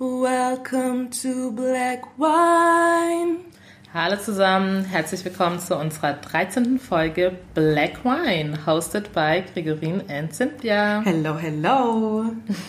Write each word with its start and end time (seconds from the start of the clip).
Welcome 0.00 1.10
to 1.22 1.50
Black 1.50 2.04
Wine. 2.16 3.38
Hallo 3.92 4.14
zusammen, 4.14 4.84
herzlich 4.84 5.24
willkommen 5.24 5.58
zu 5.58 5.76
unserer 5.76 6.12
13. 6.12 6.78
Folge 6.78 7.36
Black 7.52 8.04
Wine, 8.04 8.64
hosted 8.64 9.12
by 9.12 9.42
Gregorin 9.52 10.04
and 10.08 10.32
Cynthia. 10.32 11.02
Hello, 11.04 11.36
hello. 11.36 12.26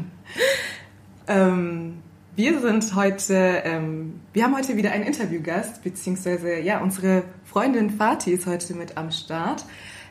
ähm, 1.29 2.03
wir 2.35 2.61
sind 2.61 2.97
heute, 2.97 3.63
ähm, 3.63 4.21
wir 4.33 4.43
haben 4.43 4.57
heute 4.57 4.77
wieder 4.77 4.91
einen 4.91 5.05
Interviewgast, 5.05 5.85
beziehungsweise 5.85 6.59
ja, 6.59 6.81
unsere 6.81 7.23
Freundin 7.45 7.91
Fatih 7.91 8.33
ist 8.33 8.47
heute 8.49 8.75
mit 8.75 8.97
am 8.97 9.13
Start. 9.13 9.65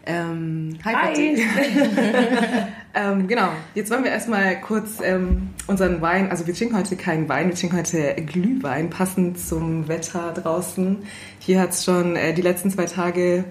Ähm, 0.07 0.77
hi, 0.83 0.93
hi. 0.93 1.47
ähm, 2.93 3.27
genau, 3.27 3.49
jetzt 3.73 3.89
wollen 3.89 4.03
wir 4.03 4.11
erstmal 4.11 4.61
kurz 4.61 4.99
ähm, 5.01 5.49
unseren 5.65 5.99
Wein, 6.01 6.29
also 6.29 6.45
wir 6.45 6.53
trinken 6.53 6.77
heute 6.77 6.95
keinen 6.95 7.27
Wein, 7.27 7.49
wir 7.49 7.55
trinken 7.55 7.77
heute 7.77 8.13
Glühwein, 8.15 8.91
passend 8.91 9.39
zum 9.39 9.87
Wetter 9.87 10.31
draußen. 10.33 10.97
Hier 11.39 11.59
hat 11.59 11.71
es 11.71 11.83
schon 11.83 12.15
äh, 12.15 12.33
die 12.33 12.43
letzten 12.43 12.69
zwei 12.69 12.85
Tage 12.85 13.45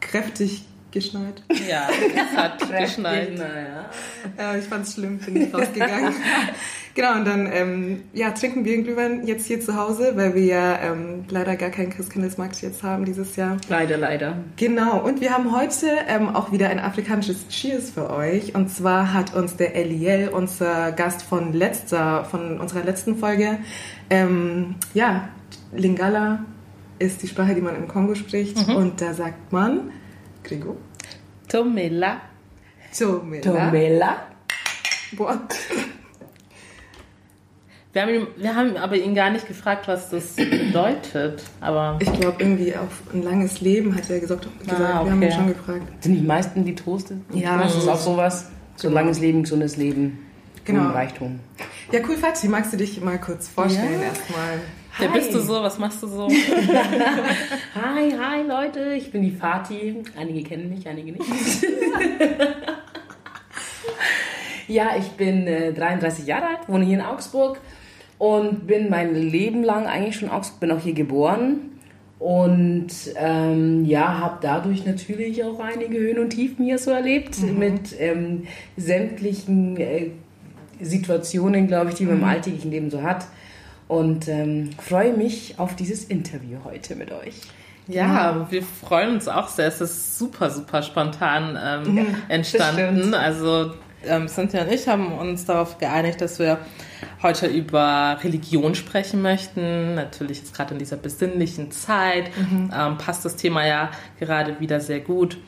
kräftig 0.00 0.66
geschneit. 0.90 1.42
Ja, 1.68 1.88
es 1.88 2.36
hat 2.36 2.58
geschneit. 2.78 3.38
Ja. 3.38 4.54
Äh, 4.54 4.58
ich 4.58 4.66
fand 4.66 4.86
es 4.86 4.94
schlimm, 4.94 5.18
bin 5.18 5.36
ich 5.36 5.54
rausgegangen. 5.54 6.14
genau, 6.94 7.14
und 7.16 7.26
dann 7.26 7.48
ähm, 7.52 8.02
ja, 8.12 8.30
trinken 8.30 8.64
wir 8.64 8.74
einen 8.74 8.84
Glühwein 8.84 9.26
jetzt 9.26 9.46
hier 9.46 9.60
zu 9.60 9.76
Hause, 9.76 10.12
weil 10.16 10.34
wir 10.34 10.44
ja 10.44 10.78
ähm, 10.80 11.24
leider 11.28 11.56
gar 11.56 11.70
keinen 11.70 11.90
Christkindlesmarkt 11.90 12.60
jetzt 12.62 12.82
haben 12.82 13.04
dieses 13.04 13.36
Jahr. 13.36 13.56
Leider, 13.68 13.96
leider. 13.96 14.38
Genau, 14.56 15.00
und 15.02 15.20
wir 15.20 15.32
haben 15.32 15.56
heute 15.56 15.86
ähm, 16.08 16.34
auch 16.34 16.52
wieder 16.52 16.68
ein 16.68 16.78
afrikanisches 16.78 17.48
Cheers 17.48 17.90
für 17.90 18.10
euch. 18.10 18.54
Und 18.54 18.70
zwar 18.70 19.12
hat 19.12 19.34
uns 19.34 19.56
der 19.56 19.74
Eliel, 19.76 20.30
unser 20.32 20.92
Gast 20.92 21.22
von 21.22 21.52
letzter, 21.52 22.24
von 22.24 22.60
unserer 22.60 22.84
letzten 22.84 23.16
Folge, 23.16 23.58
ähm, 24.10 24.76
ja, 24.94 25.28
Lingala 25.74 26.44
ist 26.98 27.22
die 27.22 27.28
Sprache, 27.28 27.54
die 27.54 27.60
man 27.60 27.76
im 27.76 27.88
Kongo 27.88 28.14
spricht. 28.14 28.68
Mhm. 28.68 28.76
Und 28.76 29.00
da 29.00 29.14
sagt 29.14 29.52
man 29.52 29.90
Gregor? 30.44 30.76
Tomela. 31.48 32.20
Tomela. 32.96 33.42
Tomela. 33.42 34.16
Boah. 35.12 35.40
Wir 37.92 38.02
haben, 38.02 38.14
ihn, 38.14 38.26
wir 38.38 38.56
haben 38.56 38.76
aber 38.78 38.96
ihn 38.96 39.14
gar 39.14 39.28
nicht 39.28 39.46
gefragt, 39.46 39.86
was 39.86 40.08
das 40.08 40.36
bedeutet. 40.36 41.42
Aber 41.60 41.98
ich 42.00 42.10
glaube, 42.10 42.36
irgendwie 42.38 42.74
auf 42.74 43.02
ein 43.12 43.22
langes 43.22 43.60
Leben 43.60 43.94
hat 43.94 44.08
er 44.08 44.18
gesagt. 44.18 44.48
gesagt 44.60 44.80
ah, 44.80 45.00
okay. 45.00 45.04
Wir 45.04 45.12
haben 45.12 45.22
ihn 45.22 45.32
schon 45.32 45.48
gefragt. 45.48 45.82
Sind 46.02 46.14
die 46.14 46.22
meisten 46.22 46.64
die 46.64 46.74
Toaste? 46.74 47.18
Ja. 47.34 47.58
Das 47.58 47.76
ist 47.76 47.88
auch 47.88 47.98
sowas. 47.98 48.50
So 48.76 48.88
ein 48.88 48.94
langes 48.94 49.20
Leben, 49.20 49.42
gesundes 49.42 49.76
Leben. 49.76 50.26
Genau. 50.64 50.90
Reichtum. 50.90 51.40
Ja, 51.90 52.00
cool, 52.08 52.16
Fatih. 52.16 52.48
Magst 52.48 52.72
du 52.72 52.78
dich 52.78 52.98
mal 53.02 53.20
kurz 53.20 53.48
vorstellen 53.48 54.00
ja. 54.00 54.06
erstmal? 54.06 54.60
Wer 54.98 55.08
bist 55.08 55.34
du 55.34 55.40
so? 55.40 55.62
Was 55.62 55.78
machst 55.78 56.02
du 56.02 56.06
so? 56.06 56.28
hi, 57.74 58.14
hi 58.18 58.42
Leute, 58.46 58.94
ich 58.94 59.10
bin 59.10 59.22
die 59.22 59.30
Fatih. 59.30 60.02
Einige 60.16 60.42
kennen 60.48 60.68
mich, 60.68 60.86
einige 60.86 61.12
nicht. 61.12 61.26
ja, 64.68 64.90
ich 64.98 65.08
bin 65.12 65.46
äh, 65.46 65.72
33 65.72 66.26
Jahre 66.26 66.46
alt, 66.48 66.68
wohne 66.68 66.84
hier 66.84 66.98
in 66.98 67.04
Augsburg 67.04 67.58
und 68.22 68.68
bin 68.68 68.88
mein 68.88 69.16
Leben 69.16 69.64
lang 69.64 69.88
eigentlich 69.88 70.14
schon 70.14 70.30
Augsburg, 70.30 70.60
bin 70.60 70.70
auch 70.70 70.78
hier 70.78 70.92
geboren. 70.92 71.72
Und 72.20 72.92
ähm, 73.16 73.84
ja, 73.84 74.20
habe 74.20 74.38
dadurch 74.40 74.86
natürlich 74.86 75.42
auch 75.42 75.58
einige 75.58 75.98
Höhen 75.98 76.20
und 76.20 76.30
Tiefen 76.30 76.64
hier 76.64 76.78
so 76.78 76.92
erlebt, 76.92 77.42
mhm. 77.42 77.58
mit 77.58 77.98
ähm, 77.98 78.46
sämtlichen 78.76 79.76
äh, 79.76 80.10
Situationen, 80.80 81.66
glaube 81.66 81.90
ich, 81.90 81.96
die 81.96 82.04
man 82.04 82.14
im 82.14 82.20
mhm. 82.20 82.28
alltäglichen 82.28 82.70
Leben 82.70 82.90
so 82.92 83.02
hat 83.02 83.26
und 83.88 84.28
ähm, 84.28 84.70
freue 84.78 85.16
mich 85.16 85.58
auf 85.58 85.74
dieses 85.74 86.04
Interview 86.04 86.58
heute 86.62 86.94
mit 86.94 87.10
euch. 87.10 87.34
Ja, 87.88 88.46
wir 88.50 88.62
freuen 88.62 89.14
uns 89.14 89.26
auch 89.26 89.48
sehr. 89.48 89.66
Es 89.66 89.80
ist 89.80 90.16
super, 90.16 90.48
super 90.50 90.82
spontan 90.82 91.58
ähm, 91.60 91.96
ja, 91.96 92.04
entstanden. 92.28 93.14
Also 93.14 93.72
ähm, 94.06 94.28
Cynthia 94.28 94.62
und 94.62 94.72
ich 94.72 94.88
haben 94.88 95.12
uns 95.12 95.44
darauf 95.44 95.78
geeinigt, 95.78 96.20
dass 96.20 96.38
wir 96.38 96.58
heute 97.22 97.46
über 97.46 98.18
Religion 98.22 98.74
sprechen 98.74 99.22
möchten. 99.22 99.94
Natürlich 99.94 100.38
jetzt 100.38 100.54
gerade 100.54 100.72
in 100.74 100.78
dieser 100.78 100.96
besinnlichen 100.96 101.70
Zeit 101.70 102.30
mhm. 102.36 102.72
ähm, 102.74 102.98
passt 102.98 103.24
das 103.24 103.36
Thema 103.36 103.66
ja 103.66 103.90
gerade 104.18 104.60
wieder 104.60 104.80
sehr 104.80 105.00
gut. 105.00 105.38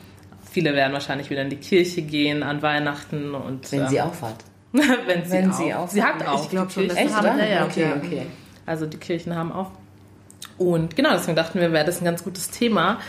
Viele 0.49 0.73
werden 0.73 0.93
wahrscheinlich 0.93 1.29
wieder 1.29 1.41
in 1.41 1.49
die 1.49 1.57
Kirche 1.57 2.01
gehen 2.01 2.43
an 2.43 2.61
Weihnachten 2.61 3.35
und 3.35 3.71
wenn 3.71 3.81
ähm, 3.81 3.87
sie 3.87 4.01
auffahrt. 4.01 4.43
wenn 4.71 5.25
sie, 5.25 5.31
wenn 5.31 5.51
auch. 5.51 5.57
sie 5.57 5.73
auch. 5.73 5.87
Sie 5.89 6.03
hat 6.03 6.27
auch. 6.27 6.43
Ich 6.43 6.49
glaube 6.49 6.71
schon, 6.71 6.87
dass 6.87 6.97
Echt, 6.97 7.13
haben, 7.15 7.39
ja, 7.39 7.45
ja, 7.45 7.65
okay, 7.65 7.87
okay. 7.97 8.21
Also 8.65 8.85
die 8.85 8.97
Kirchen 8.97 9.35
haben 9.35 9.51
auch. 9.51 9.71
Und 10.57 10.95
genau, 10.95 11.11
deswegen 11.11 11.35
dachten 11.35 11.59
wir, 11.59 11.71
wäre 11.73 11.85
das 11.85 12.01
ein 12.01 12.05
ganz 12.05 12.23
gutes 12.23 12.49
Thema, 12.49 12.99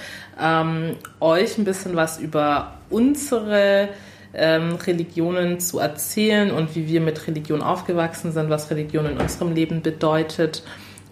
ähm, 0.40 0.96
euch 1.20 1.58
ein 1.58 1.64
bisschen 1.64 1.94
was 1.94 2.18
über 2.18 2.74
unsere 2.90 3.88
ähm, 4.36 4.76
Religionen 4.76 5.60
zu 5.60 5.78
erzählen 5.78 6.50
und 6.50 6.74
wie 6.74 6.88
wir 6.88 7.00
mit 7.00 7.26
Religion 7.26 7.62
aufgewachsen 7.62 8.32
sind, 8.32 8.50
was 8.50 8.70
Religion 8.70 9.06
in 9.06 9.18
unserem 9.18 9.52
Leben 9.52 9.82
bedeutet 9.82 10.62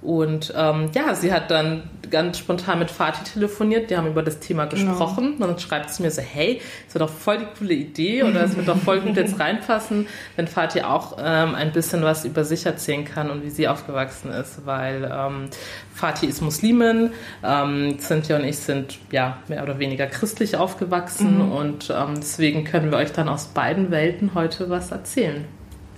und 0.05 0.53
ähm, 0.55 0.91
ja, 0.95 1.15
sie 1.15 1.33
hat 1.33 1.51
dann 1.51 1.85
ganz 2.11 2.39
spontan 2.39 2.79
mit 2.79 2.91
Fatih 2.91 3.25
telefoniert, 3.25 3.89
die 3.91 3.97
haben 3.97 4.07
über 4.07 4.23
das 4.23 4.39
Thema 4.39 4.67
genau. 4.67 4.91
gesprochen. 4.91 5.33
Genau. 5.33 5.47
Und 5.47 5.53
dann 5.53 5.59
schreibt 5.59 5.91
sie 5.91 6.03
mir 6.03 6.11
so, 6.11 6.21
hey, 6.21 6.61
das 6.85 6.95
wäre 6.95 7.07
doch 7.07 7.13
voll 7.13 7.39
die 7.39 7.47
coole 7.59 7.73
Idee 7.73 8.23
oder 8.23 8.45
es 8.45 8.55
wird 8.55 8.69
doch 8.69 8.77
voll 8.77 9.01
gut 9.01 9.17
jetzt 9.17 9.41
reinpassen, 9.41 10.07
wenn 10.37 10.47
Fatih 10.47 10.83
auch 10.83 11.17
ähm, 11.19 11.55
ein 11.55 11.73
bisschen 11.73 12.03
was 12.03 12.27
über 12.27 12.45
sich 12.45 12.67
erzählen 12.67 13.07
kann 13.07 13.31
und 13.31 13.45
wie 13.45 13.51
sie 13.51 13.67
aufgewachsen 13.67 14.31
ist, 14.31 14.67
weil 14.67 15.11
ähm, 15.11 15.49
Fatih 15.95 16.27
ist 16.27 16.43
Muslimin, 16.43 17.13
ähm, 17.43 17.99
Cynthia 17.99 18.37
und 18.37 18.45
ich 18.45 18.59
sind 18.59 18.99
ja 19.11 19.39
mehr 19.49 19.63
oder 19.63 19.79
weniger 19.79 20.07
christlich 20.07 20.59
aufgewachsen 20.59 21.47
mhm. 21.47 21.53
und 21.53 21.91
ähm, 21.91 22.17
deswegen 22.17 22.65
können 22.65 22.91
wir 22.91 22.99
euch 22.99 23.13
dann 23.13 23.31
aus 23.31 23.47
beiden 23.47 23.91
Welten 23.91 24.35
heute 24.35 24.69
was 24.69 24.91
erzählen. 24.91 25.47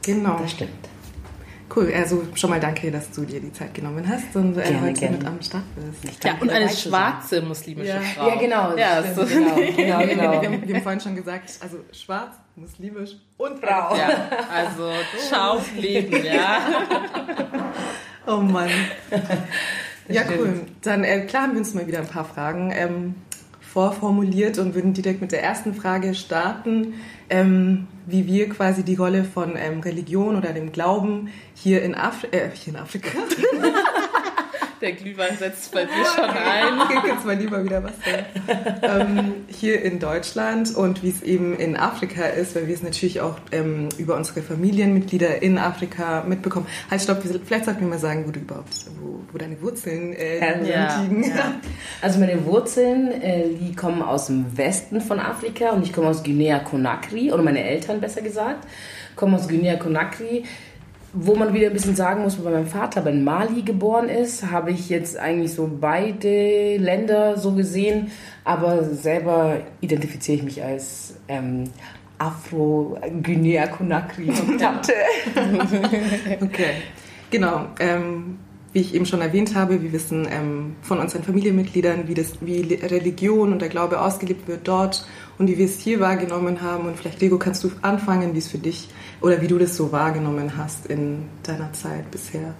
Genau. 0.02 0.38
Das 0.40 0.52
stimmt. 0.52 0.70
Cool, 1.74 1.92
also 1.92 2.22
schon 2.34 2.50
mal 2.50 2.60
danke, 2.60 2.90
dass 2.90 3.10
du 3.10 3.24
dir 3.24 3.40
die 3.40 3.52
Zeit 3.52 3.74
genommen 3.74 4.08
hast 4.08 4.36
und 4.36 4.56
äh, 4.56 4.62
gerne, 4.62 4.80
heute 4.82 5.00
gerne. 5.00 5.18
mit 5.18 5.26
am 5.26 5.42
Start 5.42 5.64
bist. 6.00 6.24
Ja, 6.24 6.36
und 6.40 6.48
eine 6.48 6.68
schwarze 6.68 7.42
muslimische 7.42 7.88
ja. 7.88 8.00
Frau. 8.00 8.28
Ja, 8.28 8.34
genau. 8.36 8.76
Ja, 8.76 9.02
so. 9.02 9.24
genau, 9.24 9.54
genau, 9.56 9.66
genau. 9.76 10.42
Wir, 10.42 10.48
haben, 10.48 10.68
wir 10.68 10.74
haben 10.74 10.82
vorhin 10.82 11.00
schon 11.00 11.16
gesagt, 11.16 11.50
also 11.60 11.78
schwarz, 11.92 12.36
muslimisch 12.54 13.16
und 13.36 13.58
Frau. 13.58 13.96
Ja, 13.96 14.28
also 14.52 14.90
ciao, 15.28 15.60
Leben, 15.76 16.24
ja. 16.24 16.60
oh 18.26 18.38
Mann. 18.38 18.70
Ja, 20.08 20.22
cool. 20.38 20.60
Dann 20.82 21.02
äh, 21.02 21.22
klar 21.22 21.42
haben 21.42 21.54
wir 21.54 21.58
uns 21.58 21.74
mal 21.74 21.88
wieder 21.88 21.98
ein 21.98 22.06
paar 22.06 22.24
Fragen 22.24 22.70
ähm, 22.72 23.16
vorformuliert 23.76 24.56
und 24.58 24.74
würden 24.74 24.94
direkt 24.94 25.20
mit 25.20 25.32
der 25.32 25.42
ersten 25.42 25.74
Frage 25.74 26.14
starten 26.14 26.94
ähm, 27.28 27.86
wie 28.06 28.26
wir 28.26 28.48
quasi 28.48 28.84
die 28.84 28.94
Rolle 28.94 29.24
von 29.24 29.54
ähm, 29.56 29.80
Religion 29.80 30.36
oder 30.36 30.54
dem 30.54 30.72
Glauben 30.72 31.28
hier 31.54 31.82
in, 31.82 31.94
Afri 31.94 32.28
äh, 32.30 32.48
hier 32.54 32.72
in 32.74 32.80
Afrika. 32.80 33.18
Der 34.80 34.92
Glühwein 34.92 35.36
setzt 35.38 35.72
bei 35.72 35.84
dir 35.84 36.04
schon 36.14 36.24
ein. 36.24 36.80
Okay, 36.80 37.08
jetzt 37.08 37.24
mal 37.24 37.36
lieber 37.36 37.64
wieder 37.64 37.82
Wasser. 37.82 37.96
ähm, 38.82 39.34
hier 39.48 39.82
in 39.82 39.98
Deutschland 39.98 40.74
und 40.74 41.02
wie 41.02 41.08
es 41.08 41.22
eben 41.22 41.56
in 41.56 41.76
Afrika 41.76 42.26
ist, 42.26 42.54
weil 42.54 42.66
wir 42.68 42.74
es 42.74 42.82
natürlich 42.82 43.20
auch 43.20 43.36
ähm, 43.52 43.88
über 43.96 44.16
unsere 44.16 44.42
Familienmitglieder 44.42 45.42
in 45.42 45.58
Afrika 45.58 46.24
mitbekommen. 46.26 46.66
Halt, 46.90 47.00
stopp, 47.00 47.22
vielleicht 47.22 47.64
sollten 47.64 47.80
wir 47.80 47.88
mal 47.88 47.98
sagen, 47.98 48.24
wo 48.26 48.30
du 48.32 48.40
überhaupt, 48.40 48.86
wo, 49.00 49.20
wo 49.32 49.38
deine 49.38 49.60
Wurzeln 49.62 50.12
äh, 50.12 50.68
ja, 50.68 51.00
liegen. 51.00 51.24
Ja. 51.24 51.54
Also 52.02 52.20
meine 52.20 52.44
Wurzeln, 52.44 53.10
äh, 53.10 53.44
die 53.58 53.74
kommen 53.74 54.02
aus 54.02 54.26
dem 54.26 54.56
Westen 54.58 55.00
von 55.00 55.20
Afrika 55.20 55.70
und 55.70 55.84
ich 55.84 55.92
komme 55.92 56.08
aus 56.08 56.22
Guinea-Conakry, 56.22 57.32
oder 57.32 57.42
meine 57.42 57.64
Eltern 57.64 58.00
besser 58.00 58.20
gesagt, 58.20 58.66
kommen 59.14 59.34
aus 59.34 59.48
Guinea-Conakry 59.48 60.44
wo 61.18 61.34
man 61.34 61.54
wieder 61.54 61.68
ein 61.68 61.72
bisschen 61.72 61.96
sagen 61.96 62.20
muss, 62.22 62.44
weil 62.44 62.52
mein 62.52 62.66
Vater 62.66 63.00
bei 63.00 63.12
Mali 63.12 63.62
geboren 63.62 64.10
ist, 64.10 64.50
habe 64.50 64.70
ich 64.70 64.90
jetzt 64.90 65.18
eigentlich 65.18 65.54
so 65.54 65.70
beide 65.80 66.76
Länder 66.76 67.38
so 67.38 67.52
gesehen, 67.52 68.10
aber 68.44 68.84
selber 68.84 69.60
identifiziere 69.80 70.36
ich 70.36 70.42
mich 70.42 70.62
als 70.62 71.14
ähm, 71.28 71.70
Afro-Guinea-Conakry-Tante. 72.18 74.92
okay, 76.42 76.72
genau. 77.30 77.68
Ähm, 77.80 78.38
wie 78.74 78.80
ich 78.80 78.94
eben 78.94 79.06
schon 79.06 79.22
erwähnt 79.22 79.54
habe, 79.54 79.82
wir 79.82 79.92
wissen 79.92 80.28
ähm, 80.30 80.76
von 80.82 80.98
unseren 80.98 81.22
Familienmitgliedern, 81.22 82.08
wie, 82.08 82.14
das, 82.14 82.34
wie 82.42 82.74
Religion 82.74 83.54
und 83.54 83.62
der 83.62 83.70
Glaube 83.70 84.02
ausgelebt 84.02 84.46
wird 84.48 84.68
dort 84.68 85.06
und 85.38 85.48
wie 85.48 85.58
wir 85.58 85.66
es 85.66 85.78
hier 85.80 86.00
wahrgenommen 86.00 86.62
haben. 86.62 86.86
Und 86.86 86.96
vielleicht, 86.96 87.20
Lego, 87.20 87.38
kannst 87.38 87.64
du 87.64 87.70
anfangen, 87.82 88.34
wie 88.34 88.38
es 88.38 88.48
für 88.48 88.58
dich 88.58 88.88
oder 89.20 89.40
wie 89.40 89.48
du 89.48 89.58
das 89.58 89.76
so 89.76 89.92
wahrgenommen 89.92 90.56
hast 90.56 90.86
in 90.86 91.28
deiner 91.42 91.72
Zeit 91.72 92.10
bisher? 92.10 92.54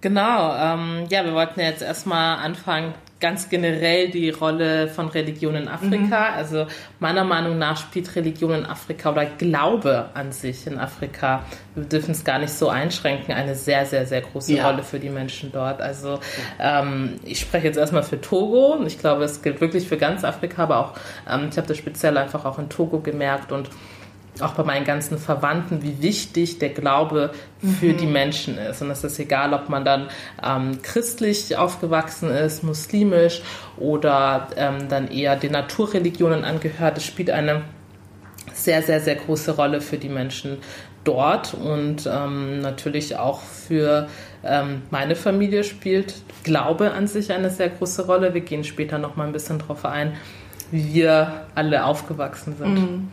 Genau, 0.00 0.54
ähm, 0.54 1.06
ja, 1.08 1.24
wir 1.24 1.34
wollten 1.34 1.60
jetzt 1.60 1.82
erstmal 1.82 2.38
anfangen, 2.38 2.94
ganz 3.20 3.48
generell 3.48 4.10
die 4.10 4.30
Rolle 4.30 4.88
von 4.88 5.08
Religion 5.08 5.54
in 5.54 5.68
Afrika. 5.68 6.30
Mhm. 6.30 6.36
Also 6.36 6.66
meiner 7.00 7.24
Meinung 7.24 7.58
nach 7.58 7.76
spielt 7.76 8.14
Religion 8.14 8.52
in 8.52 8.66
Afrika 8.66 9.10
oder 9.10 9.26
Glaube 9.26 10.10
an 10.14 10.32
sich 10.32 10.66
in 10.66 10.78
Afrika, 10.78 11.44
wir 11.74 11.84
dürfen 11.84 12.12
es 12.12 12.24
gar 12.24 12.38
nicht 12.38 12.52
so 12.52 12.68
einschränken, 12.68 13.34
eine 13.34 13.54
sehr, 13.54 13.86
sehr, 13.86 14.06
sehr 14.06 14.20
große 14.20 14.54
ja. 14.54 14.68
Rolle 14.68 14.82
für 14.82 14.98
die 14.98 15.10
Menschen 15.10 15.50
dort. 15.52 15.80
Also 15.80 16.20
ähm, 16.60 17.16
ich 17.24 17.40
spreche 17.40 17.66
jetzt 17.66 17.76
erstmal 17.76 18.02
für 18.02 18.20
Togo. 18.20 18.78
Ich 18.86 18.98
glaube, 18.98 19.24
es 19.24 19.42
gilt 19.42 19.60
wirklich 19.60 19.88
für 19.88 19.96
ganz 19.96 20.24
Afrika, 20.24 20.62
aber 20.64 20.78
auch, 20.78 20.92
ähm, 21.28 21.48
ich 21.50 21.56
habe 21.56 21.66
das 21.66 21.76
speziell 21.76 22.16
einfach 22.16 22.44
auch 22.44 22.58
in 22.58 22.68
Togo 22.68 23.00
gemerkt 23.00 23.52
und 23.52 23.68
auch 24.42 24.52
bei 24.52 24.64
meinen 24.64 24.84
ganzen 24.84 25.18
Verwandten, 25.18 25.82
wie 25.82 26.02
wichtig 26.02 26.58
der 26.58 26.70
Glaube 26.70 27.32
für 27.80 27.92
mhm. 27.92 27.96
die 27.98 28.06
Menschen 28.06 28.58
ist. 28.58 28.82
Und 28.82 28.90
es 28.90 29.04
ist 29.04 29.18
egal, 29.18 29.52
ob 29.54 29.68
man 29.68 29.84
dann 29.84 30.08
ähm, 30.42 30.80
christlich 30.82 31.56
aufgewachsen 31.56 32.30
ist, 32.30 32.62
muslimisch 32.62 33.42
oder 33.76 34.48
ähm, 34.56 34.88
dann 34.88 35.10
eher 35.10 35.36
den 35.36 35.52
Naturreligionen 35.52 36.44
angehört. 36.44 36.98
Es 36.98 37.04
spielt 37.04 37.30
eine 37.30 37.62
sehr, 38.54 38.82
sehr, 38.82 39.00
sehr 39.00 39.16
große 39.16 39.56
Rolle 39.56 39.80
für 39.80 39.98
die 39.98 40.08
Menschen 40.08 40.58
dort 41.04 41.54
und 41.54 42.08
ähm, 42.12 42.60
natürlich 42.60 43.16
auch 43.16 43.40
für 43.40 44.08
ähm, 44.44 44.82
meine 44.90 45.16
Familie 45.16 45.64
spielt 45.64 46.14
Glaube 46.44 46.92
an 46.92 47.06
sich 47.06 47.32
eine 47.32 47.50
sehr 47.50 47.70
große 47.70 48.06
Rolle. 48.06 48.34
Wir 48.34 48.40
gehen 48.42 48.64
später 48.64 48.98
noch 48.98 49.16
mal 49.16 49.26
ein 49.26 49.32
bisschen 49.32 49.58
drauf 49.58 49.84
ein, 49.84 50.16
wie 50.70 50.94
wir 50.94 51.46
alle 51.54 51.84
aufgewachsen 51.84 52.56
sind. 52.56 52.74
Mhm. 52.74 53.08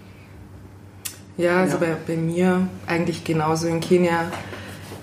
Ja, 1.37 1.57
also 1.61 1.73
ja. 1.73 1.79
Bei, 1.79 1.97
bei 2.07 2.15
mir 2.15 2.67
eigentlich 2.87 3.23
genauso 3.23 3.67
in 3.67 3.79
Kenia 3.79 4.31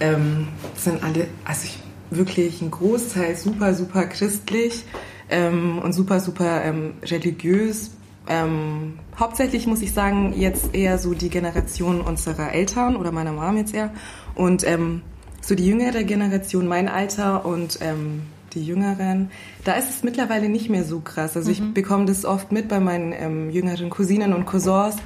ähm, 0.01 0.49
sind 0.77 1.03
alle, 1.03 1.27
also 1.45 1.65
ich, 1.65 1.79
wirklich 2.11 2.61
ein 2.63 2.71
Großteil 2.71 3.37
super, 3.37 3.75
super 3.75 4.07
christlich 4.07 4.85
ähm, 5.31 5.79
und 5.79 5.93
super, 5.93 6.21
super 6.21 6.65
ähm, 6.65 6.95
religiös. 7.03 7.91
Ähm, 8.29 8.99
hauptsächlich 9.19 9.67
muss 9.67 9.83
ich 9.83 9.93
sagen, 9.93 10.33
jetzt 10.37 10.75
eher 10.75 10.99
so 10.99 11.15
die 11.15 11.29
Generation 11.29 12.01
unserer 12.01 12.53
Eltern 12.53 12.97
oder 12.97 13.13
meiner 13.13 13.33
Mom 13.33 13.57
jetzt 13.57 13.75
eher. 13.75 13.91
Und 14.35 14.67
ähm, 14.67 15.03
so 15.41 15.55
die 15.55 15.67
jüngere 15.67 16.05
Generation, 16.05 16.69
mein 16.69 16.89
Alter 16.89 17.45
und 17.45 17.79
ähm, 17.81 18.23
die 18.55 18.65
Jüngeren, 18.65 19.31
da 19.65 19.73
ist 19.73 19.91
es 19.91 20.03
mittlerweile 20.03 20.49
nicht 20.49 20.69
mehr 20.69 20.85
so 20.85 21.01
krass. 21.01 21.37
Also 21.37 21.49
mhm. 21.49 21.53
ich 21.53 21.75
bekomme 21.75 22.05
das 22.05 22.25
oft 22.25 22.53
mit 22.53 22.69
bei 22.69 22.81
meinen 22.81 23.13
ähm, 23.13 23.51
jüngeren 23.51 23.91
Cousinen 23.91 24.35
und 24.35 24.45
Cousins, 24.47 24.97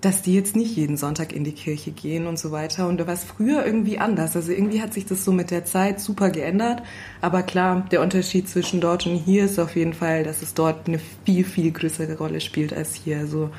dass 0.00 0.22
die 0.22 0.34
jetzt 0.34 0.54
nicht 0.54 0.76
jeden 0.76 0.96
Sonntag 0.96 1.32
in 1.32 1.42
die 1.42 1.52
Kirche 1.52 1.90
gehen 1.90 2.26
und 2.26 2.38
so 2.38 2.52
weiter. 2.52 2.86
Und 2.86 3.00
da 3.00 3.06
war 3.06 3.14
es 3.14 3.24
früher 3.24 3.66
irgendwie 3.66 3.98
anders. 3.98 4.36
Also 4.36 4.52
irgendwie 4.52 4.80
hat 4.80 4.94
sich 4.94 5.06
das 5.06 5.24
so 5.24 5.32
mit 5.32 5.50
der 5.50 5.64
Zeit 5.64 6.00
super 6.00 6.30
geändert. 6.30 6.82
Aber 7.20 7.42
klar, 7.42 7.84
der 7.90 8.00
Unterschied 8.00 8.48
zwischen 8.48 8.80
dort 8.80 9.06
und 9.06 9.16
hier 9.16 9.44
ist 9.44 9.58
auf 9.58 9.74
jeden 9.74 9.94
Fall, 9.94 10.22
dass 10.22 10.42
es 10.42 10.54
dort 10.54 10.86
eine 10.86 11.00
viel, 11.24 11.44
viel 11.44 11.72
größere 11.72 12.16
Rolle 12.16 12.40
spielt 12.40 12.72
als 12.72 12.94
hier. 12.94 13.18
Also 13.18 13.50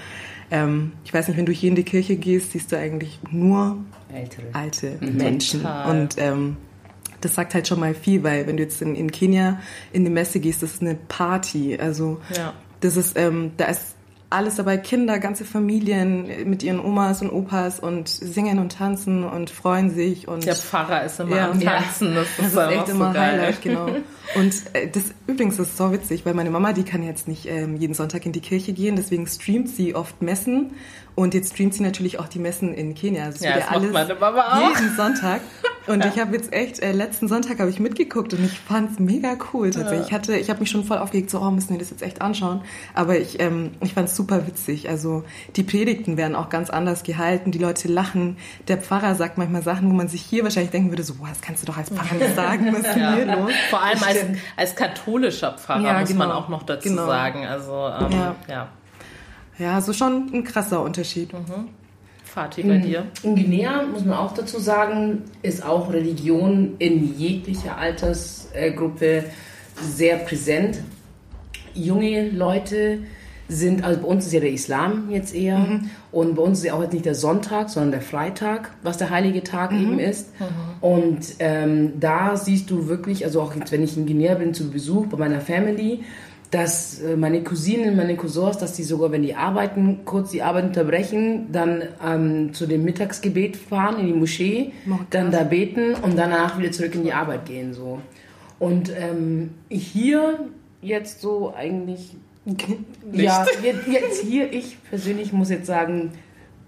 ähm, 0.50 0.94
ich 1.03 1.13
weiß 1.13 1.27
nicht, 1.27 1.38
wenn 1.38 1.45
du 1.45 1.51
hier 1.51 1.69
in 1.69 1.75
die 1.75 1.83
Kirche 1.83 2.15
gehst, 2.15 2.53
siehst 2.53 2.71
du 2.71 2.77
eigentlich 2.77 3.19
nur 3.30 3.77
Ältere. 4.13 4.47
alte 4.53 4.97
mhm. 5.01 5.18
Menschen. 5.18 5.62
Total. 5.62 5.92
Und 5.92 6.15
ähm, 6.18 6.57
das 7.19 7.35
sagt 7.35 7.53
halt 7.53 7.68
schon 7.68 7.81
mal 7.81 7.94
viel, 7.94 8.24
weil 8.24 8.47
wenn 8.47 8.56
du 8.56 8.63
jetzt 8.63 8.81
in, 8.81 8.95
in 8.95 9.12
Kenia 9.12 9.59
in 9.92 10.06
die 10.06 10.12
Messe 10.12 10.39
gehst, 10.39 10.63
das 10.63 10.75
ist 10.75 10.81
eine 10.81 10.95
Party. 10.95 11.77
Also 11.77 12.21
ja. 12.33 12.53
das 12.80 12.95
ist, 12.95 13.18
ähm, 13.18 13.51
da 13.57 13.65
ist 13.65 13.95
alles 14.29 14.55
dabei, 14.55 14.77
Kinder, 14.77 15.19
ganze 15.19 15.43
Familien 15.43 16.49
mit 16.49 16.61
ihren 16.61 16.79
Omas 16.79 17.21
und 17.21 17.31
Opas 17.31 17.79
und 17.79 18.07
singen 18.07 18.59
und 18.59 18.73
tanzen 18.73 19.23
und 19.23 19.49
freuen 19.49 19.89
sich. 19.89 20.27
Und 20.27 20.45
Der 20.45 20.55
Pfarrer 20.55 21.03
ist 21.03 21.19
immer 21.19 21.35
ja, 21.35 21.51
am 21.51 21.59
Tanzen, 21.59 22.15
das 22.15 22.27
ist, 22.27 22.39
das 22.39 22.47
ist 22.47 22.57
echt 22.57 22.87
so 22.87 22.93
immer 22.93 23.13
geil. 23.13 23.39
Highlight, 23.39 23.61
genau. 23.61 23.87
Und 24.35 24.53
äh, 24.73 24.87
das 24.87 25.03
übrigens 25.27 25.57
ist 25.59 25.77
so 25.77 25.91
witzig, 25.91 26.25
weil 26.25 26.33
meine 26.33 26.51
Mama, 26.51 26.73
die 26.73 26.83
kann 26.83 27.03
jetzt 27.03 27.27
nicht 27.27 27.45
ähm, 27.47 27.75
jeden 27.75 27.93
Sonntag 27.93 28.25
in 28.25 28.31
die 28.31 28.41
Kirche 28.41 28.73
gehen, 28.73 28.95
deswegen 28.95 29.25
streamt 29.27 29.69
sie 29.69 29.95
oft 29.95 30.21
Messen 30.21 30.71
und 31.15 31.33
jetzt 31.33 31.53
streamt 31.53 31.73
sie 31.73 31.83
natürlich 31.83 32.19
auch 32.19 32.27
die 32.27 32.39
Messen 32.39 32.73
in 32.73 32.95
Kenia. 32.95 33.25
Also 33.25 33.43
ja, 33.43 33.57
das 33.57 33.67
alles 33.67 33.91
meine 33.91 34.15
Mama 34.15 34.41
auch. 34.41 34.69
jeden 34.69 34.95
Sonntag. 34.95 35.41
Und 35.87 36.03
ja. 36.03 36.11
ich 36.13 36.19
habe 36.19 36.35
jetzt 36.35 36.53
echt, 36.53 36.79
äh, 36.79 36.91
letzten 36.91 37.27
Sonntag 37.27 37.59
habe 37.59 37.69
ich 37.69 37.79
mitgeguckt 37.79 38.33
und 38.33 38.45
ich 38.45 38.59
fand's 38.59 38.99
mega 38.99 39.35
cool 39.51 39.71
tatsächlich. 39.71 40.01
Ja. 40.01 40.05
Ich 40.05 40.13
hatte, 40.13 40.37
ich 40.37 40.49
habe 40.49 40.59
mich 40.59 40.69
schon 40.69 40.83
voll 40.83 40.99
aufgeregt, 40.99 41.31
so, 41.31 41.39
oh, 41.41 41.49
müssen 41.49 41.71
wir 41.71 41.79
das 41.79 41.89
jetzt 41.89 42.03
echt 42.03 42.21
anschauen. 42.21 42.61
Aber 42.93 43.17
ich, 43.17 43.41
ähm, 43.41 43.71
ich 43.81 43.95
fand's 43.95 44.15
super 44.15 44.45
witzig. 44.45 44.87
Also 44.87 45.23
die 45.55 45.63
Predigten 45.63 46.15
werden 46.15 46.35
auch 46.35 46.49
ganz 46.49 46.69
anders 46.69 47.03
gehalten, 47.03 47.51
die 47.51 47.57
Leute 47.57 47.87
lachen. 47.87 48.37
Der 48.67 48.77
Pfarrer 48.77 49.15
sagt 49.15 49.37
manchmal 49.39 49.63
Sachen, 49.63 49.89
wo 49.89 49.93
man 49.93 50.07
sich 50.07 50.21
hier 50.21 50.43
wahrscheinlich 50.43 50.71
denken 50.71 50.91
würde, 50.91 51.03
so, 51.03 51.15
boah, 51.15 51.27
das 51.27 51.41
kannst 51.41 51.63
du 51.63 51.65
doch 51.65 51.77
als 51.77 51.89
Pfarrer 51.89 52.15
nicht 52.15 52.35
sagen, 52.35 52.67
was 52.71 52.81
ist 52.81 52.95
ja. 52.95 53.15
hier 53.15 53.25
los? 53.25 53.51
Vor 53.69 53.81
allem 53.81 54.03
als, 54.03 54.19
als 54.56 54.75
katholischer 54.75 55.54
Pfarrer 55.54 55.81
ja, 55.81 56.00
muss 56.00 56.10
genau. 56.10 56.27
man 56.27 56.31
auch 56.31 56.50
noch 56.50 56.63
dazu 56.63 56.89
genau. 56.89 57.06
sagen. 57.06 57.45
Also 57.45 57.71
ähm, 57.74 58.12
ja. 58.12 58.36
ja. 58.48 58.69
Ja, 59.57 59.81
so 59.81 59.92
schon 59.92 60.31
ein 60.33 60.44
krasser 60.44 60.81
Unterschied. 60.81 61.33
Mhm. 61.33 61.69
Fatih, 62.24 62.63
bei 62.63 62.77
dir? 62.77 63.07
In 63.24 63.36
Guinea, 63.36 63.83
muss 63.83 64.06
man 64.06 64.18
auch 64.18 64.33
dazu 64.33 64.60
sagen, 64.60 65.24
ist 65.42 65.66
auch 65.66 65.92
Religion 65.92 66.75
in 66.77 67.18
jeglicher 67.18 67.77
Altersgruppe 67.77 69.25
sehr 69.81 70.18
präsent. 70.18 70.80
Junge 71.74 72.30
Leute 72.30 73.00
sind, 73.49 73.83
also 73.83 74.01
bei 74.01 74.07
uns 74.07 74.25
ist 74.27 74.31
ja 74.33 74.39
der 74.39 74.51
Islam 74.51 75.09
jetzt 75.09 75.33
eher 75.33 75.57
mhm. 75.57 75.89
und 76.11 76.35
bei 76.35 76.43
uns 76.43 76.59
ist 76.59 76.65
ja 76.65 76.75
auch 76.75 76.81
jetzt 76.81 76.93
nicht 76.93 77.05
der 77.05 77.15
Sonntag, 77.15 77.69
sondern 77.69 77.91
der 77.91 78.01
Freitag, 78.01 78.71
was 78.83 78.97
der 78.97 79.09
heilige 79.09 79.43
Tag 79.43 79.71
mhm. 79.71 79.81
eben 79.81 79.99
ist. 79.99 80.39
Mhm. 80.39 80.45
Und 80.81 81.19
ähm, 81.39 81.99
da 81.99 82.37
siehst 82.37 82.69
du 82.69 82.87
wirklich, 82.87 83.25
also 83.25 83.41
auch 83.41 83.55
jetzt, 83.55 83.71
wenn 83.71 83.83
ich 83.83 83.97
in 83.97 84.05
Guinea 84.05 84.35
bin 84.35 84.53
zu 84.53 84.69
Besuch 84.69 85.07
bei 85.07 85.17
meiner 85.17 85.41
Family, 85.41 86.03
dass 86.51 86.99
äh, 87.01 87.15
meine 87.15 87.43
Cousinen, 87.43 87.95
meine 87.95 88.15
Cousins, 88.15 88.57
dass 88.57 88.73
die 88.73 88.83
sogar, 88.83 89.11
wenn 89.11 89.23
die 89.23 89.35
arbeiten, 89.35 89.99
kurz 90.05 90.31
die 90.31 90.41
Arbeit 90.41 90.65
unterbrechen, 90.65 91.51
dann 91.51 91.83
ähm, 92.05 92.53
zu 92.53 92.65
dem 92.65 92.83
Mittagsgebet 92.83 93.57
fahren 93.57 93.99
in 93.99 94.07
die 94.07 94.13
Moschee, 94.13 94.73
dann 95.09 95.31
da 95.31 95.43
beten 95.43 95.95
und 95.95 96.17
danach 96.17 96.57
wieder 96.57 96.71
zurück 96.71 96.95
in 96.95 97.03
die 97.03 97.13
Arbeit 97.13 97.45
gehen. 97.45 97.73
So. 97.73 97.99
Und 98.57 98.91
ähm, 98.95 99.51
hier 99.69 100.39
jetzt 100.81 101.21
so 101.21 101.53
eigentlich, 101.55 102.15
Nicht. 102.49 103.23
ja, 103.23 103.45
jetzt, 103.63 103.87
jetzt 103.87 104.21
hier, 104.21 104.51
ich 104.51 104.77
persönlich 104.89 105.33
muss 105.33 105.49
jetzt 105.49 105.65
sagen, 105.67 106.11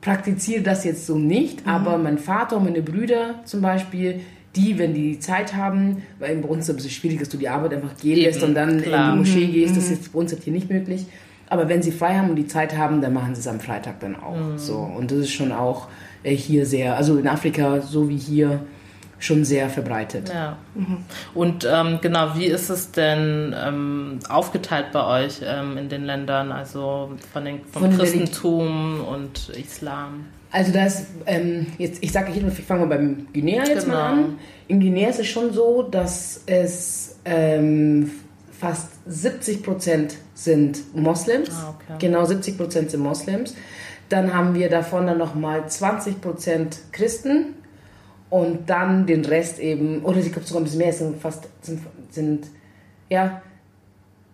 praktiziere 0.02 0.62
das 0.62 0.84
jetzt 0.84 1.06
so 1.06 1.18
nicht, 1.18 1.66
mhm. 1.66 1.72
aber 1.72 1.98
mein 1.98 2.18
Vater 2.18 2.58
und 2.58 2.66
meine 2.66 2.82
Brüder 2.82 3.36
zum 3.46 3.62
Beispiel, 3.62 4.22
die, 4.56 4.78
wenn 4.78 4.94
die 4.94 5.20
Zeit 5.20 5.56
haben, 5.56 6.04
weil 6.20 6.36
bei 6.38 6.48
uns 6.48 6.64
ist 6.64 6.66
es 6.66 6.70
ein 6.70 6.76
bisschen 6.78 6.92
schwierig, 6.92 7.20
dass 7.20 7.30
du 7.30 7.38
die 7.38 7.48
Arbeit 7.48 7.74
einfach 7.74 7.96
gehen 7.98 8.18
Eben, 8.18 8.26
lässt 8.26 8.44
und 8.44 8.54
dann 8.54 8.82
klar. 8.82 9.06
in 9.06 9.12
die 9.14 9.20
Moschee 9.20 9.48
mhm. 9.48 9.54
gehst, 9.54 9.78
das 9.78 9.88
mhm. 9.88 9.94
ist 9.94 10.12
bei 10.12 10.20
uns 10.20 10.32
halt 10.34 10.44
hier 10.44 10.54
nicht 10.54 10.70
möglich. 10.70 11.06
Aber 11.48 11.68
wenn 11.70 11.82
sie 11.82 11.92
frei 11.92 12.16
haben 12.16 12.30
und 12.30 12.36
die 12.38 12.48
Zeit 12.48 12.78
haben, 12.78 13.02
dann 13.02 13.14
machen 13.14 13.36
sie 13.36 13.42
es 13.42 13.48
am 13.48 13.60
Freitag 13.60 14.00
dann 14.00 14.16
auch. 14.16 14.36
Mhm. 14.36 14.58
So. 14.58 14.78
Und 14.78 15.12
das 15.12 15.20
ist 15.20 15.32
schon 15.32 15.52
auch 15.52 15.88
äh, 16.24 16.36
hier 16.36 16.66
sehr, 16.66 16.96
also 16.96 17.18
in 17.18 17.28
Afrika, 17.28 17.82
so 17.82 18.10
wie 18.10 18.18
hier, 18.18 18.62
schon 19.22 19.46
sehr 19.46 19.70
verbreitet. 19.70 20.30
Ja. 20.30 20.58
Mhm. 20.76 20.98
Und 21.34 21.68
ähm, 21.70 22.00
genau, 22.02 22.36
wie 22.36 22.46
ist 22.46 22.70
es 22.70 22.92
denn 22.92 23.56
ähm, 23.58 24.20
aufgeteilt 24.28 24.88
bei 24.92 25.24
euch 25.24 25.42
ähm, 25.46 25.78
in 25.78 25.90
den 25.90 26.04
Ländern, 26.04 26.52
also 26.52 27.12
von 27.32 27.46
den, 27.46 27.62
vom 27.72 27.84
von 27.84 27.98
Christentum 27.98 29.06
und 29.06 29.50
Islam? 29.50 30.26
Also 30.52 30.74
das, 30.74 31.06
ähm, 31.28 31.68
jetzt, 31.78 32.04
ich 32.04 32.12
sage, 32.12 32.32
ich 32.34 32.66
fange 32.66 32.86
mal 32.86 32.98
beim 32.98 33.28
Guinea 33.32 33.64
jetzt 33.64 33.86
genau. 33.86 33.98
mal 33.98 34.12
an. 34.12 34.40
In 34.68 34.80
Guinea 34.80 35.10
ist 35.10 35.20
es 35.20 35.28
schon 35.28 35.54
so, 35.54 35.84
dass 35.84 36.42
es 36.48 37.20
ähm, 37.24 38.12
fast 38.60 38.90
70 39.06 39.64
Prozent 39.64 40.16
sind 40.34 40.96
Moslems. 40.96 41.52
Ah, 41.52 41.76
okay. 41.76 41.94
Genau 42.00 42.26
70 42.26 42.58
Prozent 42.58 42.92
sind 42.92 43.02
Moslems. 43.02 43.56
Dann 44.10 44.34
haben 44.34 44.56
wir 44.56 44.70
davon 44.70 45.08
dann 45.08 45.20
nochmal 45.20 45.70
20 45.70 46.20
Prozent 46.20 46.80
Christen 46.92 47.54
und 48.32 48.70
dann 48.70 49.06
den 49.06 49.24
Rest 49.24 49.60
eben, 49.60 50.04
oder 50.04 50.18
ich 50.18 50.32
glaube 50.32 50.48
sogar 50.48 50.62
ein 50.62 50.64
bisschen 50.64 50.80
mehr, 50.80 50.90
es 50.90 50.98
sind 50.98 51.22
fast, 51.22 51.48
sind, 51.62 51.82
sind 52.10 52.48
ja, 53.10 53.42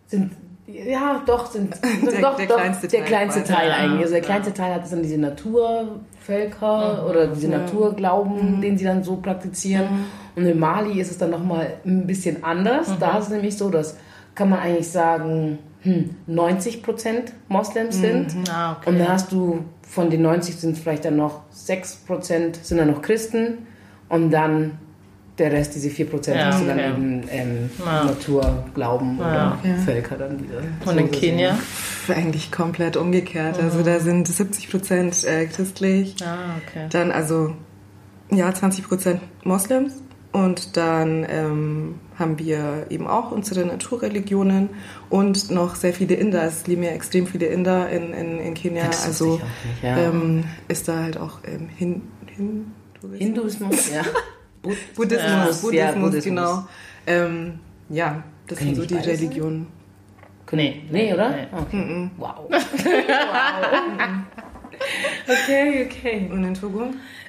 sind 0.06 0.32
ja, 0.68 1.24
doch, 1.26 1.48
sind, 1.48 1.76
sind 1.76 2.06
der, 2.12 2.22
doch, 2.22 2.38
der, 2.38 2.48
doch, 2.48 2.58
kleinste 2.58 2.88
der 2.88 3.02
kleinste 3.02 3.44
Teil, 3.44 3.70
ja, 3.70 3.76
eigentlich. 3.76 4.02
Also 4.02 4.14
der 4.14 4.22
kleinste 4.22 4.54
Teil 4.54 4.74
hat 4.76 4.92
dann 4.92 5.02
diese 5.02 5.18
Naturvölker 5.18 7.04
mhm, 7.04 7.10
oder 7.10 7.28
diese 7.28 7.50
ja. 7.50 7.58
Naturglauben, 7.58 8.58
mhm. 8.58 8.62
den 8.62 8.78
sie 8.78 8.86
dann 8.86 9.04
so 9.04 9.18
praktizieren. 9.18 9.86
Mhm. 9.86 10.06
Und 10.36 10.46
in 10.46 10.60
Mali 10.60 11.02
ist 11.02 11.10
es 11.12 11.18
dann 11.18 11.32
nochmal 11.32 11.74
ein 11.86 12.06
bisschen 12.06 12.44
anders. 12.44 12.88
Da 13.00 13.14
mhm. 13.14 13.18
ist 13.18 13.24
es 13.26 13.30
nämlich 13.32 13.58
so, 13.58 13.70
dass 13.70 13.98
kann 14.36 14.50
man 14.50 14.60
eigentlich 14.60 14.90
sagen, 14.90 15.58
hm, 15.82 16.12
90 16.28 16.84
Prozent 16.84 17.34
Moslems 17.48 17.98
mhm. 17.98 18.02
sind. 18.02 18.50
Ah, 18.50 18.74
okay. 18.74 18.90
Und 18.90 19.00
dann 19.00 19.08
hast 19.08 19.32
du 19.32 19.66
von 19.82 20.10
den 20.10 20.22
90 20.22 20.56
sind 20.58 20.78
vielleicht 20.78 21.06
dann 21.06 21.16
noch 21.16 21.42
6 21.50 21.96
Prozent 22.06 22.58
sind 22.58 22.78
dann 22.78 22.92
noch 22.92 23.02
Christen. 23.02 23.66
Und 24.10 24.32
dann 24.32 24.80
der 25.38 25.52
Rest, 25.52 25.76
diese 25.76 25.90
4%, 25.90 26.34
ja, 26.34 26.46
hast 26.48 26.62
du 26.62 26.66
dann 26.66 26.80
eben 26.80 27.24
ähm, 27.30 27.70
ja. 27.80 28.06
Naturglauben 28.06 29.20
ja. 29.20 29.58
oder 29.62 29.76
Völker 29.86 30.16
dann 30.18 30.44
wieder. 30.44 30.60
Und 30.86 30.94
so 30.94 30.98
in 30.98 31.12
Kenia? 31.12 31.58
Eigentlich 32.08 32.52
komplett 32.52 32.98
umgekehrt. 32.98 33.58
Mhm. 33.58 33.66
Also 33.66 33.84
da 33.84 34.00
sind 34.00 34.28
70% 34.28 35.28
äh, 35.28 35.46
christlich. 35.46 36.16
Ah, 36.24 36.56
okay. 36.66 36.88
Dann 36.90 37.12
also, 37.12 37.54
ja, 38.32 38.50
20% 38.50 39.20
Moslems 39.44 39.94
Und 40.32 40.76
dann 40.76 41.26
ähm, 41.30 41.96
haben 42.18 42.40
wir 42.40 42.88
eben 42.90 43.08
auch 43.08 43.32
unsere 43.32 43.66
Naturreligionen 43.66 44.70
und 45.10 45.52
noch 45.52 45.76
sehr 45.76 45.94
viele 45.94 46.16
Inder. 46.16 46.44
Es 46.44 46.66
leben 46.66 46.84
ja 46.84 46.92
extrem 46.92 47.28
viele 47.28 47.46
Inder 47.48 47.90
in, 47.90 48.14
in, 48.14 48.40
in 48.40 48.54
Kenia. 48.56 48.88
Das 48.88 49.06
also 49.06 49.34
nicht, 49.34 49.44
ja. 49.84 49.98
ähm, 49.98 50.46
ist 50.68 50.88
da 50.88 51.04
halt 51.04 51.18
auch 51.18 51.40
ähm, 51.46 51.70
Hin, 51.76 52.02
Hinduismus. 52.36 52.77
Hinduismus, 53.18 53.92
ja. 53.94 54.02
Bud- 54.62 54.76
Buddhismus, 54.96 55.62
Buddhismus, 55.62 55.74
ja, 55.74 55.92
Buddhismus. 55.92 56.24
genau. 56.24 56.68
Ähm, 57.06 57.60
ja, 57.90 58.24
das 58.48 58.58
Können 58.60 58.76
sind 58.76 58.90
so 58.90 58.96
die? 58.96 59.02
Religionen. 59.02 59.68
Nee. 60.52 60.84
Nee, 60.90 61.14
oder? 61.14 61.30
Nee. 61.30 61.48
Okay. 61.52 62.10
Wow. 62.18 62.50
wow. 62.50 62.64
okay, 65.28 65.86
okay. 65.90 66.30
Und 66.32 66.44
in 66.44 66.54
Togo? 66.54 66.88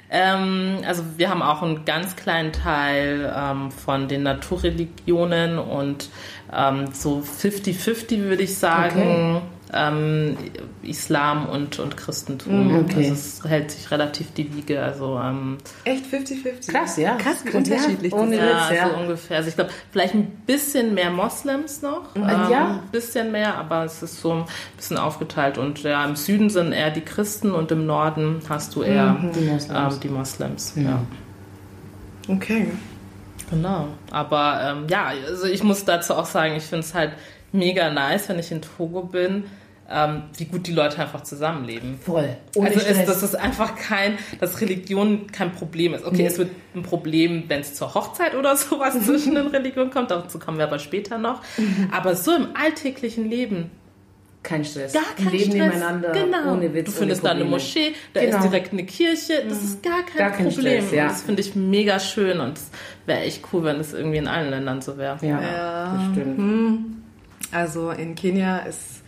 Ähm, 0.09 0.77
also 0.87 1.03
wir 1.17 1.29
haben 1.29 1.41
auch 1.41 1.61
einen 1.61 1.85
ganz 1.85 2.15
kleinen 2.15 2.51
Teil 2.51 3.31
ähm, 3.35 3.71
von 3.71 4.07
den 4.07 4.23
Naturreligionen 4.23 5.59
und 5.59 6.09
ähm, 6.53 6.87
so 6.93 7.21
50-50 7.41 8.23
würde 8.23 8.43
ich 8.43 8.57
sagen. 8.57 9.41
Ähm, 9.71 10.35
Islam 10.81 11.45
und, 11.47 11.77
und 11.77 11.95
Christentum. 11.95 12.69
Mm, 12.73 12.79
okay. 12.85 12.95
Also 13.09 13.13
es 13.13 13.43
hält 13.47 13.69
sich 13.69 13.91
relativ 13.91 14.33
die 14.33 14.51
Wiege. 14.55 14.81
Also 14.81 15.19
ähm, 15.23 15.59
Echt 15.83 16.05
50-50? 16.05 16.71
Krass, 16.71 16.97
ja. 16.97 17.15
Krass, 17.17 17.43
ja, 17.45 17.55
unterschiedlich 17.55 18.11
das 18.11 18.19
ohne 18.19 18.35
ist. 18.35 18.41
ja, 18.41 18.69
Witz, 18.71 18.77
ja. 18.77 18.89
so 18.89 18.95
ungefähr. 18.99 19.37
Also 19.37 19.49
ich 19.49 19.55
glaube, 19.55 19.69
vielleicht 19.91 20.15
ein 20.15 20.25
bisschen 20.47 20.95
mehr 20.95 21.11
Moslems 21.11 21.83
noch. 21.83 22.15
Ähm, 22.15 22.23
ja. 22.23 22.81
Ein 22.83 22.89
bisschen 22.91 23.31
mehr, 23.31 23.57
aber 23.59 23.83
es 23.83 24.01
ist 24.01 24.19
so 24.19 24.31
ein 24.33 24.45
bisschen 24.75 24.97
aufgeteilt. 24.97 25.59
Und 25.59 25.83
ja, 25.83 26.03
im 26.03 26.15
Süden 26.15 26.49
sind 26.49 26.71
eher 26.71 26.89
die 26.89 27.01
Christen 27.01 27.51
und 27.51 27.71
im 27.71 27.85
Norden 27.85 28.41
hast 28.49 28.75
du 28.75 28.81
eher 28.81 29.17
Die 29.35 29.41
Moslems. 29.41 29.93
ähm, 29.93 29.99
die 30.01 30.09
Moslems. 30.09 30.73
Ja. 30.77 31.01
Okay. 32.27 32.69
Genau. 33.49 33.87
Aber 34.11 34.61
ähm, 34.63 34.87
ja, 34.89 35.11
also 35.27 35.45
ich 35.45 35.63
muss 35.63 35.85
dazu 35.85 36.13
auch 36.13 36.25
sagen, 36.25 36.55
ich 36.55 36.63
finde 36.63 36.85
es 36.85 36.93
halt 36.93 37.13
mega 37.51 37.89
nice, 37.89 38.29
wenn 38.29 38.39
ich 38.39 38.51
in 38.51 38.61
Togo 38.61 39.01
bin, 39.03 39.45
ähm, 39.91 40.23
wie 40.37 40.45
gut 40.45 40.67
die 40.67 40.71
Leute 40.71 40.99
einfach 40.99 41.23
zusammenleben. 41.23 41.97
Voll. 41.99 42.37
Ohne 42.55 42.67
also 42.69 42.79
ist, 42.79 43.07
das 43.07 43.23
ist 43.23 43.35
einfach 43.35 43.75
kein, 43.75 44.19
dass 44.39 44.61
Religion 44.61 45.27
kein 45.31 45.51
Problem 45.51 45.95
ist. 45.95 46.05
Okay, 46.05 46.17
Nee. 46.17 46.27
es 46.27 46.37
wird 46.37 46.51
ein 46.75 46.83
Problem, 46.83 47.45
wenn 47.47 47.61
es 47.61 47.73
zur 47.73 47.95
Hochzeit 47.95 48.35
oder 48.35 48.55
sowas 48.57 49.03
zwischen 49.03 49.33
den 49.33 49.47
Religionen 49.47 49.89
kommt, 49.89 50.11
dazu 50.11 50.37
kommen 50.37 50.59
wir 50.59 50.65
aber 50.65 50.77
später 50.77 51.17
noch. 51.17 51.41
Aber 51.91 52.15
so 52.15 52.35
im 52.35 52.49
alltäglichen 52.55 53.29
Leben, 53.29 53.71
Kein 54.41 54.63
Stress. 54.63 54.93
gar 54.93 55.03
kein 55.17 55.29
Die 55.31 55.37
leben 55.37 55.51
Stress. 55.51 55.65
nebeneinander. 55.65 56.11
Genau. 56.13 56.53
Ohne 56.53 56.73
Witz. 56.73 56.85
du 56.85 56.91
findest 56.91 57.25
da 57.25 57.31
eine. 57.31 57.43
Moschee, 57.45 57.93
da 58.13 58.21
Genau. 58.21 58.37
ist 58.37 58.43
direkt 58.43 58.71
eine 58.73 58.85
Kirche. 58.85 59.43
Das 59.47 59.61
ist 59.63 59.83
gar 59.83 60.03
kein, 60.05 60.17
Gar 60.17 60.31
kein 60.31 60.47
Problem. 60.49 60.81
Stress, 60.85 60.91
ja. 60.95 61.03
Und 61.03 61.11
Das 61.11 61.21
finde 61.23 61.41
ich 61.41 61.55
mega 61.55 61.99
schön 61.99 62.39
und 62.39 62.57
es 62.57 62.69
wäre 63.05 63.19
echt 63.21 63.43
cool, 63.51 63.63
wenn 63.65 63.77
es 63.81 63.93
irgendwie 63.93 64.17
in 64.17 64.27
allen 64.27 64.49
Ländern 64.49 64.81
so 64.81 64.97
wäre. 64.97 65.17
Ja, 65.21 65.41
Ja. 65.41 65.93
das 65.93 66.11
stimmt. 66.13 66.95
Also 67.51 67.91
in 67.91 68.15
Kenia 68.15 68.59
ist, 68.59 69.01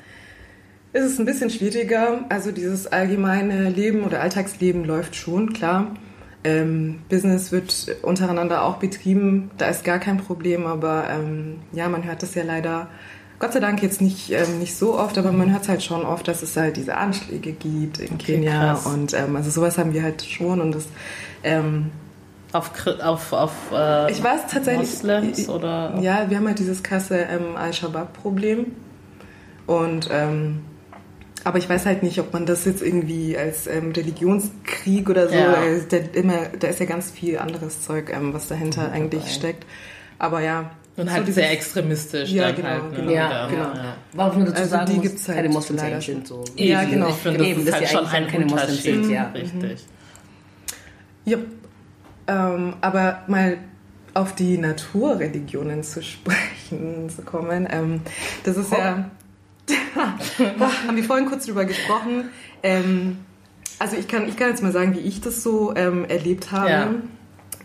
ist 0.93 1.03
es 1.05 1.19
ein 1.19 1.25
bisschen 1.25 1.49
schwieriger. 1.49 2.25
Also 2.29 2.51
dieses 2.51 2.87
allgemeine 2.87 3.69
Leben 3.69 4.03
oder 4.03 4.21
Alltagsleben 4.21 4.83
läuft 4.83 5.15
schon, 5.15 5.53
klar. 5.53 5.93
Ähm, 6.43 7.01
Business 7.07 7.51
wird 7.51 7.95
untereinander 8.01 8.63
auch 8.63 8.77
betrieben, 8.77 9.51
da 9.59 9.67
ist 9.67 9.83
gar 9.83 9.99
kein 9.99 10.17
Problem, 10.17 10.65
aber 10.65 11.05
ähm, 11.11 11.59
ja, 11.71 11.87
man 11.87 12.03
hört 12.03 12.23
das 12.23 12.33
ja 12.33 12.41
leider, 12.43 12.87
Gott 13.41 13.53
sei 13.53 13.59
Dank 13.59 13.81
jetzt 13.83 13.99
nicht, 14.01 14.31
ähm, 14.31 14.59
nicht 14.59 14.75
so 14.77 14.97
oft, 14.97 15.17
aber 15.17 15.31
man 15.33 15.51
hört 15.51 15.63
es 15.63 15.69
halt 15.69 15.83
schon 15.83 16.05
oft, 16.05 16.27
dass 16.27 16.41
es 16.43 16.55
halt 16.55 16.77
diese 16.77 16.95
Anschläge 16.95 17.51
gibt 17.51 17.97
in 17.99 18.17
Kenia 18.17 18.75
krass. 18.75 18.85
und 18.85 19.13
ähm, 19.13 19.35
also 19.35 19.49
sowas 19.49 19.77
haben 19.77 19.93
wir 19.93 20.03
halt 20.03 20.23
schon 20.23 20.61
und 20.61 20.73
das 20.75 20.85
ähm, 21.43 21.89
Auf, 22.53 22.71
auf, 23.01 23.33
auf 23.33 23.51
äh, 23.73 24.11
ich 24.11 24.21
weiß 24.23 24.41
tatsächlich. 24.51 24.89
Moslems 24.89 25.49
oder 25.49 25.97
Ja, 26.01 26.29
wir 26.29 26.37
haben 26.37 26.47
halt 26.47 26.59
dieses 26.59 26.83
krasse 26.83 27.17
ähm, 27.17 27.55
Al-Shabaab-Problem. 27.55 28.67
Und 29.67 30.09
ähm, 30.11 30.59
aber 31.43 31.57
ich 31.57 31.67
weiß 31.69 31.85
halt 31.85 32.03
nicht, 32.03 32.19
ob 32.19 32.33
man 32.33 32.45
das 32.45 32.65
jetzt 32.65 32.81
irgendwie 32.83 33.35
als 33.37 33.65
ähm, 33.67 33.91
Religionskrieg 33.93 35.09
oder 35.09 35.27
so, 35.29 35.33
Ja. 35.35 35.63
äh, 35.63 35.81
da, 35.89 35.97
immer, 36.13 36.37
da 36.59 36.67
ist 36.67 36.79
ja 36.79 36.85
ganz 36.85 37.09
viel 37.09 37.39
anderes 37.39 37.81
Zeug, 37.81 38.11
ähm, 38.13 38.33
was 38.33 38.47
dahinter 38.49 38.91
eigentlich 38.91 39.23
dabei. 39.23 39.33
steckt. 39.33 39.65
Aber 40.19 40.41
ja. 40.41 40.71
Und 41.01 41.07
so 41.07 41.13
halt 41.13 41.23
dieses- 41.27 41.35
sehr 41.35 41.51
extremistisch. 41.51 42.29
Ja, 42.31 42.51
genau, 42.51 42.67
halt, 42.69 42.91
ne? 42.91 42.97
genau. 42.97 43.11
Ja, 43.11 43.47
genau. 43.47 43.61
Ja. 43.63 43.95
War 44.13 44.31
auch 44.31 44.35
nur 44.35 44.45
dazu 44.45 44.57
Also 44.57 44.69
sagen, 44.69 44.85
die 44.87 44.93
muss, 44.93 45.01
gibt's 45.03 45.27
halt 45.27 45.35
keine 45.37 45.49
Moslems 45.49 45.81
leider 45.81 46.01
sind. 46.01 46.27
So. 46.27 46.43
Ja, 46.55 46.81
Eben, 46.83 46.91
genau, 46.91 47.09
Ich 47.09 47.15
finde, 47.15 47.37
genau. 47.37 47.49
das 47.49 47.51
Eben, 47.51 47.59
ist 47.59 47.67
dass 47.67 47.75
halt 47.75 47.83
die 47.83 47.93
schon 47.93 48.05
ein 48.07 48.27
keine 48.27 48.45
Moslems 48.45 48.83
sind, 48.83 49.09
ja. 49.09 49.27
Richtig. 49.31 49.85
Ja, 51.25 51.37
ähm, 52.27 52.73
aber 52.81 53.23
mal 53.27 53.57
auf 54.13 54.35
die 54.35 54.57
Naturreligionen 54.57 55.83
zu 55.83 56.01
sprechen 56.03 57.09
zu 57.15 57.21
kommen, 57.23 57.67
ähm, 57.71 58.01
das 58.43 58.57
ist 58.57 58.71
ja, 58.71 59.09
haben 60.87 60.95
wir 60.95 61.03
vorhin 61.03 61.25
kurz 61.27 61.45
drüber 61.45 61.65
gesprochen. 61.65 62.29
Ähm, 62.63 63.19
also 63.79 63.95
ich 63.95 64.07
kann, 64.07 64.27
ich 64.27 64.35
kann 64.37 64.49
jetzt 64.49 64.61
mal 64.61 64.71
sagen, 64.71 64.93
wie 64.95 64.99
ich 64.99 65.21
das 65.21 65.43
so 65.43 65.73
ähm, 65.75 66.05
erlebt 66.05 66.51
habe. 66.51 67.01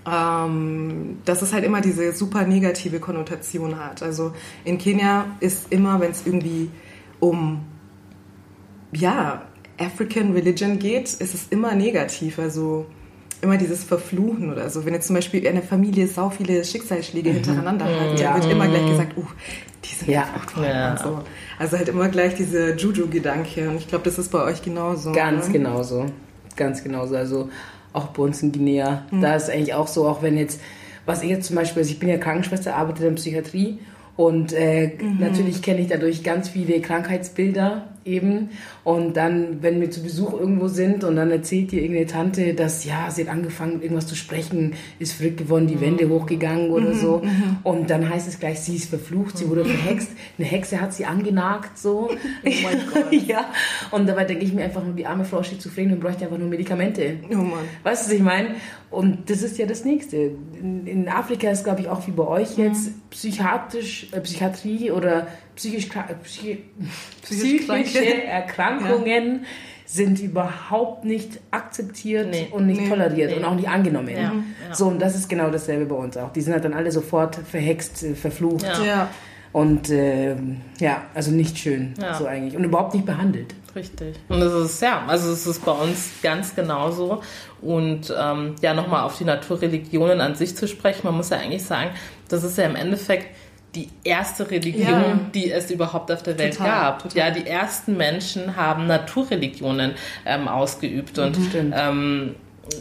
Ähm, 0.08 1.18
dass 1.24 1.42
es 1.42 1.52
halt 1.52 1.64
immer 1.64 1.80
diese 1.80 2.12
super 2.12 2.46
negative 2.46 3.00
Konnotation 3.00 3.78
hat. 3.78 4.02
Also 4.02 4.32
in 4.64 4.78
Kenia 4.78 5.26
ist 5.40 5.72
immer, 5.72 6.00
wenn 6.00 6.12
es 6.12 6.26
irgendwie 6.26 6.70
um 7.18 7.62
ja, 8.92 9.42
African 9.78 10.32
Religion 10.32 10.78
geht, 10.78 11.08
ist 11.14 11.34
es 11.34 11.48
immer 11.50 11.74
negativ. 11.74 12.38
Also 12.38 12.86
immer 13.42 13.56
dieses 13.58 13.84
Verfluchen 13.84 14.50
oder 14.52 14.70
so. 14.70 14.84
Wenn 14.86 14.94
jetzt 14.94 15.08
zum 15.08 15.16
Beispiel 15.16 15.46
eine 15.46 15.60
Familie 15.62 16.06
sau 16.06 16.30
viele 16.30 16.64
Schicksalsschläge 16.64 17.30
hintereinander 17.30 17.84
hat, 17.84 18.12
dann 18.12 18.16
Ja. 18.16 18.34
wird 18.34 18.50
immer 18.50 18.66
gleich 18.68 18.86
gesagt, 18.88 19.16
uh, 19.18 19.24
die 19.84 19.94
sind 19.94 20.08
Ja. 20.08 20.22
verflucht 20.22 20.56
worden 20.56 20.68
Ja. 20.70 20.90
und 20.92 20.98
so. 21.00 21.20
Also 21.58 21.76
halt 21.76 21.88
immer 21.88 22.08
gleich 22.08 22.34
diese 22.34 22.74
Juju-Gedanke. 22.74 23.68
Und 23.68 23.76
ich 23.76 23.88
glaube, 23.88 24.04
das 24.04 24.18
ist 24.18 24.30
bei 24.30 24.42
euch 24.42 24.62
genauso. 24.62 25.12
Ganz 25.12 25.48
ne? 25.48 25.52
genauso. 25.52 26.06
Ganz 26.56 26.82
genauso. 26.82 27.16
Also 27.16 27.50
auch 27.96 28.08
bei 28.08 28.22
uns 28.22 28.42
in 28.42 28.52
Guinea. 28.52 29.04
Da 29.22 29.34
ist 29.34 29.50
eigentlich 29.50 29.74
auch 29.74 29.88
so, 29.88 30.06
auch 30.06 30.22
wenn 30.22 30.36
jetzt, 30.36 30.60
was 31.06 31.22
ich 31.22 31.30
jetzt 31.30 31.46
zum 31.46 31.56
Beispiel, 31.56 31.82
also 31.82 31.92
ich 31.92 31.98
bin 31.98 32.08
ja 32.08 32.18
Krankenschwester, 32.18 32.76
arbeite 32.76 33.02
in 33.02 33.10
der 33.10 33.16
Psychiatrie 33.16 33.78
und 34.16 34.52
äh, 34.52 34.92
natürlich 35.18 35.62
kenne 35.62 35.80
ich 35.80 35.88
dadurch 35.88 36.22
ganz 36.22 36.48
viele 36.48 36.80
Krankheitsbilder 36.80 37.88
eben. 38.06 38.50
Und 38.84 39.16
dann, 39.16 39.62
wenn 39.62 39.80
wir 39.80 39.90
zu 39.90 40.02
Besuch 40.02 40.32
irgendwo 40.32 40.68
sind 40.68 41.04
und 41.04 41.16
dann 41.16 41.30
erzählt 41.30 41.72
dir 41.72 41.82
irgendeine 41.82 42.06
Tante, 42.06 42.54
dass 42.54 42.84
ja, 42.84 43.10
sie 43.10 43.22
hat 43.22 43.30
angefangen, 43.30 43.82
irgendwas 43.82 44.06
zu 44.06 44.14
sprechen, 44.14 44.74
ist 44.98 45.14
verrückt 45.14 45.38
geworden, 45.38 45.66
die 45.66 45.80
Wände 45.80 46.08
hochgegangen 46.08 46.70
oder 46.70 46.94
so. 46.94 47.22
Und 47.62 47.90
dann 47.90 48.08
heißt 48.08 48.28
es 48.28 48.38
gleich, 48.38 48.60
sie 48.60 48.76
ist 48.76 48.88
verflucht, 48.88 49.38
sie 49.38 49.48
wurde 49.48 49.64
verhext, 49.64 50.10
eine 50.38 50.46
Hexe 50.46 50.80
hat 50.80 50.94
sie 50.94 51.04
angenagt, 51.04 51.78
so. 51.78 52.10
Oh 52.46 52.50
mein 52.62 52.80
Gott. 52.92 53.12
ja. 53.26 53.46
Und 53.90 54.08
dabei 54.08 54.24
denke 54.24 54.44
ich 54.44 54.52
mir 54.52 54.64
einfach 54.64 54.84
nur, 54.84 54.94
die 54.94 55.06
arme 55.06 55.24
Frau 55.24 55.42
schizophren 55.42 55.92
und 55.92 56.00
bräuchte 56.00 56.24
einfach 56.24 56.38
nur 56.38 56.48
Medikamente. 56.48 57.18
Oh 57.30 57.34
Mann. 57.34 57.64
Weißt 57.82 58.04
du, 58.04 58.10
was 58.10 58.16
ich 58.16 58.22
meine? 58.22 58.54
Und 58.90 59.28
das 59.30 59.42
ist 59.42 59.58
ja 59.58 59.66
das 59.66 59.84
Nächste. 59.84 60.16
In, 60.60 60.86
in 60.86 61.08
Afrika 61.08 61.50
ist, 61.50 61.64
glaube 61.64 61.80
ich, 61.80 61.88
auch 61.88 62.06
wie 62.06 62.12
bei 62.12 62.26
euch 62.26 62.56
jetzt 62.56 62.92
psychiatrisch, 63.10 64.08
äh, 64.12 64.20
Psychiatrie 64.20 64.90
oder 64.90 65.26
psychisch, 65.56 65.88
psychi 66.22 66.64
Psychisch 67.22 67.66
psychische. 67.66 68.24
Erkrankungen 68.24 69.44
sind 69.84 70.20
überhaupt 70.20 71.04
nicht 71.04 71.38
akzeptiert 71.52 72.28
Nee. 72.30 72.48
und 72.50 72.66
nicht 72.66 72.80
Nee. 72.80 72.88
toleriert 72.88 73.30
Nee. 73.30 73.36
und 73.38 73.44
auch 73.44 73.54
nicht 73.54 73.68
angenommen. 73.68 74.08
Ja, 74.08 74.20
ja. 74.22 74.74
So, 74.74 74.86
und 74.88 75.00
das 75.00 75.14
ist 75.14 75.28
genau 75.28 75.48
dasselbe 75.50 75.86
bei 75.86 75.94
uns 75.94 76.16
auch. 76.16 76.32
Die 76.32 76.40
sind 76.40 76.52
halt 76.52 76.64
dann 76.64 76.74
alle 76.74 76.90
sofort 76.90 77.36
verhext, 77.36 78.02
äh, 78.02 78.14
verflucht. 78.14 78.64
Ja. 78.64 78.84
Ja. 78.84 79.08
Und 79.52 79.88
ähm, 79.90 80.60
ja, 80.80 81.02
also 81.14 81.30
nicht 81.30 81.56
schön, 81.56 81.94
Ja. 82.02 82.14
so 82.14 82.26
eigentlich. 82.26 82.56
Und 82.56 82.64
überhaupt 82.64 82.94
nicht 82.94 83.06
behandelt. 83.06 83.54
Richtig. 83.76 84.16
Und 84.28 84.40
das 84.40 84.52
ist, 84.52 84.82
ja, 84.82 85.04
also 85.06 85.30
es 85.32 85.46
ist 85.46 85.64
bei 85.64 85.72
uns 85.72 86.10
ganz 86.22 86.54
genauso. 86.54 87.22
Und 87.62 88.12
ähm, 88.18 88.56
ja, 88.60 88.74
nochmal 88.74 89.04
auf 89.04 89.16
die 89.18 89.24
Naturreligionen 89.24 90.20
an 90.20 90.34
sich 90.34 90.56
zu 90.56 90.66
sprechen, 90.66 91.02
man 91.04 91.14
muss 91.16 91.30
ja 91.30 91.38
eigentlich 91.38 91.62
sagen, 91.64 91.90
das 92.28 92.42
ist 92.42 92.58
ja 92.58 92.64
im 92.64 92.74
Endeffekt 92.76 93.28
die 93.76 93.88
erste 94.02 94.50
Religion, 94.50 94.88
Ja. 94.88 95.20
die 95.34 95.52
es 95.52 95.70
überhaupt 95.70 96.10
auf 96.10 96.22
der 96.22 96.38
Welt 96.38 96.54
Total, 96.56 96.68
gab. 96.70 97.02
total. 97.02 97.18
Ja, 97.18 97.30
die 97.30 97.46
ersten 97.46 97.96
Menschen 97.96 98.56
haben 98.56 98.86
Naturreligionen 98.86 99.92
ähm, 100.24 100.48
ausgeübt. 100.48 101.18
Und 101.18 101.36
Stimmt. 101.36 101.74
ähm, 101.76 102.34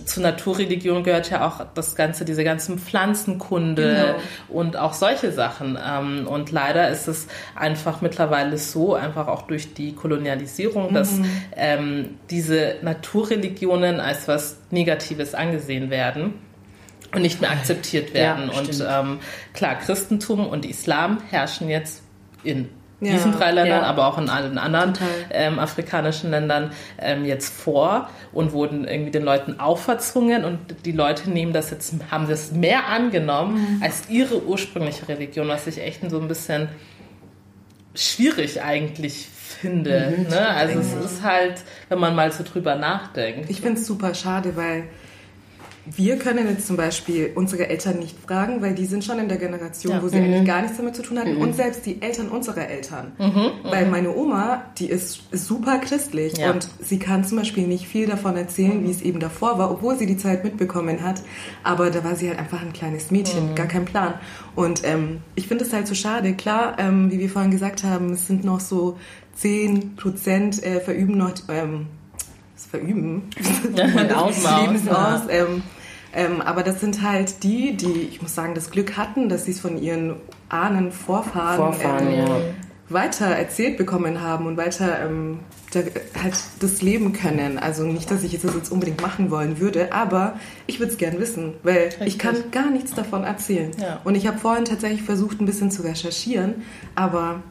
zur 0.05 0.23
Naturreligion 0.23 1.03
gehört 1.03 1.29
ja 1.29 1.45
auch 1.47 1.63
das 1.75 1.95
ganze, 1.95 2.25
diese 2.25 2.43
ganzen 2.43 2.79
Pflanzenkunde 2.79 4.15
und 4.49 4.77
auch 4.77 4.93
solche 4.93 5.31
Sachen. 5.31 5.77
Ähm, 5.85 6.25
und 6.27 6.51
leider 6.51 6.89
ist 6.89 7.07
es 7.07 7.27
einfach 7.55 8.01
mittlerweile 8.01 8.57
so, 8.57 8.95
einfach 8.95 9.27
auch 9.27 9.43
durch 9.43 9.73
die 9.75 9.93
Kolonialisierung, 9.93 10.93
dass 10.93 11.19
ähm, 11.55 12.17
diese 12.31 12.77
Naturreligionen 12.81 13.99
als 13.99 14.27
was 14.27 14.57
Negatives 14.71 15.35
angesehen 15.35 15.89
werden 15.91 16.33
und 17.15 17.21
nicht 17.21 17.41
mehr 17.41 17.51
akzeptiert 17.51 18.13
werden. 18.13 18.49
Ja, 18.51 18.59
und 18.59 18.85
ähm, 18.87 19.19
klar, 19.53 19.75
Christentum 19.75 20.47
und 20.47 20.65
Islam 20.65 21.19
herrschen 21.29 21.69
jetzt 21.69 22.03
in 22.43 22.69
ja. 23.01 23.13
diesen 23.13 23.33
drei 23.33 23.51
Ländern, 23.51 23.81
ja. 23.81 23.87
aber 23.87 24.07
auch 24.07 24.17
in 24.17 24.29
allen 24.29 24.57
anderen 24.57 24.93
ähm, 25.31 25.59
afrikanischen 25.59 26.31
Ländern 26.31 26.71
ähm, 26.99 27.25
jetzt 27.25 27.53
vor 27.53 28.09
und 28.31 28.53
wurden 28.53 28.87
irgendwie 28.87 29.11
den 29.11 29.23
Leuten 29.23 29.59
auferzwungen 29.59 30.45
und 30.45 30.59
die 30.85 30.91
Leute 30.91 31.29
nehmen 31.29 31.53
das 31.53 31.71
jetzt, 31.71 31.93
haben 32.11 32.27
das 32.27 32.51
mehr 32.51 32.87
angenommen 32.87 33.77
mhm. 33.77 33.83
als 33.83 34.09
ihre 34.09 34.43
ursprüngliche 34.43 35.07
Religion, 35.07 35.47
was 35.47 35.67
ich 35.67 35.81
echt 35.81 36.09
so 36.09 36.19
ein 36.19 36.27
bisschen 36.27 36.69
schwierig 37.93 38.61
eigentlich 38.61 39.27
finde. 39.29 40.15
Mhm, 40.17 40.27
ne? 40.27 40.47
Also 40.49 40.79
es 40.79 40.93
ist 40.93 41.23
halt, 41.23 41.61
wenn 41.89 41.99
man 41.99 42.15
mal 42.15 42.31
so 42.31 42.43
drüber 42.43 42.75
nachdenkt. 42.75 43.49
Ich 43.49 43.61
finde 43.61 43.79
es 43.79 43.87
super 43.87 44.13
schade, 44.13 44.55
weil 44.55 44.85
wir 45.85 46.17
können 46.17 46.47
jetzt 46.47 46.67
zum 46.67 46.77
Beispiel 46.77 47.31
unsere 47.35 47.67
Eltern 47.69 47.99
nicht 47.99 48.17
fragen, 48.19 48.61
weil 48.61 48.73
die 48.73 48.85
sind 48.85 49.03
schon 49.03 49.19
in 49.19 49.27
der 49.27 49.37
Generation, 49.37 49.93
ja. 49.93 50.03
wo 50.03 50.07
sie 50.07 50.17
mhm. 50.17 50.25
eigentlich 50.25 50.45
gar 50.45 50.61
nichts 50.61 50.77
damit 50.77 50.95
zu 50.95 51.03
tun 51.03 51.19
hatten. 51.19 51.35
Mhm. 51.35 51.41
Und 51.41 51.55
selbst 51.55 51.85
die 51.85 52.01
Eltern 52.01 52.29
unserer 52.29 52.67
Eltern. 52.67 53.11
Mhm. 53.17 53.25
mhm. 53.25 53.51
Weil 53.63 53.85
meine 53.87 54.15
Oma, 54.15 54.63
die 54.77 54.87
ist 54.87 55.23
super 55.31 55.77
christlich 55.79 56.37
ja. 56.37 56.51
und 56.51 56.67
sie 56.81 56.97
kann 56.99 57.23
zum 57.23 57.37
Beispiel 57.37 57.67
nicht 57.67 57.87
viel 57.87 58.07
davon 58.07 58.35
erzählen, 58.35 58.83
wie 58.83 58.91
es 58.91 59.01
eben 59.01 59.19
davor 59.19 59.59
war, 59.59 59.71
obwohl 59.71 59.97
sie 59.97 60.05
die 60.05 60.17
Zeit 60.17 60.43
mitbekommen 60.43 61.03
hat. 61.03 61.21
Aber 61.63 61.91
da 61.91 62.03
war 62.03 62.15
sie 62.15 62.29
halt 62.29 62.39
einfach 62.39 62.61
ein 62.61 62.73
kleines 62.73 63.11
Mädchen, 63.11 63.51
mhm. 63.51 63.55
gar 63.55 63.67
kein 63.67 63.85
Plan. 63.85 64.15
Und 64.55 64.81
ähm, 64.83 65.19
ich 65.35 65.47
finde 65.47 65.65
es 65.65 65.73
halt 65.73 65.87
so 65.87 65.95
schade. 65.95 66.33
Klar, 66.33 66.77
ähm, 66.79 67.11
wie 67.11 67.19
wir 67.19 67.29
vorhin 67.29 67.51
gesagt 67.51 67.83
haben, 67.83 68.13
es 68.13 68.27
sind 68.27 68.43
noch 68.43 68.59
so 68.59 68.97
10 69.35 69.95
Prozent 69.95 70.63
äh, 70.63 70.79
verüben 70.79 71.17
noch. 71.17 71.33
Ähm, 71.49 71.87
verüben. 72.75 73.29
Ja, 73.75 73.85
Lebens 73.85 74.87
aus. 74.87 75.21
Ähm, 75.29 75.63
ähm, 76.15 76.41
aber 76.41 76.63
das 76.63 76.79
sind 76.79 77.01
halt 77.01 77.43
die, 77.43 77.75
die, 77.75 78.07
ich 78.09 78.21
muss 78.21 78.33
sagen, 78.33 78.55
das 78.55 78.71
Glück 78.71 78.95
hatten, 78.95 79.27
dass 79.27 79.45
sie 79.45 79.51
es 79.51 79.59
von 79.59 79.77
ihren 79.81 80.15
Ahnen, 80.47 80.91
Vorfahren, 80.91 81.73
Vorfahren 81.73 82.07
ähm, 82.07 82.19
ja. 82.19 82.39
weiter 82.87 83.25
erzählt 83.25 83.77
bekommen 83.77 84.21
haben 84.21 84.45
und 84.45 84.55
weiter 84.55 85.05
ähm, 85.05 85.39
da, 85.71 85.81
halt 86.21 86.35
das 86.61 86.81
leben 86.81 87.11
können. 87.11 87.59
Also 87.59 87.83
nicht, 87.83 88.09
dass 88.09 88.23
ich 88.23 88.39
das 88.39 88.55
jetzt 88.55 88.71
unbedingt 88.71 89.01
machen 89.01 89.29
wollen 89.29 89.59
würde, 89.59 89.91
aber 89.91 90.39
ich 90.67 90.79
würde 90.79 90.93
es 90.93 90.97
gern 90.97 91.19
wissen, 91.19 91.53
weil 91.63 91.87
Richtig. 91.87 92.07
ich 92.07 92.19
kann 92.19 92.35
gar 92.51 92.71
nichts 92.71 92.93
davon 92.93 93.25
erzählen. 93.25 93.71
Ja. 93.77 93.99
Und 94.05 94.15
ich 94.15 94.25
habe 94.25 94.37
vorhin 94.37 94.63
tatsächlich 94.63 95.03
versucht, 95.03 95.41
ein 95.41 95.45
bisschen 95.45 95.69
zu 95.69 95.81
recherchieren, 95.81 96.63
aber 96.95 97.41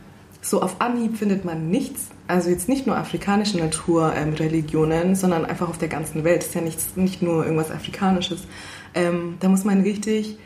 so 0.40 0.62
auf 0.62 0.80
Anhieb 0.80 1.18
findet 1.18 1.44
man 1.44 1.68
nichts. 1.68 2.09
Also 2.26 2.49
jetzt 2.49 2.69
nicht 2.69 2.87
nur 2.87 2.97
afrikanische 2.97 3.59
Naturreligionen, 3.59 5.09
ähm, 5.09 5.14
sondern 5.14 5.45
einfach 5.45 5.69
auf 5.69 5.78
der 5.78 5.88
ganzen 5.88 6.25
Welt. 6.25 6.38
Das 6.38 6.47
ist 6.47 6.54
ja 6.54 6.62
nicht, 6.62 6.97
nicht 6.97 7.23
nur 7.23 7.45
irgendwas 7.45 7.71
Afrikanisches. 7.71 8.47
Ähm, 8.95 9.37
da 9.40 9.49
muss 9.49 9.64
man 9.64 9.83
richtig 9.83 10.38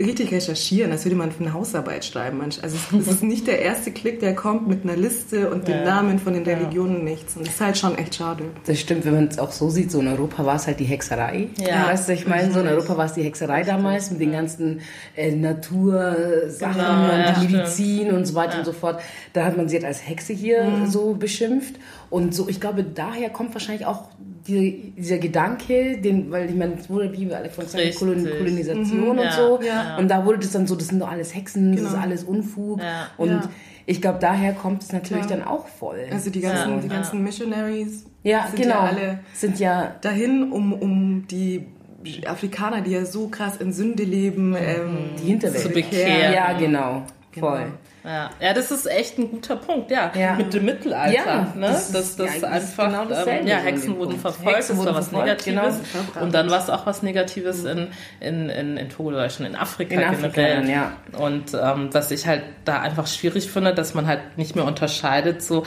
richtig 0.00 0.32
recherchieren, 0.32 0.90
als 0.90 1.04
würde 1.04 1.16
man 1.16 1.30
für 1.30 1.40
eine 1.44 1.52
Hausarbeit 1.52 2.04
schreiben. 2.04 2.40
Also 2.42 2.76
es, 2.98 3.06
ist 3.06 3.22
nicht 3.22 3.46
der 3.46 3.60
erste 3.60 3.92
Klick, 3.92 4.20
der 4.20 4.34
kommt 4.34 4.66
mit 4.66 4.82
einer 4.82 4.96
Liste 4.96 5.50
und 5.50 5.68
ja. 5.68 5.76
den 5.76 5.84
Namen 5.84 6.18
von 6.18 6.32
den 6.32 6.44
Religionen 6.44 6.98
ja. 6.98 7.04
nichts. 7.04 7.36
Und 7.36 7.46
das 7.46 7.54
ist 7.54 7.60
halt 7.60 7.78
schon 7.78 7.96
echt 7.98 8.14
schade. 8.14 8.44
Das 8.66 8.80
stimmt, 8.80 9.04
wenn 9.04 9.14
man 9.14 9.28
es 9.28 9.38
auch 9.38 9.52
so 9.52 9.68
sieht, 9.68 9.90
so 9.90 10.00
in 10.00 10.08
Europa 10.08 10.44
war 10.44 10.56
es 10.56 10.66
halt 10.66 10.80
die 10.80 10.84
Hexerei. 10.84 11.48
Ja. 11.58 11.86
Weißt 11.86 12.08
du, 12.08 12.14
ich 12.14 12.26
meine, 12.26 12.52
so 12.52 12.60
in 12.60 12.66
Europa 12.66 12.96
war 12.96 13.06
es 13.06 13.12
die 13.12 13.22
Hexerei 13.22 13.62
damals 13.62 14.10
mit 14.10 14.20
den 14.20 14.32
ganzen 14.32 14.80
äh, 15.16 15.32
Natursachen 15.32 16.74
genau, 16.74 17.38
und 17.38 17.50
Medizin 17.50 18.00
stimmt. 18.00 18.12
und 18.12 18.24
so 18.24 18.34
weiter 18.34 18.58
und 18.58 18.64
so 18.64 18.72
fort. 18.72 19.00
Da 19.32 19.44
hat 19.44 19.56
man 19.56 19.68
sie 19.68 19.76
halt 19.76 19.84
als 19.84 20.06
Hexe 20.06 20.32
hier 20.32 20.64
mhm. 20.64 20.86
so 20.86 21.14
beschimpft. 21.14 21.74
Und 22.08 22.34
so, 22.34 22.48
ich 22.48 22.60
glaube, 22.60 22.82
daher 22.82 23.30
kommt 23.30 23.54
wahrscheinlich 23.54 23.86
auch 23.86 24.08
die, 24.46 24.92
dieser 24.96 25.18
Gedanke, 25.18 25.98
den, 25.98 26.30
weil 26.30 26.48
ich 26.48 26.56
meine, 26.56 26.74
es 26.74 26.88
wurde, 26.88 27.12
wie 27.12 27.28
wir 27.28 27.36
alle 27.36 27.50
von 27.50 27.66
sagen, 27.66 27.90
Kolon, 27.94 28.24
Kolonisation 28.24 29.00
mhm, 29.00 29.08
und 29.08 29.18
ja, 29.18 29.32
so. 29.32 29.60
Ja. 29.62 29.96
Und 29.98 30.08
da 30.08 30.24
wurde 30.24 30.38
das 30.38 30.52
dann 30.52 30.66
so, 30.66 30.74
das 30.74 30.88
sind 30.88 31.00
doch 31.00 31.10
alles 31.10 31.34
Hexen, 31.34 31.72
genau. 31.72 31.76
das 31.76 31.84
ist 31.84 31.90
genau. 31.92 32.02
alles 32.02 32.24
Unfug. 32.24 32.80
Ja. 32.80 33.08
Und 33.16 33.48
ich 33.86 34.00
glaube, 34.00 34.18
daher 34.20 34.52
kommt 34.52 34.82
es 34.82 34.92
natürlich 34.92 35.26
dann 35.26 35.42
auch 35.42 35.66
voll. 35.66 36.06
Also 36.10 36.30
die 36.30 36.40
ganzen, 36.40 36.80
die 36.80 36.88
ganzen 36.88 37.22
Missionaries 37.22 38.06
ja, 38.22 38.46
sind 38.46 38.62
genau. 38.62 38.74
ja 38.74 38.80
alle 38.80 39.18
sind 39.34 39.58
ja 39.58 39.94
dahin, 40.00 40.52
um, 40.52 40.72
um 40.72 41.26
die 41.28 41.66
Afrikaner, 42.26 42.80
die 42.82 42.92
ja 42.92 43.04
so 43.04 43.28
krass 43.28 43.56
in 43.56 43.72
Sünde 43.72 44.04
leben, 44.04 44.54
ähm, 44.56 45.10
die 45.20 45.28
Hinterwelt 45.28 45.62
zu 45.62 45.68
bekehren. 45.70 46.32
Ja, 46.32 46.52
genau. 46.52 47.02
Genau. 47.32 47.46
Voll. 47.46 47.72
Ja. 48.02 48.30
ja, 48.40 48.54
das 48.54 48.70
ist 48.70 48.86
echt 48.86 49.18
ein 49.18 49.30
guter 49.30 49.56
Punkt, 49.56 49.90
ja. 49.90 50.10
ja. 50.18 50.34
Mit 50.34 50.54
dem 50.54 50.64
Mittelalter, 50.64 51.12
ja, 51.12 51.52
ne? 51.54 51.66
Das, 51.68 51.92
das, 51.92 52.16
das 52.16 52.40
ja, 52.40 52.48
einfach, 52.48 52.86
genau 52.86 53.26
ähm, 53.26 53.46
ja, 53.46 53.58
Hexen 53.58 53.98
wurden 53.98 54.18
verfolgt, 54.18 54.56
Hexen 54.56 54.76
das 54.76 54.86
war 54.86 54.94
was 54.94 55.08
verfolgt, 55.08 55.46
Negatives. 55.46 55.80
Genau. 56.14 56.24
Und 56.24 56.34
dann 56.34 56.50
war 56.50 56.62
es 56.62 56.70
auch 56.70 56.86
was 56.86 57.02
Negatives 57.02 57.64
in, 57.64 57.88
in, 58.20 58.48
in, 58.48 58.76
in 58.78 58.88
Togo, 58.88 59.28
schon 59.28 59.46
in 59.46 59.54
Afrika 59.54 59.94
in 59.94 60.00
generell. 60.00 60.58
Afrika, 60.58 60.70
ja. 60.70 60.92
Und 61.18 61.52
ähm, 61.54 61.90
was 61.92 62.10
ich 62.10 62.26
halt 62.26 62.42
da 62.64 62.80
einfach 62.80 63.06
schwierig 63.06 63.50
finde, 63.50 63.74
dass 63.74 63.92
man 63.92 64.06
halt 64.06 64.38
nicht 64.38 64.56
mehr 64.56 64.64
unterscheidet, 64.64 65.42
so, 65.42 65.64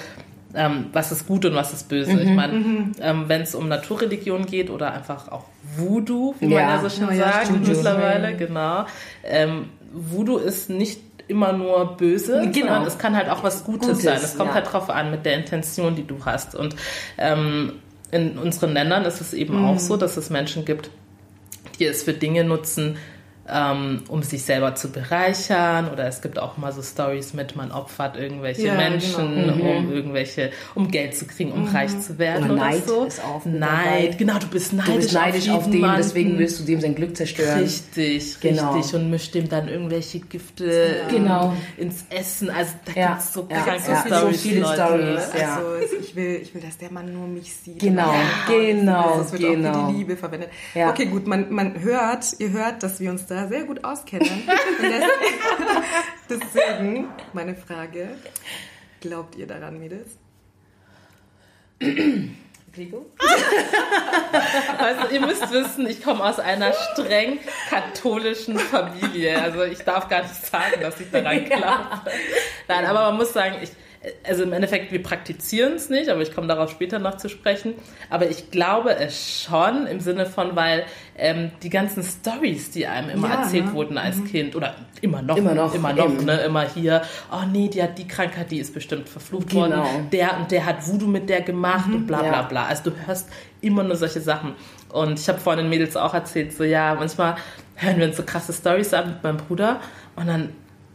ähm, 0.56 0.88
was 0.92 1.12
ist 1.12 1.28
gut 1.28 1.46
und 1.46 1.56
was 1.56 1.74
ist 1.74 1.90
böse. 1.90 2.14
Mhm, 2.14 2.20
ich 2.20 2.30
meine, 2.30 2.54
mhm. 2.54 2.92
ähm, 3.02 3.24
wenn 3.28 3.42
es 3.42 3.56
um 3.56 3.68
Naturreligion 3.68 4.46
geht 4.46 4.70
oder 4.70 4.94
einfach 4.94 5.32
auch 5.32 5.46
Voodoo, 5.78 6.36
wie 6.40 6.48
ja. 6.48 6.62
man 6.62 6.70
ja 6.70 6.90
so 6.90 6.90
schön 6.90 7.16
ja, 7.18 7.32
sagt 7.32 7.52
mittlerweile, 7.52 8.36
genau. 8.36 8.86
Ähm, 9.24 9.70
Voodoo 9.94 10.38
ist 10.38 10.70
nicht 10.70 11.00
immer 11.28 11.54
nur 11.54 11.98
böse, 11.98 12.50
genau. 12.52 12.86
es 12.86 12.98
kann 12.98 13.16
halt 13.16 13.30
auch 13.30 13.44
was 13.44 13.64
Gutes, 13.64 13.88
Gutes 13.88 14.04
sein. 14.04 14.20
Es 14.22 14.38
kommt 14.38 14.50
ja. 14.50 14.56
halt 14.56 14.72
drauf 14.72 14.90
an 14.90 15.12
mit 15.12 15.26
der 15.26 15.36
Intention, 15.36 15.96
die 15.96 16.06
du 16.06 16.26
hast. 16.26 16.56
Und 16.56 16.76
ähm, 17.18 17.74
in 18.12 18.38
unseren 18.38 18.74
Ländern 18.74 19.06
ist 19.06 19.22
es 19.22 19.34
eben 19.34 19.60
mhm. 19.60 19.66
auch 19.66 19.80
so, 19.80 19.98
dass 19.98 20.18
es 20.18 20.30
Menschen 20.30 20.66
gibt, 20.66 20.90
die 21.80 21.86
es 21.86 22.04
für 22.04 22.14
Dinge 22.14 22.44
nutzen, 22.44 22.98
um 23.46 24.24
sich 24.24 24.44
selber 24.44 24.74
zu 24.74 24.90
bereichern 24.90 25.90
oder 25.92 26.08
es 26.08 26.22
gibt 26.22 26.40
auch 26.40 26.56
mal 26.56 26.72
so 26.72 26.82
Stories 26.82 27.34
mit, 27.34 27.58
man 27.58 27.74
opfert 27.74 28.16
irgendwelche 28.16 28.68
ja, 28.68 28.76
Menschen, 28.76 29.36
genau. 29.36 29.54
um 29.54 29.88
mhm. 29.88 29.92
irgendwelche, 29.92 30.52
um 30.76 30.90
Geld 30.90 31.18
zu 31.18 31.26
kriegen, 31.26 31.52
um 31.52 31.64
mhm. 31.64 31.76
reich 31.76 32.00
zu 32.00 32.18
werden 32.18 32.46
oder, 32.46 32.54
oder 32.54 32.70
Neid 32.70 32.88
so. 32.88 33.04
Ist 33.04 33.22
auch 33.22 33.44
Neid, 33.44 34.18
genau, 34.18 34.40
du 34.40 34.48
bist 34.48 34.72
neidisch, 34.72 34.94
du 34.94 35.00
bist 35.02 35.14
neidisch 35.14 35.50
auf, 35.50 35.66
auf 35.66 35.70
den, 35.70 35.82
Mann. 35.82 35.98
deswegen 35.98 36.40
willst 36.40 36.62
du 36.62 36.64
dem 36.64 36.80
sein 36.80 36.96
Glück 36.96 37.18
zerstören. 37.18 37.60
Richtig, 37.60 38.40
genau. 38.40 38.76
richtig 38.76 38.96
und 38.96 39.10
mischt 39.10 39.36
dem 39.36 39.50
dann 39.50 39.68
irgendwelche 39.68 40.22
Gifte 40.22 41.02
ja. 41.02 41.08
genau. 41.10 41.54
ins 41.76 42.06
Essen. 42.10 42.50
Also 42.50 42.72
da 42.86 42.92
ja. 42.94 43.08
gibt 43.10 43.20
es 43.20 43.34
so 43.34 43.44
kranke 43.44 43.92
ja. 43.92 44.06
Stories, 44.06 44.42
so 44.42 44.48
viele 44.48 44.62
Leute. 44.62 44.76
Stories. 44.76 45.22
Ja. 45.38 45.56
Also 45.58 45.96
ich 46.02 46.16
will, 46.16 46.40
ich 46.42 46.56
will, 46.56 46.62
dass 46.62 46.78
der 46.78 46.94
Mann 46.94 47.12
nur 47.12 47.28
mich 47.28 47.54
sieht. 47.54 47.80
Genau, 47.80 48.14
genau, 48.48 49.18
das 49.18 49.34
wird 49.34 49.42
genau. 49.42 49.70
auch 49.70 49.88
für 49.88 49.92
die 49.92 49.98
Liebe 49.98 50.16
verwendet. 50.16 50.50
Okay, 50.74 51.08
gut, 51.08 51.28
man, 51.28 51.52
man 51.52 51.82
hört, 51.82 52.26
ihr 52.40 52.52
hört, 52.52 52.84
dass 52.84 53.02
wir 53.02 53.12
uns 53.12 53.26
da 53.26 53.33
sehr 53.48 53.64
gut 53.64 53.84
auskennen. 53.84 54.30
Deswegen 56.30 57.08
meine 57.34 57.56
Frage: 57.56 58.10
Glaubt 59.02 59.36
ihr 59.36 59.48
daran, 59.48 59.80
Mädels? 59.80 60.18
Rico? 62.76 63.06
also, 64.78 65.14
ihr 65.14 65.22
müsst 65.22 65.52
wissen, 65.52 65.88
ich 65.88 66.04
komme 66.04 66.24
aus 66.24 66.40
einer 66.40 66.74
streng 66.74 67.40
katholischen 67.70 68.58
Familie. 68.58 69.40
Also 69.40 69.64
ich 69.64 69.80
darf 69.80 70.08
gar 70.10 70.24
nicht 70.24 70.46
sagen, 70.46 70.82
dass 70.82 71.00
ich 71.00 71.12
daran 71.12 71.46
glaube. 71.46 72.02
Nein, 72.68 72.86
aber 72.86 73.02
man 73.12 73.18
muss 73.18 73.34
sagen, 73.34 73.58
ich, 73.62 73.72
also 74.28 74.44
im 74.44 74.52
Endeffekt, 74.52 74.92
wir 74.92 75.02
praktizieren 75.02 75.74
es 75.74 75.90
nicht, 75.90 76.10
aber 76.10 76.22
ich 76.22 76.34
komme 76.34 76.48
darauf 76.48 76.70
später 76.70 77.00
noch 77.00 77.18
zu 77.18 77.30
sprechen. 77.30 77.74
Aber 78.10 78.30
ich 78.30 78.52
glaube 78.52 78.96
es 78.96 79.44
schon 79.44 79.88
im 79.88 80.00
Sinne 80.00 80.26
von, 80.26 80.56
weil 80.56 80.84
ähm, 81.18 81.52
die 81.62 81.70
ganzen 81.70 82.04
Stories, 82.04 82.72
die 82.72 82.86
einem 82.86 83.10
immer 83.10 83.30
ja, 83.30 83.42
erzählt 83.42 83.68
ne? 83.68 83.74
wurden 83.74 83.98
als 83.98 84.18
mhm. 84.18 84.26
Kind 84.26 84.56
oder 84.56 84.76
immer 85.02 85.22
noch, 85.22 85.38
immer 85.38 85.54
noch, 85.54 85.74
immer 85.74 85.94
noch, 85.94 86.22
ne, 86.22 86.42
immer 86.42 86.68
hier, 86.68 87.02
oh 87.32 87.46
nee, 87.50 87.70
die 87.70 87.82
hat 87.82 87.98
die 87.98 88.08
Krankheit, 88.08 88.52
die 88.52 88.60
ist 88.60 88.74
bestimmt 88.74 89.08
verflucht 89.08 89.50
genau. 89.50 89.70
worden. 89.70 90.10
Der 90.12 90.38
und 90.38 90.52
der 90.52 90.66
hat 90.66 90.86
Voodoo 90.86 91.08
mit 91.08 91.30
der 91.30 91.42
gemacht 91.42 91.88
mhm, 91.88 91.96
und 91.96 92.08
bla 92.08 92.20
bla 92.20 92.32
ja. 92.32 92.42
bla. 92.42 92.66
Also 92.66 92.90
du 92.90 92.96
hörst 93.06 93.30
immer 93.62 93.84
nur 93.84 93.96
solche 93.96 94.22
Sachen. 94.22 94.54
Und 94.90 95.20
ich 95.20 95.28
habe 95.30 95.40
vorhin 95.40 95.64
den 95.64 95.70
Mädels 95.70 95.96
auch 95.96 96.14
erzählt, 96.14 96.54
so 96.54 96.64
ja, 96.64 96.94
manchmal 96.96 97.36
hören 97.76 97.98
wir 97.98 98.06
uns 98.06 98.18
so 98.18 98.24
krasse 98.24 98.54
Stories 98.54 98.94
an 98.94 99.10
mit 99.10 99.24
meinem 99.24 99.38
Bruder 99.38 99.80
und 100.16 100.28
dann 100.28 100.50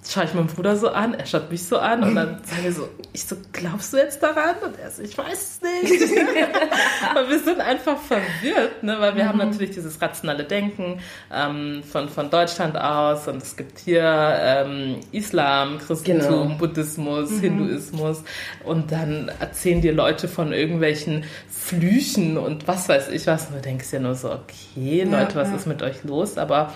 schaue 0.09 0.25
ich 0.25 0.33
meinen 0.33 0.47
Bruder 0.47 0.75
so 0.77 0.88
an, 0.88 1.12
er 1.12 1.27
schaut 1.27 1.51
mich 1.51 1.64
so 1.64 1.79
an 1.79 2.03
und 2.03 2.14
dann 2.14 2.38
sagen 2.42 2.64
wir 2.64 2.73
so, 2.73 2.88
ich 3.12 3.27
so, 3.27 3.37
glaubst 3.53 3.92
du 3.92 3.99
jetzt 3.99 4.23
daran? 4.23 4.57
Und 4.64 4.79
er 4.79 4.90
so, 4.90 5.03
ich 5.03 5.18
weiß 5.18 5.61
es 5.61 5.61
nicht. 5.61 6.03
und 6.12 7.29
wir 7.29 7.38
sind 7.38 7.61
einfach 7.61 7.99
verwirrt, 7.99 8.83
ne? 8.83 8.97
weil 9.01 9.16
wir 9.16 9.25
mhm. 9.25 9.29
haben 9.29 9.38
natürlich 9.38 9.73
dieses 9.73 10.01
rationale 10.01 10.44
Denken 10.44 11.01
ähm, 11.31 11.83
von, 11.83 12.09
von 12.09 12.31
Deutschland 12.31 12.79
aus 12.79 13.29
und 13.29 13.42
es 13.42 13.57
gibt 13.57 13.81
hier 13.81 14.03
ähm, 14.03 15.01
Islam, 15.12 15.79
Christentum, 15.79 16.49
genau. 16.49 16.59
Buddhismus, 16.59 17.31
mhm. 17.31 17.40
Hinduismus 17.40 18.25
und 18.64 18.90
dann 18.90 19.31
erzählen 19.40 19.83
dir 19.83 19.92
Leute 19.92 20.27
von 20.27 20.55
irgendwelchen 20.55 21.25
Flüchen 21.51 22.38
und 22.38 22.66
was 22.66 22.88
weiß 22.88 23.09
ich 23.09 23.27
was 23.27 23.49
und 23.49 23.57
du 23.57 23.61
denkst 23.61 23.92
ja 23.92 23.99
nur 23.99 24.14
so, 24.14 24.33
okay, 24.33 25.03
Leute, 25.03 25.35
ja, 25.35 25.35
was 25.35 25.51
ja. 25.51 25.57
ist 25.57 25.66
mit 25.66 25.83
euch 25.83 26.03
los? 26.05 26.38
Aber 26.38 26.73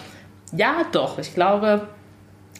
ja, 0.54 0.84
doch, 0.92 1.18
ich 1.18 1.34
glaube, 1.34 1.88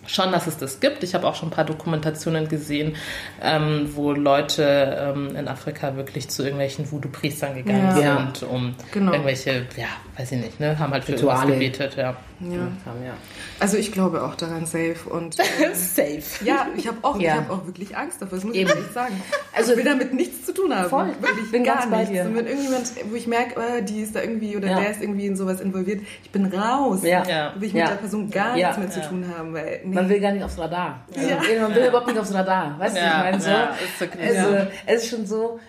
schon, 0.06 0.32
dass 0.32 0.46
es 0.46 0.58
das 0.58 0.80
gibt. 0.80 1.04
Ich 1.04 1.14
habe 1.14 1.26
auch 1.28 1.34
schon 1.36 1.48
ein 1.48 1.52
paar 1.52 1.64
Dokumentationen 1.64 2.48
gesehen, 2.48 2.96
ähm, 3.40 3.90
wo 3.94 4.12
Leute 4.12 5.12
ähm, 5.14 5.36
in 5.36 5.46
Afrika 5.48 5.94
wirklich 5.96 6.28
zu 6.28 6.42
irgendwelchen 6.42 6.90
Voodoo-Priestern 6.90 7.54
gegangen 7.54 7.96
Ja. 8.00 8.16
sind, 8.34 8.42
um 8.48 8.74
Genau. 8.92 9.12
irgendwelche, 9.12 9.66
ja, 9.76 9.86
weiß 10.16 10.32
ich 10.32 10.38
nicht, 10.42 10.60
ne, 10.60 10.78
haben 10.78 10.92
halt 10.92 11.04
für 11.04 11.12
Rituale. 11.12 11.52
gebetet, 11.52 11.96
ja. 11.96 12.16
Ja. 12.50 12.58
ja. 13.04 13.14
Also 13.60 13.76
ich 13.76 13.92
glaube 13.92 14.22
auch 14.24 14.34
daran 14.34 14.66
safe 14.66 14.96
und 15.08 15.36
ähm, 15.62 15.74
Safe. 15.74 16.22
ja, 16.44 16.66
ich 16.76 16.86
habe 16.88 16.98
auch, 17.02 17.18
Ja. 17.20 17.34
ich 17.34 17.40
hab 17.40 17.50
auch 17.50 17.66
wirklich 17.66 17.96
Angst 17.96 18.20
davor, 18.20 18.36
das 18.38 18.44
muss 18.44 18.54
Eben. 18.54 18.68
ich 18.70 18.74
ehrlich 18.76 18.92
sagen. 18.92 19.22
Also- 19.54 19.72
ich 19.72 19.78
will 19.78 19.84
damit 19.84 20.12
nichts 20.14 20.46
zu 20.46 20.52
tun 20.54 20.74
haben. 20.74 20.88
Voll. 20.88 21.08
Wirklich 21.20 21.50
Bin 21.52 21.64
gar 21.64 21.76
ganz 21.76 21.90
bei 21.90 21.96
nichts. 21.98 22.12
dir. 22.12 22.22
Und 22.24 22.34
wenn 22.36 22.46
irgendjemand, 22.46 22.90
wo 23.10 23.14
ich 23.14 23.26
merke, 23.26 23.60
äh, 23.60 23.82
die 23.82 24.00
ist 24.00 24.14
da 24.16 24.20
irgendwie 24.22 24.56
oder 24.56 24.68
Ja. 24.68 24.80
der 24.80 24.90
ist 24.90 25.02
irgendwie 25.02 25.26
in 25.26 25.36
sowas 25.36 25.60
involviert, 25.60 26.00
ich 26.22 26.30
bin 26.30 26.46
raus. 26.46 27.00
Ja. 27.02 27.22
Ja. 27.26 27.52
Will 27.56 27.68
ich 27.68 27.74
mit 27.74 27.82
Ja. 27.82 27.88
der 27.88 27.96
Person 27.96 28.30
gar 28.30 28.56
Ja. 28.56 28.68
nichts 28.68 28.78
mehr 28.78 28.90
zu 28.90 29.00
Ja. 29.00 29.06
tun 29.06 29.24
haben, 29.36 29.54
weil 29.54 29.80
nee. 29.84 29.94
Man 29.94 30.08
will 30.08 30.20
gar 30.20 30.32
nicht 30.32 30.44
aufs 30.44 30.58
Radar. 30.58 31.04
Also, 31.14 31.28
Ja. 31.28 31.36
Man 31.62 31.74
will 31.74 31.84
überhaupt 31.86 32.06
nicht 32.08 32.18
aufs 32.18 32.32
Radar. 32.34 32.78
Weißt 32.78 32.96
du, 32.96 33.00
ich 33.00 33.06
meine? 33.06 33.40
So, 33.40 33.50
ja, 33.50 33.64
ist 33.84 34.00
wirklich- 34.00 34.28
also, 34.38 34.54
ja. 34.54 34.66
Es 34.86 35.04
ist 35.04 35.10
schon 35.10 35.26
so. 35.26 35.60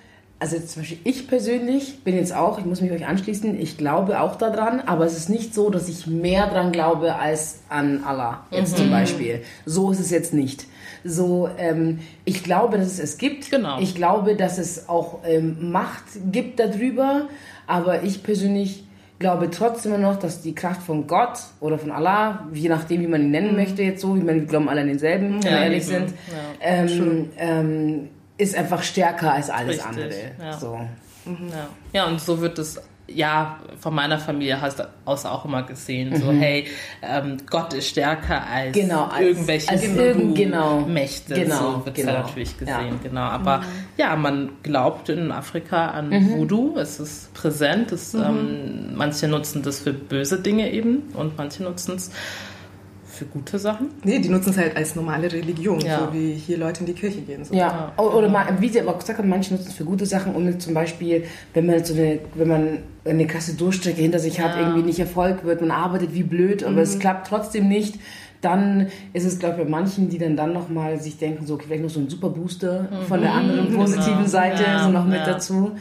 Also 0.44 0.60
zum 0.60 0.82
Beispiel 0.82 0.98
ich 1.06 1.28
persönlich 1.30 2.04
bin 2.04 2.18
jetzt 2.18 2.36
auch, 2.36 2.60
ich 2.60 2.66
muss 2.66 2.82
mich 2.82 2.92
euch 2.92 3.06
anschließen, 3.08 3.58
ich 3.58 3.78
glaube 3.78 4.20
auch 4.20 4.36
daran, 4.36 4.82
aber 4.82 5.06
es 5.06 5.16
ist 5.16 5.30
nicht 5.30 5.54
so, 5.54 5.70
dass 5.70 5.88
ich 5.88 6.06
mehr 6.06 6.48
dran 6.48 6.74
glaube 6.74 7.16
als 7.16 7.60
an 7.70 8.04
Allah 8.04 8.46
jetzt 8.52 8.74
Mhm. 8.74 8.78
zum 8.82 8.90
Beispiel. 8.92 9.42
So 9.66 9.92
ist 9.92 10.02
es 10.02 10.10
jetzt 10.12 10.34
nicht. 10.34 10.66
So, 11.06 11.50
ähm, 11.58 12.00
ich 12.26 12.44
glaube, 12.44 12.78
dass 12.78 12.88
es 12.88 13.00
es 13.00 13.18
gibt. 13.18 13.52
Genau. 13.52 13.80
Ich 13.80 13.96
glaube, 13.96 14.36
dass 14.36 14.58
es 14.58 14.90
auch 14.90 15.20
ähm, 15.26 15.72
Macht 15.72 16.04
gibt 16.32 16.60
darüber, 16.60 17.30
aber 17.66 18.04
ich 18.04 18.22
persönlich 18.22 18.84
glaube 19.20 19.50
trotzdem 19.50 20.02
noch, 20.02 20.18
dass 20.20 20.42
die 20.42 20.54
Kraft 20.56 20.82
von 20.82 21.08
Gott 21.08 21.40
oder 21.62 21.78
von 21.78 21.92
Allah, 21.92 22.46
je 22.54 22.68
nachdem, 22.68 23.00
wie 23.02 23.08
man 23.08 23.22
ihn 23.22 23.32
nennen 23.32 23.56
möchte, 23.56 23.82
jetzt 23.82 24.02
so, 24.02 24.18
wie 24.18 24.22
man 24.24 24.36
wir 24.42 24.46
glauben 24.46 24.68
alle 24.68 24.82
an 24.82 24.88
denselben, 24.88 25.42
wenn 25.42 25.52
Ja, 25.54 25.58
wir 25.60 25.64
ehrlich 25.64 25.84
eben. 25.90 26.08
sind, 26.08 26.10
Ja. 26.10 26.36
ähm, 26.62 28.10
ist 28.38 28.56
einfach 28.56 28.84
stärker 28.84 29.34
als 29.34 29.50
alles 29.50 29.78
Richtig, 29.78 29.86
andere. 29.86 30.32
ja. 30.41 30.54
So. 30.58 30.80
Ja. 31.26 31.67
ja, 31.93 32.06
und 32.08 32.19
so 32.19 32.41
wird 32.41 32.60
es 32.60 32.82
ja 33.08 33.60
von 33.80 33.93
meiner 33.93 34.17
Familie 34.17 34.60
hast- 34.62 34.86
aus 35.06 35.26
auch 35.26 35.46
immer 35.46 35.63
gesehen. 35.63 36.15
So, 36.15 36.32
hey, 36.32 36.67
ähm, 37.02 37.38
Gott 37.50 37.74
ist 37.74 37.89
stärker 37.89 38.46
als 38.48 38.76
Mhm. 38.76 38.82
Genau, 38.82 39.04
als- 39.06 39.22
irgendwelche 39.22 39.69
als 39.69 39.84
irgend- 39.84 40.36
genau. 40.36 40.82
Mächte. 40.82 41.34
Genau, 41.36 41.56
so 41.80 41.86
wird 41.86 41.98
es 41.98 42.04
genau. 42.06 42.13
ja 42.17 42.22
natürlich 42.24 42.58
gesehen. 42.58 42.74
Ja. 42.88 42.91
Mhm. 42.93 43.04
Genau. 43.04 43.22
Aber 43.22 43.62
ja, 43.98 44.15
man 44.15 44.50
glaubt 44.63 45.10
in 45.10 45.32
Afrika 45.32 45.89
an 45.91 46.12
Voodoo. 46.32 46.78
Es 46.78 47.00
ist 47.00 47.34
präsent. 47.34 47.91
Es, 47.91 48.13
Mhm. 48.13 48.22
ähm, 48.24 48.96
manche 48.96 49.28
nutzen 49.28 49.62
das 49.63 49.80
für 49.80 49.93
böse 49.93 50.39
Dinge 50.39 50.72
eben 50.72 51.04
und 51.13 51.38
manche 51.38 51.63
nutzen 51.63 51.96
es 51.96 52.10
für 53.13 53.26
gute 53.26 53.60
Sachen. 53.60 53.89
Nee, 54.04 54.19
die 54.19 54.30
nutzen 54.30 54.49
es 54.49 54.58
halt 54.58 54.76
als 54.76 54.95
normale 54.95 55.32
Religion, 55.32 55.80
Ja. 55.80 55.99
so 55.99 56.13
wie 56.13 56.34
hier 56.34 56.58
Leute 56.58 56.82
in 56.82 56.88
die 56.88 56.93
Kirche 56.93 57.21
gehen. 57.21 57.45
So. 57.45 57.54
Ja, 57.54 57.93
oder 57.97 58.28
mal, 58.30 58.45
wie 58.60 58.69
sie 58.69 58.82
aber 58.82 58.91
auch 58.91 58.99
gesagt 58.99 59.19
haben, 59.19 59.30
manche 59.30 59.54
nutzen 59.54 59.67
es 59.69 59.73
für 59.76 59.86
gute 59.86 60.06
Sachen, 60.06 60.36
um 60.36 60.60
zum 60.60 60.73
Beispiel, 60.73 61.23
wenn 61.54 61.65
man 61.67 61.84
so 61.86 61.93
eine, 61.93 62.19
wenn 62.36 62.47
man 62.47 62.78
eine 63.06 63.28
krasse 63.28 63.54
Durchstrecke 63.56 64.02
hinter 64.02 64.19
sich 64.19 64.39
hat, 64.39 64.56
Ja. 64.56 64.62
irgendwie 64.62 64.82
nicht 64.84 64.99
Erfolg 64.99 65.43
wird, 65.45 65.62
man 65.62 65.71
arbeitet 65.71 66.13
wie 66.13 66.23
blöd, 66.23 66.63
aber 66.63 66.82
es 66.82 66.99
klappt 66.99 67.28
trotzdem 67.28 67.67
nicht, 67.69 67.99
dann 68.41 68.88
ist 69.13 69.23
es, 69.26 69.39
glaube 69.39 69.58
ich, 69.58 69.63
bei 69.63 69.69
manchen, 69.69 70.10
die 70.10 70.17
dann 70.17 70.36
dann 70.36 70.52
nochmal 70.52 70.99
sich 70.99 71.17
denken, 71.17 71.45
so, 71.45 71.54
okay, 71.54 71.63
vielleicht 71.67 71.84
noch 71.84 71.89
so 71.89 71.99
ein 72.02 72.10
super 72.10 72.30
Booster 72.30 72.89
von 73.08 73.21
der 73.21 73.32
anderen 73.34 73.73
positiven 73.73 74.17
Genau. 74.17 74.28
Seite, 74.28 74.63
Ja, 74.63 74.84
so 74.84 74.89
noch 74.89 75.06
mit 75.06 75.19
ja. 75.19 75.26
dazu. 75.26 75.71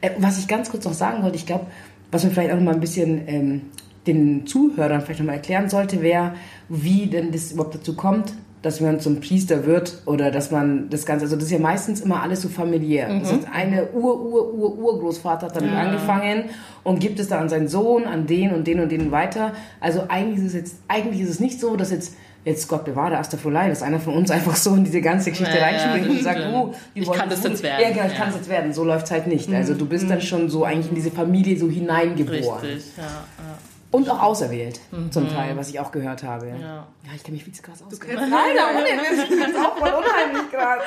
Äh, 0.00 0.10
was 0.18 0.38
ich 0.38 0.46
ganz 0.46 0.70
kurz 0.70 0.84
noch 0.84 0.92
sagen 0.92 1.22
wollte, 1.22 1.36
ich 1.36 1.46
glaube, 1.46 1.66
was 2.12 2.22
man 2.22 2.32
vielleicht 2.32 2.52
auch 2.52 2.56
noch 2.56 2.62
mal 2.64 2.74
ein 2.74 2.80
bisschen 2.80 3.22
ähm, 3.26 3.60
den 4.06 4.46
Zuhörern 4.46 5.00
vielleicht 5.00 5.20
noch 5.20 5.26
mal 5.26 5.32
erklären 5.34 5.68
sollte, 5.68 6.00
wäre, 6.02 6.34
wie 6.68 7.06
denn 7.06 7.32
das 7.32 7.52
überhaupt 7.52 7.74
dazu 7.74 7.94
kommt, 7.94 8.32
dass 8.62 8.80
man 8.80 8.98
zum 9.00 9.20
Priester 9.20 9.64
wird 9.66 10.02
oder 10.06 10.30
dass 10.32 10.50
man 10.50 10.88
das 10.90 11.06
Ganze, 11.06 11.24
also 11.26 11.36
das 11.36 11.44
ist 11.46 11.50
ja 11.52 11.58
meistens 11.58 12.00
immer 12.00 12.22
alles 12.22 12.42
so 12.42 12.48
familiär. 12.48 13.08
Das 13.20 13.30
Mhm. 13.30 13.36
heißt, 13.36 13.48
eine 13.52 13.88
Ur, 13.92 14.20
Ur, 14.24 14.54
Ur, 14.54 14.78
Urgroßvater 14.78 15.46
hat 15.46 15.56
damit 15.56 15.72
angefangen 15.72 16.44
und 16.82 16.98
gibt 16.98 17.20
es 17.20 17.28
dann 17.28 17.40
an 17.42 17.48
seinen 17.48 17.68
Sohn, 17.68 18.04
an 18.04 18.26
den 18.26 18.52
und 18.52 18.66
den 18.66 18.80
und 18.80 18.90
den 18.90 19.10
weiter. 19.12 19.52
Also 19.80 20.02
eigentlich 20.08 20.38
ist 20.38 20.46
es 20.46 20.54
jetzt, 20.54 20.76
eigentlich 20.88 21.20
ist 21.20 21.30
es 21.30 21.40
nicht 21.40 21.60
so, 21.60 21.76
dass 21.76 21.90
jetzt 21.90 22.14
jetzt 22.44 22.68
Gott 22.68 22.84
bewahre 22.84 23.18
Astafurlei, 23.18 23.68
dass 23.68 23.82
einer 23.82 23.98
von 23.98 24.14
uns 24.14 24.30
einfach 24.30 24.54
so 24.54 24.72
in 24.76 24.84
diese 24.84 25.00
ganze 25.00 25.30
Geschichte 25.32 25.54
Ja, 25.58 25.62
ja, 25.62 25.66
reinspringt 25.66 26.08
und 26.10 26.14
das 26.18 26.22
sagt, 26.24 26.40
oh, 26.54 26.72
Ich 26.94 27.10
kann 27.10 27.28
das 27.28 27.42
jetzt 27.42 27.60
werden. 27.60 27.82
Ja, 27.82 27.88
genau, 27.90 28.06
ich 28.06 28.12
Ja. 28.12 28.18
kann 28.18 28.28
das 28.28 28.36
jetzt 28.36 28.48
werden. 28.48 28.72
So 28.72 28.84
läuft 28.84 29.06
es 29.06 29.10
halt 29.10 29.26
nicht. 29.26 29.52
Also 29.52 29.74
du 29.74 29.84
bist 29.84 30.08
dann 30.08 30.20
schon 30.20 30.48
so 30.48 30.62
eigentlich 30.62 30.88
in 30.90 30.94
diese 30.94 31.10
Familie 31.10 31.58
so 31.58 31.68
hineingeboren. 31.68 32.60
Richtig, 32.64 32.92
ja. 32.96 33.24
Und 33.96 34.10
auch 34.10 34.22
auserwählt, 34.22 34.80
zum 35.10 35.28
Teil, 35.32 35.56
was 35.56 35.68
ich 35.70 35.80
auch 35.80 35.90
gehört 35.90 36.22
habe. 36.22 36.48
ja. 36.48 36.56
ja. 36.56 36.86
Ich 37.14 37.22
kenne 37.22 37.36
mich 37.36 37.44
viel 37.44 37.52
zu 37.54 37.62
krass 37.62 37.82
aus. 37.82 37.98
kennst- 37.98 38.18
Alter, 38.20 38.78
ohne 38.78 38.84
das 38.96 39.48
ist 39.48 39.56
auch 39.56 39.76
voll 39.78 39.88
unheimlich 39.90 40.50
gerade. 40.50 40.82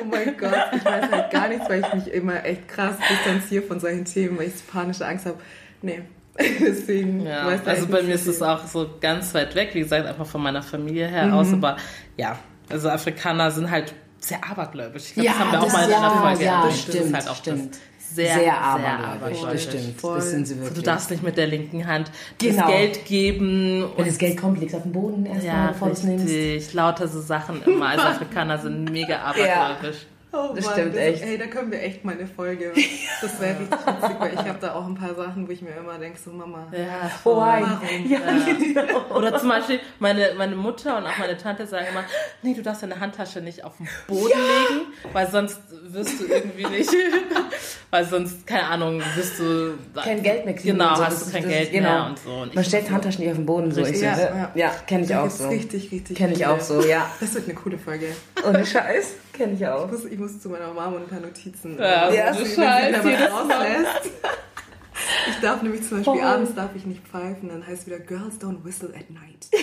Oh 0.00 0.04
mein 0.10 0.36
Gott, 0.36 0.54
ich 0.76 0.84
weiß 0.84 1.10
halt 1.10 1.30
gar 1.30 1.48
nichts, 1.48 1.68
weil 1.68 1.80
ich 1.80 1.94
mich 1.94 2.12
immer 2.14 2.44
echt 2.44 2.68
krass 2.68 2.94
distanziere 3.10 3.62
von 3.64 3.80
solchen 3.80 4.04
Themen, 4.04 4.38
weil 4.38 4.48
ich 4.48 4.54
so 4.56 4.62
panische 4.70 5.06
Angst 5.06 5.26
habe. 5.26 5.38
Nee, 5.82 6.02
deswegen. 6.60 7.26
Ja, 7.26 7.46
weiß 7.46 7.60
ich 7.62 7.68
also 7.68 7.82
nicht 7.82 7.90
bei 7.92 8.00
so 8.00 8.06
mir 8.06 8.14
ist 8.14 8.26
es 8.26 8.42
auch 8.42 8.66
so 8.66 8.88
ganz 9.00 9.34
weit 9.34 9.54
weg, 9.54 9.70
wie 9.74 9.80
gesagt, 9.80 10.06
einfach 10.06 10.26
von 10.26 10.42
meiner 10.42 10.62
Familie 10.62 11.08
her 11.08 11.26
Mhm. 11.26 11.32
aus. 11.34 11.52
Aber 11.52 11.76
ja, 12.16 12.38
also 12.70 12.88
Afrikaner 12.88 13.50
sind 13.50 13.70
halt 13.70 13.94
sehr 14.18 14.38
abergläubisch. 14.48 15.06
Ich 15.08 15.14
glaube, 15.14 15.26
Ja, 15.26 15.32
das 15.32 15.40
haben 15.40 15.52
wir 15.52 15.62
auch 15.62 15.72
mal 15.72 15.84
in 15.84 15.90
ja, 15.90 15.98
einer 15.98 16.10
Folge 16.22 16.44
ja, 16.44 16.58
erwähnt. 16.60 16.72
Das 16.74 16.80
stimmt, 16.82 17.04
ist 17.06 17.14
halt 17.14 17.28
auch 17.28 17.36
stimmt. 17.36 17.74
das 17.74 17.80
sehr, 18.14 18.38
Sehr 18.38 18.60
abergläubisch, 18.60 19.10
das 19.10 19.22
abergläubisch. 19.22 19.62
stimmt. 19.62 20.00
Voll. 20.00 20.16
Das 20.16 20.30
sind 20.30 20.46
sie 20.46 20.56
wirklich. 20.58 20.74
Du 20.78 20.82
darfst 20.82 21.10
nicht 21.10 21.22
mit 21.22 21.36
der 21.36 21.46
linken 21.46 21.86
Hand 21.86 22.10
Genau. 22.38 22.62
das 22.62 22.70
Geld 22.70 23.04
geben. 23.06 23.84
Wenn 23.96 24.06
das 24.06 24.18
Geld 24.18 24.36
kommt, 24.36 24.60
legst 24.60 24.74
du 24.74 24.78
auf 24.78 24.82
den 24.84 24.92
Boden 24.92 25.26
erstmal, 25.26 25.46
ja, 25.46 25.66
bevor 25.68 25.88
du 25.88 25.94
es 25.94 26.02
nimmst. 26.04 26.26
richtig. 26.28 26.74
Lauter 26.74 27.08
so 27.08 27.20
Sachen 27.20 27.62
immer. 27.62 27.86
Also 27.88 28.02
Afrikaner 28.04 28.58
sind 28.58 28.90
mega 28.90 29.18
abergläubisch. 29.24 30.06
Oh 30.34 30.52
Das 30.54 30.64
Mann, 30.64 30.74
stimmt 30.74 30.96
echt. 30.96 31.22
Ey, 31.22 31.36
da 31.36 31.46
können 31.46 31.70
wir 31.70 31.82
echt 31.82 32.04
mal 32.04 32.14
eine 32.14 32.26
Folge. 32.26 32.72
Das 33.22 33.40
wäre 33.40 33.56
richtig 33.60 33.78
witzig, 33.86 34.16
weil 34.18 34.32
ich 34.34 34.38
habe 34.40 34.58
da 34.60 34.74
auch 34.74 34.84
ein 34.84 34.96
paar 34.96 35.14
Sachen, 35.14 35.46
wo 35.46 35.52
ich 35.52 35.62
mir 35.62 35.70
immer 35.78 35.96
denke, 35.96 36.18
so 36.18 36.32
Mama. 36.32 36.66
Ja, 36.76 37.08
Oh. 37.24 37.36
Warum? 37.36 37.70
Ja, 38.08 38.18
genau. 38.18 39.16
Oder 39.16 39.38
zum 39.38 39.48
Beispiel, 39.48 39.78
meine, 40.00 40.32
meine 40.36 40.56
Mutter 40.56 40.96
und 40.98 41.06
auch 41.06 41.16
meine 41.18 41.36
Tante 41.38 41.64
sagen 41.68 41.86
immer, 41.92 42.02
nee, 42.42 42.52
du 42.52 42.62
darfst 42.62 42.82
deine 42.82 42.98
Handtasche 42.98 43.40
nicht 43.40 43.62
auf 43.62 43.76
den 43.76 43.86
Boden 44.08 44.24
legen, 44.26 44.80
weil 45.12 45.30
sonst 45.30 45.60
wirst 45.84 46.18
du 46.18 46.24
irgendwie 46.24 46.66
nicht, 46.66 46.90
weil 47.90 48.04
sonst, 48.04 48.44
keine 48.44 48.64
Ahnung, 48.64 49.00
wirst 49.14 49.38
du... 49.38 49.74
Kein 50.02 50.20
Geld 50.24 50.44
mehr 50.44 50.54
kriegen. 50.54 50.76
Genau, 50.78 50.90
und 50.90 50.96
so. 50.96 51.04
hast 51.04 51.20
Das- 51.20 51.26
du 51.26 51.32
kein 51.34 51.42
das- 51.44 51.52
Geld 51.52 51.70
genau. 51.70 51.90
mehr 51.92 52.06
und 52.06 52.18
so. 52.18 52.30
Und 52.32 52.54
Man 52.56 52.64
stellt 52.64 52.86
so- 52.88 52.92
Handtaschen 52.92 53.20
nicht 53.22 53.30
auf 53.30 53.36
den 53.36 53.46
Boden. 53.46 53.70
So. 53.70 53.82
Richtig. 53.82 53.98
Ich 53.98 54.02
Ja, 54.02 54.16
so, 54.16 54.22
ja. 54.22 54.50
ja, 54.56 54.70
kenne 54.88 55.04
ich 55.04 55.14
auch 55.14 55.30
so. 55.30 55.48
richtig, 55.48 55.92
richtig. 55.92 56.16
Kenne 56.16 56.32
ich 56.32 56.44
auch 56.44 56.58
so, 56.60 56.82
ja. 56.82 57.08
Das 57.20 57.34
wird 57.34 57.44
eine 57.44 57.54
coole 57.54 57.78
Folge. 57.78 58.06
Ohne 58.44 58.66
Scheiß. 58.66 59.14
Kenne 59.32 59.54
ich 59.54 59.66
auch. 59.66 59.86
Ich 59.86 59.92
muss, 59.92 60.04
ich 60.04 60.18
muss 60.18 60.40
zu 60.40 60.48
meiner 60.50 60.68
Mama 60.72 60.96
und 60.96 61.02
ein 61.04 61.08
paar 61.08 61.20
Notizen. 61.20 61.78
Ja, 61.78 62.10
Ja, 62.10 62.34
so 62.34 62.44
sie- 62.44 62.54
scheiß, 62.54 62.92
wenn 62.94 63.02
sie 63.02 63.08
jedes 63.10 63.26
da 63.28 63.34
was 63.48 63.56
rauslässt. 63.56 64.10
Ich 65.30 65.40
darf 65.40 65.62
nämlich 65.62 65.82
zum 65.88 65.98
Beispiel 66.02 66.20
Oh. 66.22 66.26
abends 66.26 66.54
darf 66.54 66.70
ich 66.74 66.84
nicht 66.86 67.02
pfeifen, 67.06 67.48
dann 67.48 67.66
heißt 67.66 67.82
es 67.82 67.86
wieder 67.86 67.98
Girls 67.98 68.38
don't 68.40 68.62
whistle 68.64 68.88
at 68.90 69.08
night. 69.10 69.46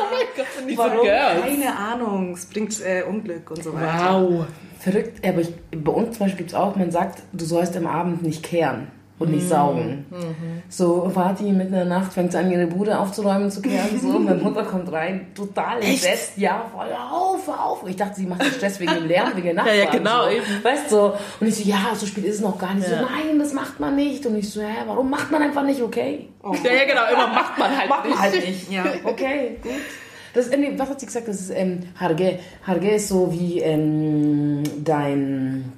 Oh 0.00 0.04
mein 0.10 0.26
Gott, 0.36 0.46
diese 0.68 0.78
Warum? 0.78 1.02
Girls. 1.04 1.42
Keine 1.44 1.76
Ahnung, 1.76 2.32
es 2.34 2.46
bringt 2.46 2.80
äh, 2.84 3.02
Unglück 3.02 3.50
und 3.50 3.62
so 3.62 3.72
weiter. 3.74 4.20
Wow. 4.22 4.46
Verrückt, 4.78 5.26
aber 5.26 5.40
ich, 5.40 5.52
bei 5.72 5.92
uns 5.92 6.16
zum 6.16 6.26
Beispiel 6.26 6.38
gibt 6.38 6.50
es 6.50 6.54
auch, 6.54 6.76
man 6.76 6.90
sagt, 6.90 7.22
du 7.32 7.44
sollst 7.44 7.76
am 7.76 7.86
Abend 7.86 8.22
nicht 8.22 8.42
kehren 8.44 8.88
und 9.18 9.30
nicht 9.30 9.48
saugen. 9.48 10.06
So, 10.68 11.10
Vati 11.14 11.44
mitten 11.44 11.68
in 11.68 11.72
der 11.72 11.84
Nacht 11.84 12.12
fängt 12.12 12.32
sie 12.32 12.38
an, 12.38 12.50
ihre 12.50 12.66
Bude 12.66 12.98
aufzuräumen, 12.98 13.50
zu 13.50 13.62
kehren, 13.62 13.98
so, 14.00 14.08
und 14.08 14.24
meine 14.24 14.40
Mutter 14.40 14.62
kommt 14.64 14.92
rein, 14.92 15.28
total 15.34 15.82
entsetzt, 15.82 16.32
ja, 16.36 16.64
voll 16.72 16.88
auf, 16.92 17.48
auf. 17.48 17.88
Ich 17.88 17.96
dachte, 17.96 18.16
sie 18.16 18.26
macht 18.26 18.42
den 18.42 18.52
Stress 18.52 18.78
wegen 18.80 18.94
dem 18.94 19.06
Lärm, 19.06 19.30
wegen 19.34 19.46
der 19.46 19.54
Nachbarn. 19.54 19.76
Ja, 19.76 19.84
ja, 19.84 19.90
genau, 19.90 20.24
so. 20.24 20.30
eben. 20.30 20.64
Weißt 20.64 20.86
du, 20.86 20.96
so. 20.96 21.12
und 21.40 21.46
ich 21.46 21.56
so, 21.56 21.68
ja, 21.68 21.94
so 21.94 22.06
spät 22.06 22.24
ist 22.24 22.36
es 22.36 22.40
noch 22.40 22.58
gar 22.58 22.74
nicht. 22.74 22.88
Ja. 22.88 22.98
So, 22.98 23.04
nein, 23.04 23.38
das 23.38 23.52
macht 23.52 23.80
man 23.80 23.96
nicht. 23.96 24.24
Und 24.26 24.36
ich 24.36 24.50
so, 24.50 24.60
hä, 24.60 24.66
warum 24.86 25.10
macht 25.10 25.30
man 25.30 25.42
einfach 25.42 25.64
nicht, 25.64 25.82
okay? 25.82 26.28
Oh. 26.42 26.54
Ja, 26.62 26.72
ja, 26.72 26.84
genau, 26.84 27.02
immer 27.12 27.28
macht 27.28 27.58
man 27.58 27.76
halt 27.76 27.88
Macht 27.88 28.04
nicht. 28.04 28.14
man 28.14 28.22
halt 28.22 28.46
nicht. 28.46 28.70
Ja. 28.70 28.84
Okay, 29.04 29.56
gut. 29.62 29.72
Das, 30.34 30.48
äh, 30.48 30.56
nee, 30.56 30.72
was 30.76 30.88
hat 30.90 31.00
sie 31.00 31.06
gesagt? 31.06 31.26
Das 31.26 31.40
ist 31.40 31.50
ähm, 31.50 31.80
Harge. 31.98 32.38
Harge 32.66 32.90
ist 32.90 33.08
so 33.08 33.32
wie 33.32 33.60
ähm, 33.60 34.62
dein 34.84 35.72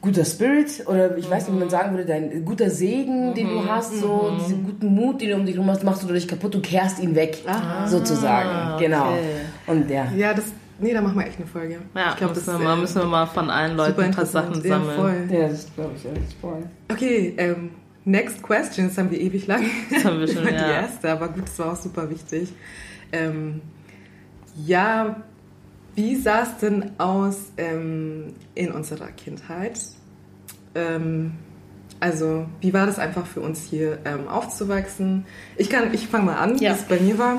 guter 0.00 0.24
Spirit 0.24 0.84
oder 0.86 1.16
ich 1.16 1.28
weiß 1.28 1.46
nicht, 1.46 1.56
wie 1.56 1.60
man 1.60 1.70
sagen 1.70 1.92
würde, 1.92 2.06
dein 2.06 2.44
guter 2.44 2.70
Segen, 2.70 3.34
den 3.34 3.48
du 3.48 3.64
hast, 3.68 3.98
so 4.00 4.32
diesen 4.40 4.64
guten 4.64 4.94
Mut, 4.94 5.20
den 5.20 5.30
du 5.30 5.36
um 5.36 5.46
dich 5.46 5.54
herum 5.56 5.70
hast, 5.70 5.84
machst 5.84 6.02
du 6.02 6.06
dadurch 6.06 6.26
kaputt, 6.26 6.54
du 6.54 6.60
kehrst 6.60 6.98
ihn 7.00 7.14
weg, 7.14 7.44
sozusagen. 7.86 8.78
Genau. 8.78 9.12
okay. 9.12 9.18
Und 9.66 9.90
ja. 9.90 10.06
Ja, 10.16 10.34
das. 10.34 10.46
Nee, 10.82 10.94
da 10.94 11.02
machen 11.02 11.18
wir 11.18 11.26
echt 11.26 11.36
eine 11.36 11.46
Folge. 11.46 11.76
Ja, 11.94 12.10
ich 12.12 12.16
glaube, 12.16 12.32
das 12.32 12.46
müssen, 12.46 12.58
wir 12.60 12.64
mal, 12.64 12.78
äh, 12.78 12.80
müssen 12.80 13.02
wir 13.02 13.06
mal 13.06 13.26
von 13.26 13.50
allen 13.50 13.76
Leuten 13.76 14.02
super 14.02 14.20
ein. 14.22 14.26
Sachen 14.26 14.54
Ja, 14.54 14.68
sammeln. 14.70 14.96
voll. 14.96 15.28
Ja, 15.30 15.48
das 15.48 15.66
glaube 15.74 15.90
ich 15.94 16.04
echt 16.06 16.32
voll. 16.40 16.62
Okay, 16.90 17.34
ähm, 17.36 17.70
next 18.06 18.42
question. 18.42 18.88
Das 18.88 18.96
haben 18.96 19.10
wir 19.10 19.20
ewig 19.20 19.46
lang. 19.46 19.62
Das 19.90 20.06
haben 20.06 20.18
wir 20.20 20.26
schon, 20.26 20.36
Das 20.42 20.44
war 20.44 20.50
die 20.52 20.56
ja. 20.56 20.80
erste, 20.80 21.10
aber 21.12 21.28
gut, 21.28 21.42
das 21.44 21.58
war 21.58 21.72
auch 21.72 21.76
super 21.76 22.08
wichtig. 22.08 22.54
Ähm, 23.12 23.60
ja, 24.64 25.22
wie 25.94 26.16
sah 26.16 26.42
es 26.42 26.56
denn 26.60 26.90
aus 26.98 27.36
ähm, 27.56 28.34
in 28.54 28.70
unserer 28.72 29.08
Kindheit? 29.08 29.80
Ähm, 30.74 31.32
also, 31.98 32.46
wie 32.60 32.72
war 32.72 32.86
das 32.86 32.98
einfach 32.98 33.26
für 33.26 33.40
uns 33.40 33.64
hier 33.68 33.98
ähm, 34.04 34.26
aufzuwachsen? 34.28 35.26
Ich 35.56 35.68
kann, 35.68 35.92
ich 35.92 36.06
fange 36.08 36.24
mal 36.26 36.36
an, 36.36 36.56
Ja. 36.58 36.70
wie 36.70 36.74
es 36.74 36.82
bei 36.84 36.98
mir 37.00 37.18
war. 37.18 37.38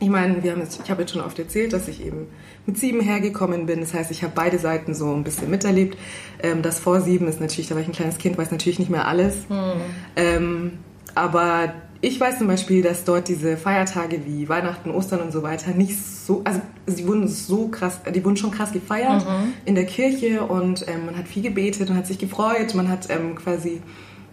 ich 0.00 0.08
meine, 0.10 0.42
wir 0.42 0.52
haben 0.52 0.60
jetzt, 0.60 0.78
ich 0.84 0.90
habe 0.90 1.02
jetzt 1.02 1.12
schon 1.12 1.22
oft 1.22 1.38
erzählt, 1.38 1.72
dass 1.72 1.88
ich 1.88 2.04
eben 2.04 2.26
mit 2.66 2.76
sieben 2.78 3.00
hergekommen 3.00 3.64
bin. 3.66 3.80
Das 3.80 3.94
heißt, 3.94 4.10
ich 4.10 4.22
habe 4.22 4.32
beide 4.34 4.58
Seiten 4.58 4.92
so 4.94 5.10
ein 5.14 5.24
bisschen 5.24 5.48
miterlebt. 5.50 5.96
Ähm, 6.42 6.60
das 6.62 6.78
vor 6.80 7.00
sieben 7.00 7.26
ist 7.28 7.40
natürlich, 7.40 7.68
da 7.68 7.74
war 7.76 7.82
ich 7.82 7.88
ein 7.88 7.92
kleines 7.94 8.18
Kind, 8.18 8.36
weiß 8.36 8.50
natürlich 8.50 8.78
nicht 8.78 8.90
mehr 8.90 9.06
alles. 9.08 9.48
Mhm. 9.48 9.80
Ähm, 10.16 10.72
aber 11.14 11.72
ich 12.04 12.20
weiß 12.20 12.38
zum 12.38 12.46
Beispiel, 12.46 12.82
dass 12.82 13.04
dort 13.04 13.28
diese 13.28 13.56
Feiertage 13.56 14.20
wie 14.26 14.48
Weihnachten, 14.48 14.90
Ostern 14.90 15.20
und 15.20 15.32
so 15.32 15.42
weiter 15.42 15.72
nicht 15.72 15.96
so, 15.98 16.42
also 16.44 16.60
sie 16.86 17.06
wurden 17.06 17.26
so 17.28 17.68
krass, 17.68 18.00
die 18.14 18.24
wurden 18.24 18.36
schon 18.36 18.50
krass 18.50 18.72
gefeiert 18.72 19.24
mhm. 19.24 19.54
in 19.64 19.74
der 19.74 19.86
Kirche 19.86 20.42
und 20.42 20.86
ähm, 20.86 21.06
man 21.06 21.16
hat 21.16 21.28
viel 21.28 21.42
gebetet 21.42 21.88
und 21.88 21.96
hat 21.96 22.06
sich 22.06 22.18
gefreut. 22.18 22.74
Man 22.74 22.88
hat 22.88 23.08
ähm, 23.10 23.34
quasi 23.34 23.80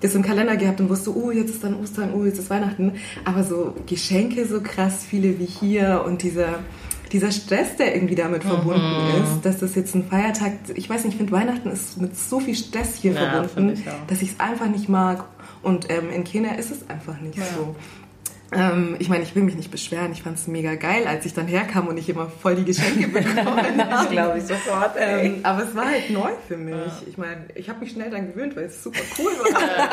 das 0.01 0.15
im 0.15 0.21
Kalender 0.21 0.57
gehabt 0.57 0.81
und 0.81 0.89
wusste, 0.89 1.15
oh, 1.15 1.31
jetzt 1.31 1.51
ist 1.51 1.63
dann 1.63 1.79
Ostern, 1.79 2.13
oh, 2.13 2.25
jetzt 2.25 2.39
ist 2.39 2.49
Weihnachten. 2.49 2.93
Aber 3.23 3.43
so 3.43 3.73
Geschenke 3.85 4.45
so 4.45 4.59
krass 4.59 5.05
viele 5.07 5.39
wie 5.39 5.45
hier 5.45 6.03
und 6.05 6.23
dieser, 6.23 6.59
dieser 7.13 7.31
Stress, 7.31 7.77
der 7.77 7.95
irgendwie 7.95 8.15
damit 8.15 8.43
mhm. 8.43 8.49
verbunden 8.49 9.23
ist, 9.23 9.45
dass 9.45 9.59
das 9.59 9.75
jetzt 9.75 9.95
ein 9.95 10.03
Feiertag, 10.03 10.53
ich 10.75 10.89
weiß 10.89 11.05
nicht, 11.05 11.13
ich 11.13 11.17
finde 11.17 11.31
Weihnachten 11.31 11.69
ist 11.69 12.01
mit 12.01 12.17
so 12.17 12.41
viel 12.41 12.55
Stress 12.55 12.95
hier 12.95 13.13
ja, 13.13 13.29
verbunden, 13.29 13.73
ich 13.73 13.85
dass 14.07 14.21
ich 14.21 14.31
es 14.31 14.39
einfach 14.39 14.67
nicht 14.67 14.89
mag. 14.89 15.23
Und 15.61 15.89
ähm, 15.89 16.09
in 16.09 16.23
Kenia 16.23 16.55
ist 16.55 16.71
es 16.71 16.89
einfach 16.89 17.19
nicht 17.19 17.37
ja. 17.37 17.45
so. 17.55 17.75
Ähm, 18.53 18.97
ich 18.99 19.07
meine, 19.07 19.23
ich 19.23 19.33
will 19.33 19.43
mich 19.43 19.55
nicht 19.55 19.71
beschweren. 19.71 20.11
Ich 20.11 20.23
fand 20.23 20.37
es 20.37 20.47
mega 20.47 20.75
geil, 20.75 21.07
als 21.07 21.25
ich 21.25 21.33
dann 21.33 21.47
herkam 21.47 21.87
und 21.87 21.97
ich 21.97 22.09
immer 22.09 22.27
voll 22.27 22.55
die 22.55 22.65
Geschenke 22.65 23.07
bekommen 23.07 23.45
habe. 23.45 23.77
das 23.77 24.09
glaube 24.09 24.39
ich 24.39 24.43
sofort. 24.43 24.95
Ähm, 24.97 25.39
aber 25.43 25.63
es 25.63 25.73
war 25.73 25.85
halt 25.85 26.09
neu 26.09 26.31
für 26.47 26.57
mich. 26.57 26.75
Ja. 26.75 27.01
Ich 27.07 27.17
meine, 27.17 27.45
ich 27.55 27.69
habe 27.69 27.79
mich 27.79 27.91
schnell 27.91 28.09
dann 28.09 28.27
gewöhnt, 28.27 28.55
weil 28.55 28.65
es 28.65 28.83
super 28.83 28.99
cool 29.17 29.31
war. 29.53 29.89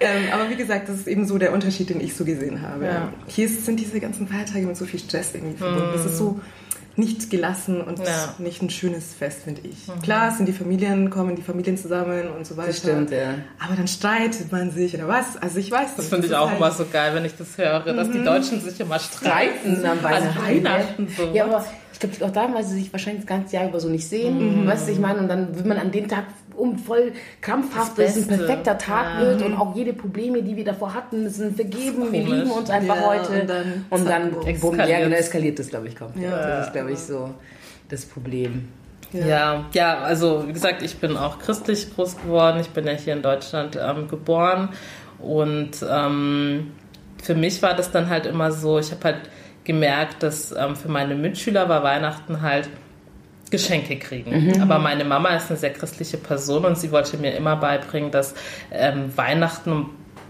ähm, 0.00 0.24
aber 0.32 0.50
wie 0.50 0.56
gesagt, 0.56 0.90
das 0.90 0.96
ist 0.96 1.08
eben 1.08 1.26
so 1.26 1.38
der 1.38 1.54
Unterschied, 1.54 1.88
den 1.88 2.02
ich 2.02 2.14
so 2.14 2.26
gesehen 2.26 2.60
habe. 2.60 2.84
Ja. 2.84 3.12
Hier 3.26 3.48
sind 3.48 3.80
diese 3.80 3.98
ganzen 3.98 4.28
Feiertage 4.28 4.66
mit 4.66 4.76
so 4.76 4.84
viel 4.84 5.00
Stress 5.00 5.34
irgendwie 5.34 5.56
verbunden. 5.56 5.90
Das 5.94 6.04
ist 6.04 6.18
so 6.18 6.40
nicht 6.98 7.30
gelassen 7.30 7.80
und 7.80 8.00
ja. 8.00 8.34
nicht 8.38 8.60
ein 8.60 8.70
schönes 8.70 9.14
Fest, 9.14 9.42
finde 9.44 9.62
ich. 9.62 9.86
Mhm. 9.86 10.02
Klar, 10.02 10.32
sind 10.32 10.46
die 10.46 10.52
Familien, 10.52 11.10
kommen 11.10 11.36
die 11.36 11.42
Familien 11.42 11.76
zusammen 11.78 12.28
und 12.36 12.46
so 12.46 12.56
weiter. 12.56 12.68
Das 12.68 12.78
stimmt, 12.78 13.10
ja. 13.10 13.34
Aber 13.64 13.76
dann 13.76 13.86
streitet 13.86 14.50
man 14.50 14.72
sich 14.72 14.94
oder 14.94 15.06
was? 15.06 15.36
Also 15.36 15.58
ich 15.58 15.70
weiß 15.70 15.94
Das 15.96 16.08
finde 16.08 16.26
ich 16.26 16.34
auch 16.34 16.48
halt 16.48 16.58
immer 16.58 16.70
so 16.72 16.84
geil, 16.90 17.14
wenn 17.14 17.24
ich 17.24 17.36
das 17.36 17.56
höre, 17.56 17.80
dass 17.80 18.10
die 18.10 18.18
mhm. 18.18 18.24
Deutschen 18.24 18.60
sich 18.60 18.80
immer 18.80 18.98
streiten. 18.98 19.84
An 19.84 20.02
Weihnachten. 20.02 20.42
Weihnachten 20.42 21.08
so. 21.16 21.30
Ja, 21.32 21.44
aber 21.44 21.64
ich 21.92 22.00
glaube, 22.00 22.24
auch 22.26 22.32
da, 22.32 22.52
weil 22.52 22.64
sie 22.64 22.74
sich 22.74 22.92
wahrscheinlich 22.92 23.24
das 23.24 23.28
ganze 23.28 23.56
Jahr 23.56 23.68
über 23.68 23.80
so 23.80 23.88
nicht 23.88 24.08
sehen. 24.08 24.62
Mhm. 24.62 24.66
Weißt 24.66 24.88
du, 24.88 24.92
ich 24.92 24.98
meine, 24.98 25.20
und 25.20 25.28
dann 25.28 25.56
will 25.56 25.64
man 25.64 25.78
an 25.78 25.92
dem 25.92 26.08
Tag 26.08 26.24
um 26.58 26.78
voll 26.78 27.12
krampfhaft, 27.40 27.98
dass 27.98 28.16
es 28.16 28.28
ein 28.28 28.38
perfekter 28.38 28.78
Tag 28.78 29.20
ja. 29.20 29.26
wird 29.26 29.42
und 29.42 29.54
auch 29.54 29.74
jede 29.74 29.92
Probleme, 29.92 30.42
die 30.42 30.56
wir 30.56 30.64
davor 30.64 30.94
hatten, 30.94 31.28
sind 31.28 31.56
vergeben. 31.56 32.12
Wir 32.12 32.24
lieben 32.24 32.50
uns 32.50 32.70
einfach 32.70 32.96
ja, 32.96 33.06
heute. 33.06 33.40
Und 33.40 33.50
dann, 33.50 33.84
und 33.90 34.08
dann 34.08 34.60
bumm, 34.60 34.78
ja, 34.78 35.00
genau, 35.00 35.16
eskaliert 35.16 35.58
das, 35.58 35.68
glaube 35.68 35.88
ich, 35.88 35.96
kommt. 35.96 36.16
Ja. 36.16 36.30
Das 36.30 36.66
ist, 36.66 36.72
glaube 36.72 36.92
ich, 36.92 36.98
so 36.98 37.30
das 37.88 38.04
Problem. 38.04 38.68
Ja. 39.12 39.26
ja. 39.26 39.66
ja, 39.72 39.98
also 40.00 40.46
wie 40.46 40.52
gesagt, 40.52 40.82
ich 40.82 40.98
bin 40.98 41.16
auch 41.16 41.38
christlich 41.38 41.94
groß 41.94 42.18
geworden. 42.18 42.60
Ich 42.60 42.70
bin 42.70 42.86
ja 42.86 42.92
hier 42.92 43.14
in 43.14 43.22
Deutschland 43.22 43.78
ähm, 43.80 44.08
geboren 44.08 44.70
und 45.18 45.70
ähm, 45.88 46.72
für 47.22 47.34
mich 47.34 47.62
war 47.62 47.74
das 47.74 47.90
dann 47.90 48.08
halt 48.08 48.26
immer 48.26 48.52
so, 48.52 48.78
ich 48.78 48.90
habe 48.90 49.04
halt 49.04 49.30
gemerkt, 49.64 50.22
dass 50.22 50.52
ähm, 50.52 50.76
für 50.76 50.88
meine 50.88 51.14
Mitschüler 51.14 51.68
war 51.68 51.82
Weihnachten 51.82 52.42
halt 52.42 52.68
Geschenke 53.50 53.96
kriegen. 53.98 54.46
Mhm. 54.46 54.62
Aber 54.62 54.78
meine 54.78 55.04
Mama 55.04 55.30
ist 55.36 55.50
eine 55.50 55.58
sehr 55.58 55.72
christliche 55.72 56.16
Person 56.16 56.64
und 56.64 56.78
sie 56.78 56.92
wollte 56.92 57.16
mir 57.16 57.34
immer 57.36 57.56
beibringen, 57.56 58.10
dass 58.10 58.34
ähm, 58.70 59.16
Weihnachten 59.16 59.86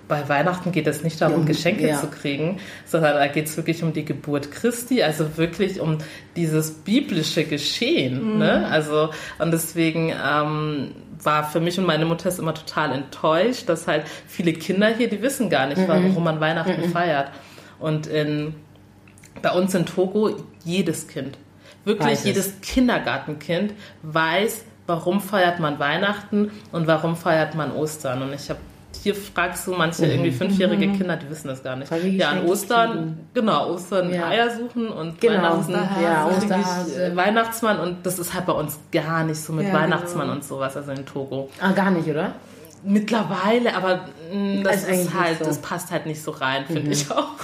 bei 0.09 0.27
Weihnachten 0.29 0.73
geht 0.73 0.87
es 0.87 1.05
nicht 1.05 1.21
darum, 1.21 1.45
Geschenke 1.45 1.87
ja. 1.87 2.01
zu 2.01 2.09
kriegen, 2.09 2.59
sondern 2.87 3.15
da 3.15 3.27
geht 3.27 3.47
es 3.47 3.57
wirklich 3.57 3.83
um 3.83 3.93
die 3.93 4.05
Geburt 4.05 4.51
Christi, 4.51 5.03
also 5.03 5.37
wirklich 5.37 5.81
um 5.81 5.99
dieses 6.35 6.71
biblische 6.71 7.45
Geschehen. 7.45 8.33
Mhm. 8.33 8.39
Ne? 8.39 8.67
Also, 8.67 9.11
und 9.39 9.51
deswegen 9.53 10.11
ähm, 10.11 10.95
war 11.23 11.45
für 11.45 11.61
mich 11.61 11.79
und 11.79 11.87
meine 11.87 12.07
Mutter 12.07 12.31
ist 12.31 12.39
immer 12.39 12.55
total 12.55 12.93
enttäuscht, 12.93 13.69
dass 13.69 13.87
halt 13.87 14.05
viele 14.27 14.55
Kinder 14.55 14.89
hier, 14.89 15.09
die 15.11 15.21
wissen 15.21 15.51
gar 15.51 15.67
nicht, 15.67 15.79
mhm. 15.79 15.89
warum 15.89 16.25
man 16.25 16.41
Weihnachten 16.41 16.81
mhm. 16.81 16.91
feiert. 16.91 17.31
Und 17.79 18.07
in, 18.07 18.55
bei 19.43 19.51
uns 19.51 19.75
in 19.75 19.85
Togo 19.85 20.37
jedes 20.65 21.07
Kind 21.07 21.39
Wirklich 21.85 22.09
Weiß 22.09 22.25
jedes 22.25 22.47
es. 22.49 22.61
Kindergartenkind 22.61 23.75
weiß, 24.03 24.65
warum 24.87 25.21
feiert 25.21 25.61
man 25.61 25.79
Weihnachten 25.79 26.51
und 26.73 26.87
warum 26.87 27.17
feiert 27.17 27.55
man 27.55 27.73
Ostern. 27.73 28.23
Und 28.23 28.35
ich 28.35 28.51
habe 28.51 28.61
hier 29.03 29.15
fragst 29.15 29.67
du 29.67 29.73
manche 29.73 30.05
mhm. 30.05 30.11
irgendwie 30.11 30.31
fünfjährige 30.33 30.89
mhm. 30.89 30.99
Kinder, 30.99 31.17
die 31.17 31.29
wissen 31.31 31.49
das 31.49 31.63
gar 31.63 31.77
nicht. 31.77 31.91
Ja, 31.91 32.31
an 32.31 32.45
Ostern, 32.47 32.91
kriegen. 32.91 33.29
genau, 33.35 33.71
Ostern 33.71 34.13
ja. 34.13 34.29
Eier 34.29 34.51
suchen 34.51 34.89
und 34.89 35.21
genau. 35.21 35.43
Weihnachten, 35.43 36.03
ja, 36.03 36.27
Osterhase. 36.27 37.05
Äh, 37.05 37.17
Weihnachtsmann 37.17 37.79
und 37.81 38.07
das 38.07 38.19
ist 38.19 38.35
halt 38.35 38.47
bei 38.47 38.53
uns 38.53 38.79
gar 38.91 39.25
nicht 39.25 39.41
so 39.41 39.53
mit 39.53 39.69
ja, 39.69 39.75
Weihnachtsmann 39.75 40.27
genau. 40.27 40.37
und 40.37 40.45
sowas, 40.45 40.77
also 40.77 40.91
in 40.93 41.07
Togo. 41.07 41.51
Ah, 41.61 41.73
gar 41.73 41.91
nicht, 41.91 42.09
oder? 42.09 42.33
Mittlerweile, 42.83 43.75
aber 43.75 44.07
mh, 44.33 44.61
mm, 44.61 44.65
das, 44.65 44.87
das 44.87 44.99
ist 44.99 45.15
halt, 45.15 45.39
so. 45.39 45.45
das 45.45 45.59
passt 45.59 45.91
halt 45.91 46.07
nicht 46.07 46.23
so 46.23 46.31
rein, 46.31 46.65
finde 46.67 46.83
mhm. 46.83 46.93
ich 46.93 47.11
auch. 47.11 47.35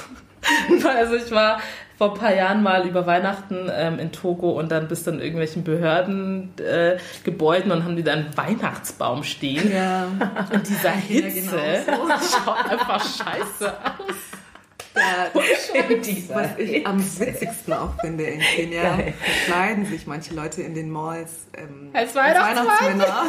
also 0.97 1.15
ich 1.15 1.31
war 1.31 1.61
vor 1.97 2.15
ein 2.15 2.19
paar 2.19 2.35
Jahren 2.35 2.63
mal 2.63 2.87
über 2.87 3.07
Weihnachten 3.07 3.71
ähm, 3.73 3.99
in 3.99 4.13
Togo 4.13 4.51
und 4.51 4.71
dann 4.73 4.89
bis 4.89 5.05
dann 5.05 5.21
irgendwelchen 5.21 5.65
Behördengebäuden 5.65 7.71
äh, 7.71 7.75
und 7.75 7.85
haben 7.85 7.97
die 7.97 8.03
dann 8.03 8.27
einen 8.27 8.37
Weihnachtsbaum 8.37 9.23
stehen. 9.23 9.73
Ja. 9.73 10.09
Und 10.53 10.69
dieser 10.69 10.91
Hitze 10.91 11.57
ja, 11.57 11.81
genau 11.85 12.07
so. 12.19 12.37
schaut 12.45 12.71
einfach 12.71 13.01
scheiße 13.01 13.73
aus. 13.73 14.15
Ja, 14.97 15.27
was 15.35 16.59
ich 16.59 16.87
am 16.87 17.01
witzigsten 17.01 17.73
auch 17.73 18.01
finde 18.01 18.25
in 18.25 18.41
Kenia, 18.41 18.97
verkleiden 19.47 19.87
sich 19.87 20.07
manche 20.07 20.35
Leute 20.35 20.63
in 20.63 20.75
den 20.75 20.89
Malls 20.89 21.47
ähm, 21.55 21.91
als, 21.93 22.15
Weihnachtsmann? 22.15 22.59
als 22.59 22.81
Weihnachtsmänner. 22.81 23.27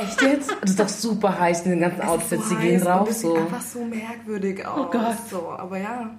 Echt 0.00 0.22
jetzt? 0.22 0.56
Das 0.60 0.70
ist 0.70 0.80
doch 0.80 0.88
super 0.88 1.38
heiß 1.38 1.62
in 1.62 1.72
den 1.72 1.80
ganzen 1.80 2.02
Outfits, 2.02 2.48
so 2.48 2.54
die 2.54 2.62
gehen 2.62 2.80
drauf. 2.80 3.10
So. 3.10 3.34
einfach 3.34 3.60
so 3.60 3.84
merkwürdig 3.84 4.64
aus. 4.64 4.78
Oh 4.78 4.90
Gott. 4.90 5.16
So, 5.28 5.50
aber 5.50 5.78
ja. 5.78 6.10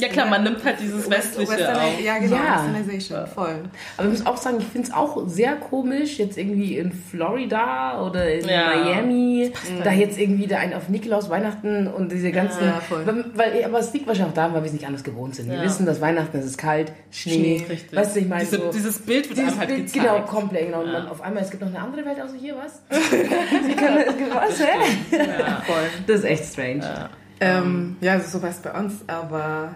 Ja 0.00 0.08
klar, 0.08 0.26
man 0.26 0.44
nimmt 0.44 0.64
halt 0.64 0.78
dieses 0.80 1.10
Westliche 1.10 1.50
Western, 1.50 1.76
auf. 1.76 2.00
Ja, 2.00 2.18
genau, 2.18 2.36
ja. 2.36 2.64
Westernization, 2.64 3.26
voll. 3.26 3.64
Aber 3.96 4.06
ich 4.06 4.18
muss 4.18 4.26
auch 4.26 4.36
sagen, 4.36 4.58
ich 4.60 4.66
finde 4.66 4.88
es 4.88 4.94
auch 4.94 5.26
sehr 5.26 5.56
komisch, 5.56 6.18
jetzt 6.18 6.38
irgendwie 6.38 6.78
in 6.78 6.92
Florida 6.92 8.06
oder 8.06 8.32
in 8.32 8.48
ja. 8.48 8.76
Miami, 8.76 9.52
da 9.82 9.90
jetzt 9.90 10.16
irgendwie 10.16 10.46
da 10.46 10.58
ein 10.58 10.72
auf 10.72 10.88
Nikolaus, 10.88 11.28
Weihnachten 11.30 11.88
und 11.88 12.12
diese 12.12 12.30
ganzen... 12.30 12.64
Ja, 12.64 12.80
voll. 12.80 13.04
Weil, 13.34 13.64
aber 13.64 13.80
es 13.80 13.92
liegt 13.92 14.06
wahrscheinlich 14.06 14.30
auch 14.30 14.36
daran, 14.36 14.54
weil 14.54 14.62
wir 14.62 14.66
es 14.68 14.72
nicht 14.72 14.86
anders 14.86 15.02
gewohnt 15.02 15.34
sind. 15.34 15.50
Wir 15.50 15.60
wissen, 15.62 15.84
dass 15.84 16.00
Weihnachten, 16.00 16.38
es 16.38 16.46
ist 16.46 16.58
kalt, 16.58 16.92
Schnee, 17.10 17.64
Schnee 17.66 17.80
weißt 17.90 18.14
du, 18.14 18.20
ich 18.20 18.28
meine 18.28 18.44
Diese, 18.44 18.56
so... 18.56 18.70
Dieses 18.70 19.00
Bild 19.00 19.28
wird 19.28 19.38
dieses 19.38 19.58
halt 19.58 19.68
Bild, 19.68 19.92
Genau, 19.92 20.20
komplett, 20.20 20.66
genau. 20.66 20.82
Und 20.82 20.92
dann 20.92 21.08
auf 21.08 21.20
einmal, 21.20 21.42
es 21.42 21.50
gibt 21.50 21.62
noch 21.62 21.70
eine 21.70 21.80
andere 21.80 22.04
Welt 22.04 22.20
außer 22.20 22.36
hier, 22.36 22.54
was? 22.56 22.82
Wie 23.66 23.74
kann 23.74 23.96
das, 23.96 24.14
was, 24.32 24.60
hä? 24.60 25.16
Ja, 25.16 25.62
voll. 25.66 25.76
Das 26.06 26.18
ist 26.18 26.24
echt 26.24 26.44
strange. 26.44 26.84
Ja, 26.84 27.10
ähm, 27.40 27.96
ja 28.00 28.12
also 28.12 28.38
sowas 28.38 28.60
bei 28.62 28.70
uns, 28.72 29.02
aber 29.08 29.74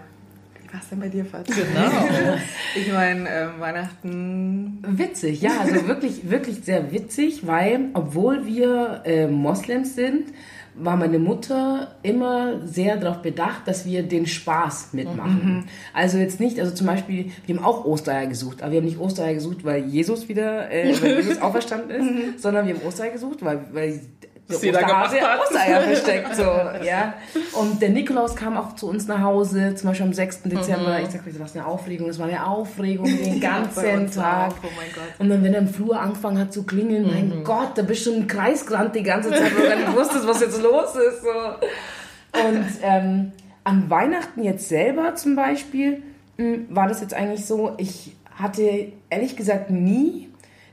was 0.73 0.89
denn 0.89 0.99
bei 0.99 1.09
dir, 1.09 1.25
Fatih? 1.25 1.53
Genau. 1.53 1.91
ich 2.75 2.91
meine, 2.91 3.29
äh, 3.29 3.59
Weihnachten. 3.59 4.79
Witzig, 4.87 5.41
ja, 5.41 5.59
also 5.59 5.87
wirklich, 5.87 6.29
wirklich 6.29 6.63
sehr 6.63 6.91
witzig, 6.91 7.45
weil, 7.45 7.89
obwohl 7.93 8.45
wir 8.45 9.01
äh, 9.05 9.27
Moslems 9.27 9.95
sind, 9.95 10.33
war 10.75 10.97
meine 10.97 11.19
Mutter 11.19 11.95
immer 12.01 12.65
sehr 12.65 12.97
darauf 12.97 13.21
bedacht, 13.21 13.67
dass 13.67 13.85
wir 13.85 14.01
den 14.01 14.25
Spaß 14.25 14.93
mitmachen. 14.93 15.57
Mhm. 15.57 15.63
Also 15.93 16.17
jetzt 16.17 16.39
nicht, 16.39 16.59
also 16.59 16.73
zum 16.73 16.87
Beispiel, 16.87 17.31
wir 17.45 17.55
haben 17.55 17.63
auch 17.63 17.85
Ostereier 17.85 18.25
gesucht, 18.25 18.63
aber 18.63 18.71
wir 18.71 18.79
haben 18.79 18.85
nicht 18.85 18.99
Ostereier 18.99 19.35
gesucht, 19.35 19.63
weil 19.63 19.85
Jesus 19.85 20.27
wieder, 20.29 20.71
äh, 20.71 20.99
weil 21.01 21.17
Jesus 21.21 21.39
auferstanden 21.41 21.91
ist, 21.91 22.03
mhm. 22.03 22.33
sondern 22.37 22.65
wir 22.65 22.73
haben 22.73 22.85
Ostereier 22.87 23.11
gesucht, 23.11 23.45
weil, 23.45 23.65
weil 23.71 24.01
was 24.47 24.61
jeder 24.61 24.79
gemacht 24.79 25.21
hat. 25.21 25.39
Ostereier 25.39 25.81
versteckt, 25.81 26.35
so, 26.35 26.43
ja. 26.43 27.13
Und 27.53 27.81
der 27.81 27.89
Nikolaus 27.89 28.35
kam 28.35 28.57
auch 28.57 28.75
zu 28.75 28.89
uns 28.89 29.07
nach 29.07 29.21
Hause, 29.21 29.75
zum 29.75 29.89
Beispiel 29.89 30.07
am 30.07 30.13
6. 30.13 30.43
Dezember. 30.43 30.99
Mhm. 30.99 31.05
Ich 31.05 31.37
das 31.37 31.39
war 31.39 31.61
eine 31.61 31.65
Aufregung, 31.65 32.07
das 32.07 32.19
war 32.19 32.27
eine 32.27 32.45
Aufregung 32.45 33.05
den 33.05 33.39
ganzen 33.39 34.11
Tag. 34.11 34.51
Auch. 34.51 34.55
Oh 34.63 34.67
mein 34.75 34.87
Gott. 34.93 35.19
Und 35.19 35.29
dann, 35.29 35.43
wenn 35.43 35.53
er 35.53 35.61
im 35.61 35.67
Flur 35.67 35.99
angefangen 35.99 36.37
hat 36.37 36.53
zu 36.53 36.63
klingeln, 36.63 37.03
mhm. 37.03 37.11
mein 37.11 37.43
Gott, 37.43 37.71
da 37.75 37.81
bist 37.81 38.05
du 38.05 38.13
im 38.13 38.27
Kreis 38.27 38.65
gerannt 38.65 38.95
die 38.95 39.03
ganze 39.03 39.29
Zeit, 39.29 39.55
weil 39.55 39.63
du 39.63 39.69
gar 39.69 39.75
nicht 39.77 39.95
wusstest, 39.95 40.27
was 40.27 40.41
jetzt 40.41 40.61
los 40.61 40.95
ist, 40.95 41.21
so. 41.21 42.47
Und, 42.47 42.65
ähm, 42.81 43.31
an 43.63 43.89
Weihnachten 43.89 44.43
jetzt 44.43 44.67
selber 44.67 45.15
zum 45.15 45.35
Beispiel, 45.35 46.03
mh, 46.37 46.45
hm, 46.45 46.67
war 46.69 46.87
das 46.87 47.01
jetzt 47.01 47.13
eigentlich 47.13 47.45
so, 47.45 47.73
ich 47.77 48.15
hatte 48.35 48.91
ehrlich 49.09 49.35
gesagt 49.35 49.69
nie 49.69 50.29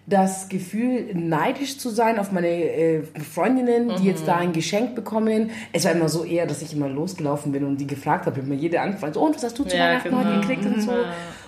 das 0.06 0.48
Gefühl, 0.48 1.14
neidisch 1.14 1.78
zu 1.78 1.90
sein 1.90 2.18
auf 2.18 2.32
meine 2.32 2.48
äh, 2.48 3.02
Freundinnen, 3.02 3.90
die 3.96 4.02
mhm. 4.02 4.08
jetzt 4.08 4.26
da 4.26 4.36
ein 4.36 4.52
Geschenk 4.52 4.94
bekommen. 4.94 5.50
Es 5.72 5.84
war 5.84 5.92
immer 5.92 6.08
so 6.08 6.24
eher, 6.24 6.46
dass 6.46 6.62
ich 6.62 6.74
immer 6.74 6.88
losgelaufen 6.88 7.52
bin 7.52 7.64
und 7.64 7.76
die 7.76 7.86
gefragt 7.86 8.26
habe, 8.26 8.40
immer 8.40 8.54
jede 8.54 8.80
angefragt, 8.80 9.16
und 9.16 9.36
was 9.36 9.44
hast 9.44 9.58
du 9.58 9.64
zu 9.64 9.76
ja, 9.76 9.84
Weihnachten 9.84 10.10
genau. 10.10 10.24
heute 10.24 10.40
gekriegt 10.40 10.64
und 10.66 10.82
so. 10.82 10.92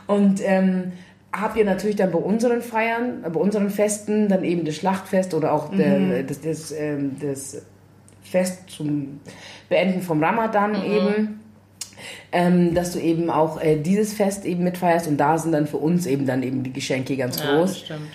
Und 0.07 0.41
ähm, 0.45 0.93
habt 1.33 1.57
ihr 1.57 1.65
natürlich 1.65 1.97
dann 1.97 2.13
bei 2.13 2.19
unseren 2.19 2.63
Feiern, 2.63 3.23
bei 3.23 3.41
unseren 3.41 3.71
Festen, 3.71 4.29
dann 4.29 4.45
eben 4.45 4.65
das 4.65 4.77
Schlachtfest 4.77 5.35
oder 5.35 5.53
auch 5.53 5.73
mhm. 5.73 5.79
der, 5.79 6.23
das, 6.23 6.41
das, 6.41 6.73
ähm, 6.73 7.17
das 7.21 7.63
Fest 8.23 8.71
zum 8.71 9.21
Beenden 9.69 10.03
vom 10.03 10.23
Ramadan 10.23 10.73
mhm. 10.73 10.85
eben 10.85 11.41
ähm, 12.33 12.75
dass 12.75 12.93
du 12.93 12.99
eben 12.99 13.31
auch 13.31 13.61
äh, 13.61 13.77
dieses 13.77 14.13
Fest 14.13 14.45
eben 14.45 14.65
mitfeierst 14.65 15.07
und 15.07 15.19
da 15.19 15.39
sind 15.39 15.53
dann 15.53 15.67
für 15.67 15.77
uns 15.77 16.07
eben 16.07 16.27
dann 16.27 16.43
eben 16.43 16.63
die 16.63 16.73
Geschenke 16.73 17.17
ganz 17.17 17.41
Ja, 17.41 17.57
groß. 17.57 17.71
das 17.71 17.81
stimmt. 17.81 18.09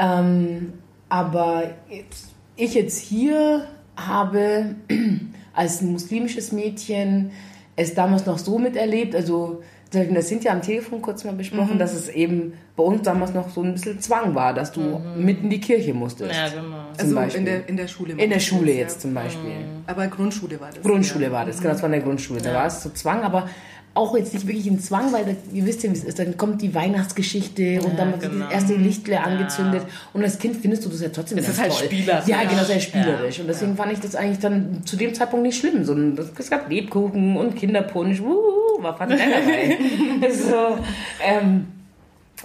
Ähm, 0.00 0.72
aber 1.08 1.70
jetzt, 1.88 2.34
ich 2.56 2.74
jetzt 2.74 2.98
hier 2.98 3.66
habe 3.96 4.74
als 5.54 5.82
muslimisches 5.82 6.52
Mädchen 6.52 7.30
es 7.76 7.94
damals 7.94 8.26
noch 8.26 8.38
so 8.38 8.58
miterlebt, 8.58 9.14
also 9.14 9.62
das 9.92 10.28
sind 10.28 10.44
ja 10.44 10.52
am 10.52 10.62
Telefon 10.62 11.00
kurz 11.00 11.24
mal 11.24 11.32
besprochen, 11.32 11.74
Mhm. 11.74 11.78
dass 11.78 11.94
es 11.94 12.08
eben 12.08 12.54
bei 12.74 12.82
uns 12.82 13.02
damals 13.02 13.32
noch 13.32 13.48
so 13.48 13.62
ein 13.62 13.74
bisschen 13.74 14.00
Zwang 14.00 14.34
war, 14.34 14.52
dass 14.52 14.72
du 14.72 15.00
mit 15.16 15.42
in 15.42 15.48
die 15.48 15.60
Kirche 15.60 15.94
musstest. 15.94 16.32
Mhm. 16.32 16.36
Ja, 16.36 16.48
genau. 16.48 16.76
Also 16.98 17.14
Beispiel. 17.14 17.38
in 17.38 17.44
der, 17.46 17.68
in 17.68 17.76
der 17.76 17.88
Schule. 17.88 18.12
In 18.14 18.30
der 18.30 18.40
Schule 18.40 18.72
ja. 18.72 18.78
jetzt 18.78 19.00
zum 19.00 19.14
Beispiel. 19.14 19.52
Aber 19.86 20.06
Grundschule 20.08 20.60
war 20.60 20.70
das. 20.72 20.82
Grundschule 20.82 21.26
ja. 21.26 21.32
war 21.32 21.46
das, 21.46 21.58
genau, 21.58 21.72
das 21.72 21.82
war 21.82 21.86
in 21.86 21.92
der 21.92 22.02
Grundschule. 22.02 22.40
Da 22.40 22.52
war 22.52 22.66
es 22.66 22.82
so 22.82 22.90
Zwang, 22.90 23.22
aber 23.22 23.48
auch 23.96 24.16
jetzt 24.16 24.34
nicht 24.34 24.46
wirklich 24.46 24.66
ein 24.66 24.78
Zwang, 24.78 25.12
weil 25.12 25.24
da, 25.24 25.32
ihr 25.52 25.64
wisst 25.64 25.82
ja, 25.82 25.90
wie 25.90 25.94
es 25.94 26.04
ist. 26.04 26.18
Dann 26.18 26.36
kommt 26.36 26.62
die 26.62 26.74
Weihnachtsgeschichte 26.74 27.80
und 27.82 27.98
dann 27.98 28.12
wird 28.12 28.30
genau. 28.30 28.44
das 28.44 28.54
erste 28.54 28.74
Lichtle 28.74 29.20
angezündet. 29.20 29.82
Und 30.12 30.22
als 30.22 30.38
Kind 30.38 30.56
findest 30.56 30.84
du 30.84 30.88
das 30.88 31.00
ja 31.00 31.08
trotzdem 31.08 31.38
Es 31.38 31.48
ist 31.48 31.60
halt 31.60 31.72
spielerisch. 31.72 32.28
Ja, 32.28 32.44
genau, 32.44 32.62
sehr 32.62 32.80
spielerisch. 32.80 33.36
Ja. 33.38 33.42
Und 33.42 33.48
deswegen 33.48 33.76
fand 33.76 33.92
ich 33.92 34.00
das 34.00 34.14
eigentlich 34.14 34.38
dann 34.38 34.82
zu 34.84 34.96
dem 34.96 35.14
Zeitpunkt 35.14 35.44
nicht 35.44 35.58
schlimm. 35.58 35.84
So, 35.84 35.96
es 36.38 36.50
gab 36.50 36.68
Lebkuchen 36.68 37.36
und 37.36 37.56
Kinderpunsch. 37.56 38.20
Wuhu, 38.20 38.82
war 38.82 38.96
fand 38.96 39.12
ich 39.12 39.20
dabei. 39.20 40.30
so, 40.30 40.78
ähm, 41.24 41.66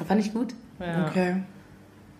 fand 0.08 0.26
ich 0.26 0.34
gut. 0.34 0.54
Ja. 0.80 1.08
Okay. 1.08 1.36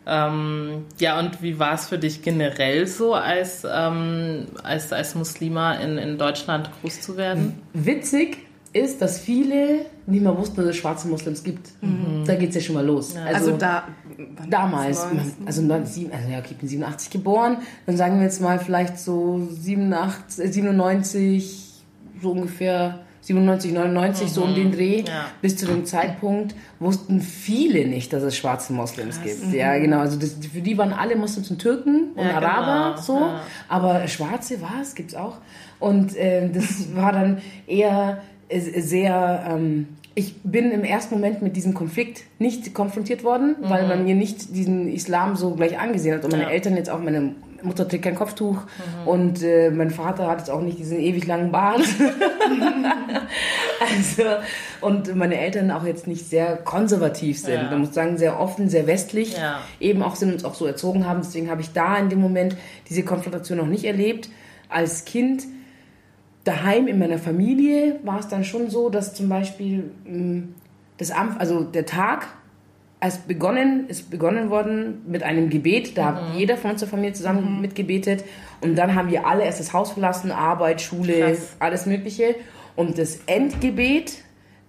Ähm, 0.06 0.86
ja, 1.00 1.20
und 1.20 1.42
wie 1.42 1.60
war 1.60 1.76
es 1.76 1.88
für 1.88 2.00
dich 2.00 2.22
generell 2.24 2.88
so, 2.88 3.14
als, 3.14 3.66
ähm, 3.72 4.48
als, 4.64 4.92
als 4.92 5.16
Muslima 5.16 5.76
in, 5.76 5.98
in 5.98 6.18
Deutschland 6.18 6.70
groß 6.82 7.02
zu 7.02 7.18
werden? 7.18 7.62
Witzig 7.74 8.38
ist, 8.74 9.02
dass 9.02 9.20
viele 9.20 9.86
nicht 10.06 10.24
mal 10.24 10.38
wussten, 10.38 10.58
dass 10.58 10.66
es 10.68 10.78
schwarze 10.78 11.08
Muslims 11.08 11.44
gibt. 11.44 11.70
Da 12.26 12.36
geht 12.36 12.50
es 12.50 12.56
ja 12.56 12.62
schon 12.62 12.76
mal 12.76 12.86
los. 12.86 13.16
Also, 13.16 13.58
da. 13.58 13.84
wann 14.38 14.50
Damals, 14.50 15.06
also 15.46 15.62
19, 15.62 16.12
also 16.12 16.30
ja, 16.30 16.40
okay, 16.40 16.50
ich 16.52 16.58
bin 16.58 16.70
87 16.70 17.10
geboren, 17.10 17.58
dann 17.86 17.98
sagen 17.98 18.18
wir 18.18 18.24
jetzt 18.24 18.42
mal 18.42 18.60
vielleicht 18.60 18.98
so 18.98 19.48
87, 19.50 20.46
äh, 20.46 20.52
97, 20.52 21.84
so 22.22 22.32
ungefähr 22.32 23.00
97, 23.22 23.74
99, 23.74 24.32
so 24.32 24.44
um 24.44 24.56
den 24.56 24.72
Dreh. 24.72 25.04
ja. 25.08 25.26
Bis 25.42 25.58
zu 25.58 25.66
dem 25.68 25.86
Zeitpunkt 25.86 26.56
wussten 26.80 27.22
viele 27.22 27.88
nicht, 27.88 28.12
dass 28.14 28.24
es 28.24 28.36
schwarze 28.36 28.74
Moslems 28.74 29.22
gibt. 29.22 29.54
Ja, 29.54 29.78
genau. 29.78 30.00
Also 30.00 30.18
das, 30.18 30.36
für 30.52 30.62
die 30.62 30.78
waren 30.78 30.92
alle 30.94 31.16
Muslims 31.16 31.52
und 31.52 31.60
Türken 31.60 32.12
und 32.16 32.26
Ja, 32.26 32.38
Araber 32.38 32.96
genau, 32.96 33.02
so, 33.02 33.20
ja. 33.20 33.42
aber 33.70 34.08
Schwarze 34.08 34.62
war 34.62 34.82
es, 34.82 34.96
gibt's 34.96 35.14
auch. 35.14 35.38
Und 35.80 36.16
äh, 36.16 36.50
das 36.50 36.96
war 36.96 37.12
dann 37.12 37.42
eher 37.68 38.18
äh, 38.18 38.22
sehr. 38.60 39.46
Ähm, 39.50 39.88
ich 40.14 40.36
bin 40.44 40.72
im 40.72 40.84
ersten 40.84 41.16
Moment 41.16 41.42
mit 41.42 41.56
diesem 41.56 41.74
Konflikt 41.74 42.24
nicht 42.38 42.74
konfrontiert 42.74 43.24
worden, 43.24 43.56
weil 43.62 43.88
man 43.88 44.04
mir 44.04 44.14
nicht 44.14 44.54
diesen 44.54 44.90
Islam 44.92 45.38
so 45.38 45.56
gleich 45.56 45.80
angesehen 45.80 46.16
hat. 46.16 46.26
Und 46.26 46.32
meine 46.32 46.44
Mhm. 46.44 46.50
Ja. 46.50 46.54
Eltern 46.56 46.76
jetzt 46.76 46.90
auch, 46.90 47.00
meine 47.00 47.34
Mutter 47.64 47.88
trägt 47.88 48.04
kein 48.04 48.16
Kopftuch 48.16 48.58
Mhm. 48.58 49.08
und 49.08 49.42
äh, 49.44 49.70
mein 49.72 49.90
Vater 49.90 50.28
hat 50.28 50.40
jetzt 50.40 50.50
auch 50.50 50.60
nicht 50.62 50.78
diesen 50.80 51.00
ewig 51.00 51.26
langen 51.28 51.54
Bart. 51.54 51.80
also, 53.80 54.24
und 54.82 55.16
meine 55.16 55.40
Eltern 55.40 55.72
auch 55.72 55.86
jetzt 55.86 56.08
nicht 56.08 56.28
sehr 56.30 56.58
konservativ 56.58 57.40
sind. 57.40 57.54
Ja. 57.56 57.70
Man 57.70 57.80
muss 57.82 57.94
sagen, 57.94 58.18
sehr 58.18 58.40
offen, 58.40 58.70
sehr 58.70 58.88
westlich. 58.88 59.38
Ja. 59.38 59.62
Eben 59.80 60.04
auch 60.04 60.16
sind 60.16 60.34
uns 60.34 60.44
auch 60.46 60.56
so 60.56 60.66
erzogen 60.66 61.08
haben. 61.08 61.22
Deswegen 61.24 61.50
habe 61.50 61.62
ich 61.62 61.72
da 61.74 61.98
in 61.98 62.10
dem 62.10 62.20
Moment 62.20 62.56
diese 62.90 63.04
Konfrontation 63.04 63.58
noch 63.60 63.68
nicht 63.68 63.86
erlebt. 63.86 64.30
Als 64.70 65.06
Kind 65.06 65.44
daheim 66.44 66.88
in 66.88 67.00
meiner 67.00 67.18
Familie 67.18 68.00
war 68.04 68.20
es 68.20 68.28
dann 68.28 68.44
schon 68.44 68.70
so, 68.70 68.90
dass 68.90 69.14
zum 69.14 69.30
Beispiel 69.30 69.92
mh, 70.06 70.44
das 70.98 71.12
Amt, 71.12 71.40
also 71.40 71.64
der 71.64 71.86
Tag, 71.86 72.28
als 73.00 73.18
begonnen, 73.18 73.88
ist 73.88 74.12
begonnen 74.12 74.52
worden 74.52 75.02
mit 75.08 75.24
einem 75.24 75.50
Gebet. 75.50 75.98
Da 75.98 76.06
hat 76.06 76.36
jeder 76.36 76.56
von 76.56 76.72
unserer 76.72 76.90
Familie 76.90 77.14
zusammen 77.14 77.60
mitgebetet. 77.60 78.24
Und 78.62 78.76
dann 78.76 78.94
haben 78.94 79.10
wir 79.10 79.26
alle 79.26 79.44
erst 79.44 79.60
das 79.60 79.74
Haus 79.74 79.94
verlassen, 79.94 80.32
Arbeit, 80.32 80.82
Schule, 80.82 81.20
Krass. 81.20 81.56
alles 81.58 81.88
Mögliche. 81.88 82.36
Und 82.76 83.00
das 83.00 83.22
Endgebet 83.26 84.20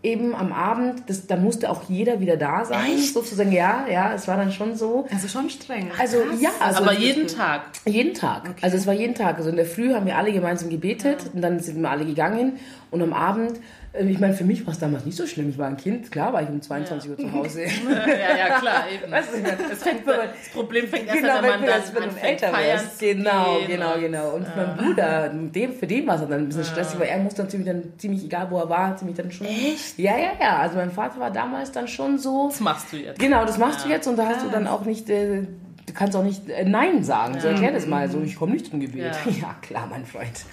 eben 0.03 0.35
am 0.35 0.53
Abend, 0.53 1.05
das, 1.07 1.27
da 1.27 1.37
musste 1.37 1.71
auch 1.71 1.89
jeder 1.89 2.21
wieder 2.21 2.37
da 2.37 2.65
sein. 2.65 2.99
Sozusagen, 2.99 3.53
ja, 3.53 3.87
ja, 3.91 4.13
es 4.15 4.27
war 4.27 4.37
dann 4.37 4.51
schon 4.53 4.75
so. 4.75 5.07
Also 5.13 5.29
schon 5.29 5.49
streng. 5.49 5.91
Also 5.99 6.19
ja, 6.41 6.51
also 6.61 6.83
Aber 6.83 6.93
jeden 6.93 7.29
Tag. 7.29 7.63
jeden 7.85 8.15
Tag. 8.15 8.51
Also 8.63 8.77
es 8.77 8.87
war 8.87 8.95
jeden 8.95 9.15
Tag. 9.15 9.39
Also 9.39 9.51
in 9.51 9.57
der 9.57 9.67
Früh 9.67 9.95
haben 9.95 10.07
wir 10.07 10.17
alle 10.17 10.33
gemeinsam 10.33 10.71
gebetet 10.71 11.31
und 11.33 11.41
dann 11.41 11.61
sind 11.61 11.81
wir 11.81 11.91
alle 11.91 12.05
gegangen. 12.05 12.59
Und 12.91 13.03
am 13.03 13.13
Abend, 13.13 13.61
ich 13.95 14.19
meine, 14.19 14.33
für 14.33 14.45
mich 14.45 14.65
war 14.67 14.73
es 14.73 14.79
damals 14.79 15.05
nicht 15.05 15.17
so 15.19 15.27
schlimm. 15.27 15.51
Ich 15.51 15.59
war 15.59 15.67
ein 15.69 15.77
Kind, 15.77 16.11
klar 16.11 16.33
war 16.33 16.43
ich 16.43 16.49
um 16.49 16.63
22 16.63 17.11
Uhr 17.11 17.19
zu 17.19 17.31
Hause. 17.33 17.63
Ja, 17.85 18.37
ja, 18.37 18.59
klar, 18.59 18.85
eben. 18.93 19.13
Weißt 19.13 19.29
du, 19.35 19.43
Das, 19.43 19.83
fängt, 19.83 20.07
das 20.07 20.49
Problem 20.55 20.89
fängt 20.89 21.09
erst 21.09 21.21
Genau, 21.21 21.37
an, 21.37 21.43
wenn 21.43 21.51
man 21.51 21.61
dann 21.61 21.69
das, 21.83 21.95
wenn 21.95 22.03
anfängt, 22.05 22.43
älter 22.43 22.53
wirst. 22.53 22.99
Genau, 23.01 23.59
genau, 23.67 23.95
und- 23.95 24.01
genau. 24.01 24.31
Und 24.31 24.47
mein 24.57 24.77
Bruder, 24.77 25.29
dem, 25.29 25.75
für 25.75 25.87
den 25.87 26.07
war 26.07 26.15
es 26.15 26.23
dann 26.23 26.33
ein 26.33 26.47
bisschen 26.49 26.65
stressig, 26.65 26.99
weil 26.99 27.09
er 27.09 27.19
musste 27.19 27.43
natürlich 27.43 27.67
dann 27.67 27.83
ziemlich, 27.99 28.25
egal 28.25 28.51
wo 28.51 28.59
er 28.59 28.69
war, 28.71 28.97
ziemlich 28.97 29.17
dann 29.17 29.31
schon... 29.31 29.47
Echt? 29.47 29.99
Ja, 29.99 30.17
ja, 30.17 30.31
ja. 30.41 30.57
Also 30.59 30.77
mein 30.77 30.91
Vater 30.91 31.21
war 31.21 31.31
damals 31.31 31.71
dann 31.73 31.87
schon 31.87 32.19
so... 32.19 32.49
Das 32.49 32.61
machst 32.61 32.93
du 32.93 32.97
jetzt. 32.97 33.19
Genau, 33.19 33.45
das 33.45 33.59
machst 33.59 33.85
du 33.85 33.91
jetzt 33.91 34.07
und 34.07 34.17
da 34.17 34.27
hast 34.27 34.45
du 34.45 34.49
dann 34.51 34.67
auch 34.67 34.85
nicht, 34.87 35.11
äh, 35.11 35.43
du 35.87 35.93
kannst 35.95 36.17
auch 36.17 36.25
nicht 36.25 36.49
äh, 36.49 36.65
Nein 36.65 37.05
sagen. 37.05 37.39
So 37.41 37.49
erklär 37.49 37.73
das 37.73 37.87
mal. 37.87 38.09
So, 38.11 38.21
ich 38.23 38.37
komme 38.37 38.53
nicht 38.53 38.67
zum 38.71 38.81
Gebet. 38.81 39.03
Ja. 39.27 39.33
Ja. 39.43 39.55
klar, 39.61 39.87
mein 39.91 40.07
Freund. 40.07 40.45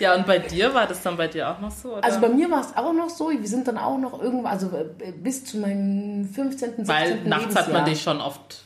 Ja, 0.00 0.14
und 0.14 0.26
bei 0.26 0.38
dir 0.38 0.74
war 0.74 0.86
das 0.86 1.02
dann 1.02 1.16
bei 1.16 1.28
dir 1.28 1.50
auch 1.50 1.60
noch 1.60 1.70
so? 1.70 1.96
Oder? 1.96 2.04
Also 2.04 2.20
bei 2.20 2.28
mir 2.28 2.50
war 2.50 2.60
es 2.60 2.76
auch 2.76 2.92
noch 2.92 3.10
so, 3.10 3.30
wir 3.30 3.48
sind 3.48 3.68
dann 3.68 3.78
auch 3.78 3.98
noch 3.98 4.20
irgendwo, 4.20 4.46
also 4.46 4.68
äh, 4.68 5.12
bis 5.12 5.44
zu 5.44 5.58
meinem 5.58 6.26
15., 6.26 6.84
16. 6.84 6.88
Weil 6.88 7.22
nachts 7.24 7.54
hat 7.54 7.72
man 7.72 7.84
Lebensjahr. 7.84 7.84
dich 7.84 8.02
schon 8.02 8.20
oft 8.20 8.64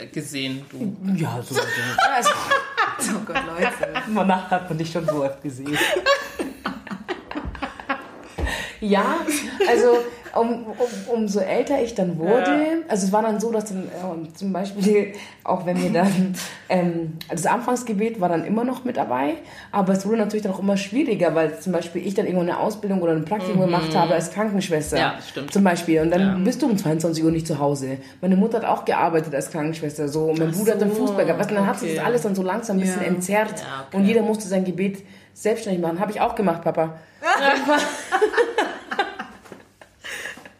äh, 0.00 0.06
gesehen, 0.06 0.64
du. 0.70 0.96
Ja, 1.16 1.40
so. 1.42 1.54
so. 1.54 1.60
Also, 2.14 2.30
Oh 3.00 3.20
Gott, 3.24 3.36
Leute. 3.46 4.02
Über 4.08 4.24
Nacht 4.24 4.50
hat 4.50 4.68
man 4.68 4.78
dich 4.78 4.90
schon 4.90 5.06
so 5.06 5.24
oft 5.24 5.40
gesehen. 5.42 5.72
ja, 8.80 9.18
also 9.68 9.98
um, 10.34 10.66
um, 10.66 11.14
umso 11.14 11.40
älter 11.40 11.82
ich 11.82 11.94
dann 11.94 12.18
wurde, 12.18 12.84
also 12.88 13.06
es 13.06 13.12
war 13.12 13.22
dann 13.22 13.40
so, 13.40 13.50
dass 13.52 13.66
dann 13.66 13.84
äh, 13.84 14.34
zum 14.34 14.52
Beispiel, 14.52 15.12
auch 15.44 15.66
wenn 15.66 15.82
wir 15.82 15.90
dann, 15.90 16.34
ähm, 16.68 17.18
das 17.28 17.46
Anfangsgebet 17.46 18.20
war 18.20 18.28
dann 18.28 18.44
immer 18.44 18.64
noch 18.64 18.84
mit 18.84 18.96
dabei, 18.96 19.34
aber 19.72 19.92
es 19.92 20.06
wurde 20.06 20.18
natürlich 20.18 20.42
dann 20.42 20.52
auch 20.52 20.58
immer 20.60 20.76
schwieriger, 20.76 21.34
weil 21.34 21.58
zum 21.58 21.72
Beispiel 21.72 22.06
ich 22.06 22.14
dann 22.14 22.26
irgendwo 22.26 22.42
eine 22.42 22.58
Ausbildung 22.58 23.02
oder 23.02 23.12
ein 23.12 23.24
Praktikum 23.24 23.60
gemacht 23.60 23.94
habe 23.94 24.14
als 24.14 24.30
Krankenschwester. 24.32 24.96
Mhm. 24.96 25.02
Ja, 25.02 25.14
stimmt. 25.26 25.52
Zum 25.52 25.64
Beispiel. 25.64 26.00
Und 26.00 26.10
dann 26.10 26.44
bist 26.44 26.62
du 26.62 26.66
um 26.66 26.76
22 26.76 27.24
Uhr 27.24 27.30
nicht 27.30 27.46
zu 27.46 27.58
Hause. 27.58 27.98
Meine 28.20 28.36
Mutter 28.36 28.58
hat 28.58 28.66
auch 28.66 28.84
gearbeitet 28.84 29.34
als 29.34 29.50
Krankenschwester, 29.50 30.08
so. 30.08 30.26
Und 30.26 30.38
mein 30.38 30.52
Bruder 30.52 30.72
hat 30.72 30.82
dann 30.82 30.90
so, 30.90 31.06
Fußball 31.06 31.24
gehabt. 31.24 31.40
Weißt 31.40 31.50
du, 31.50 31.54
dann 31.54 31.66
hat 31.66 31.78
sich 31.78 31.90
okay. 31.90 31.96
das 31.96 32.06
alles 32.06 32.22
dann 32.22 32.34
so 32.34 32.42
langsam 32.42 32.76
ein 32.76 32.80
bisschen 32.80 33.02
Ja. 33.02 33.08
entzerrt. 33.08 33.60
Ja, 33.60 33.86
okay. 33.86 33.96
Und 33.96 34.04
jeder 34.04 34.22
musste 34.22 34.48
sein 34.48 34.64
Gebet 34.64 35.04
selbstständig 35.34 35.80
machen. 35.80 36.00
Habe 36.00 36.10
ich 36.12 36.20
auch 36.20 36.34
gemacht, 36.34 36.62
Papa. 36.62 36.98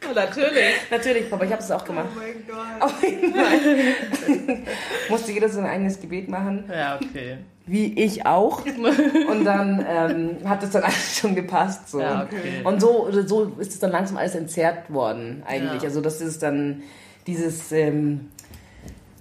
Oh, 0.09 0.12
natürlich. 0.14 0.75
Natürlich, 0.90 1.31
Papa, 1.31 1.44
ich 1.44 1.53
habe 1.53 1.62
es 1.62 1.71
auch 1.71 1.85
gemacht. 1.85 2.07
Oh 2.14 2.18
mein 2.18 2.47
Gott. 2.47 2.83
Auf 2.83 3.03
jeden 3.03 3.35
Fall. 3.35 4.59
musste 5.09 5.33
jeder 5.33 5.49
sein 5.49 5.66
eigenes 5.66 6.01
Gebet 6.01 6.29
machen. 6.29 6.64
Ja, 6.73 6.97
okay. 7.03 7.38
Wie 7.66 7.92
ich 8.03 8.25
auch. 8.27 8.64
Und 9.31 9.44
dann 9.44 9.85
ähm, 9.87 10.37
hat 10.49 10.62
es 10.62 10.71
dann 10.71 10.83
alles 10.85 11.18
schon 11.18 11.35
gepasst. 11.35 11.90
So. 11.90 12.01
Ja, 12.01 12.25
okay. 12.25 12.62
Und 12.64 12.81
so, 12.81 13.09
so 13.27 13.53
ist 13.59 13.73
es 13.73 13.79
dann 13.79 13.90
langsam 13.92 14.16
alles 14.16 14.35
entzerrt 14.35 14.90
worden, 14.92 15.42
eigentlich. 15.47 15.83
Ja. 15.83 15.88
Also, 15.88 16.01
das 16.01 16.21
ist 16.21 16.42
dann 16.42 16.83
dieses 17.27 17.71
ähm, 17.73 18.31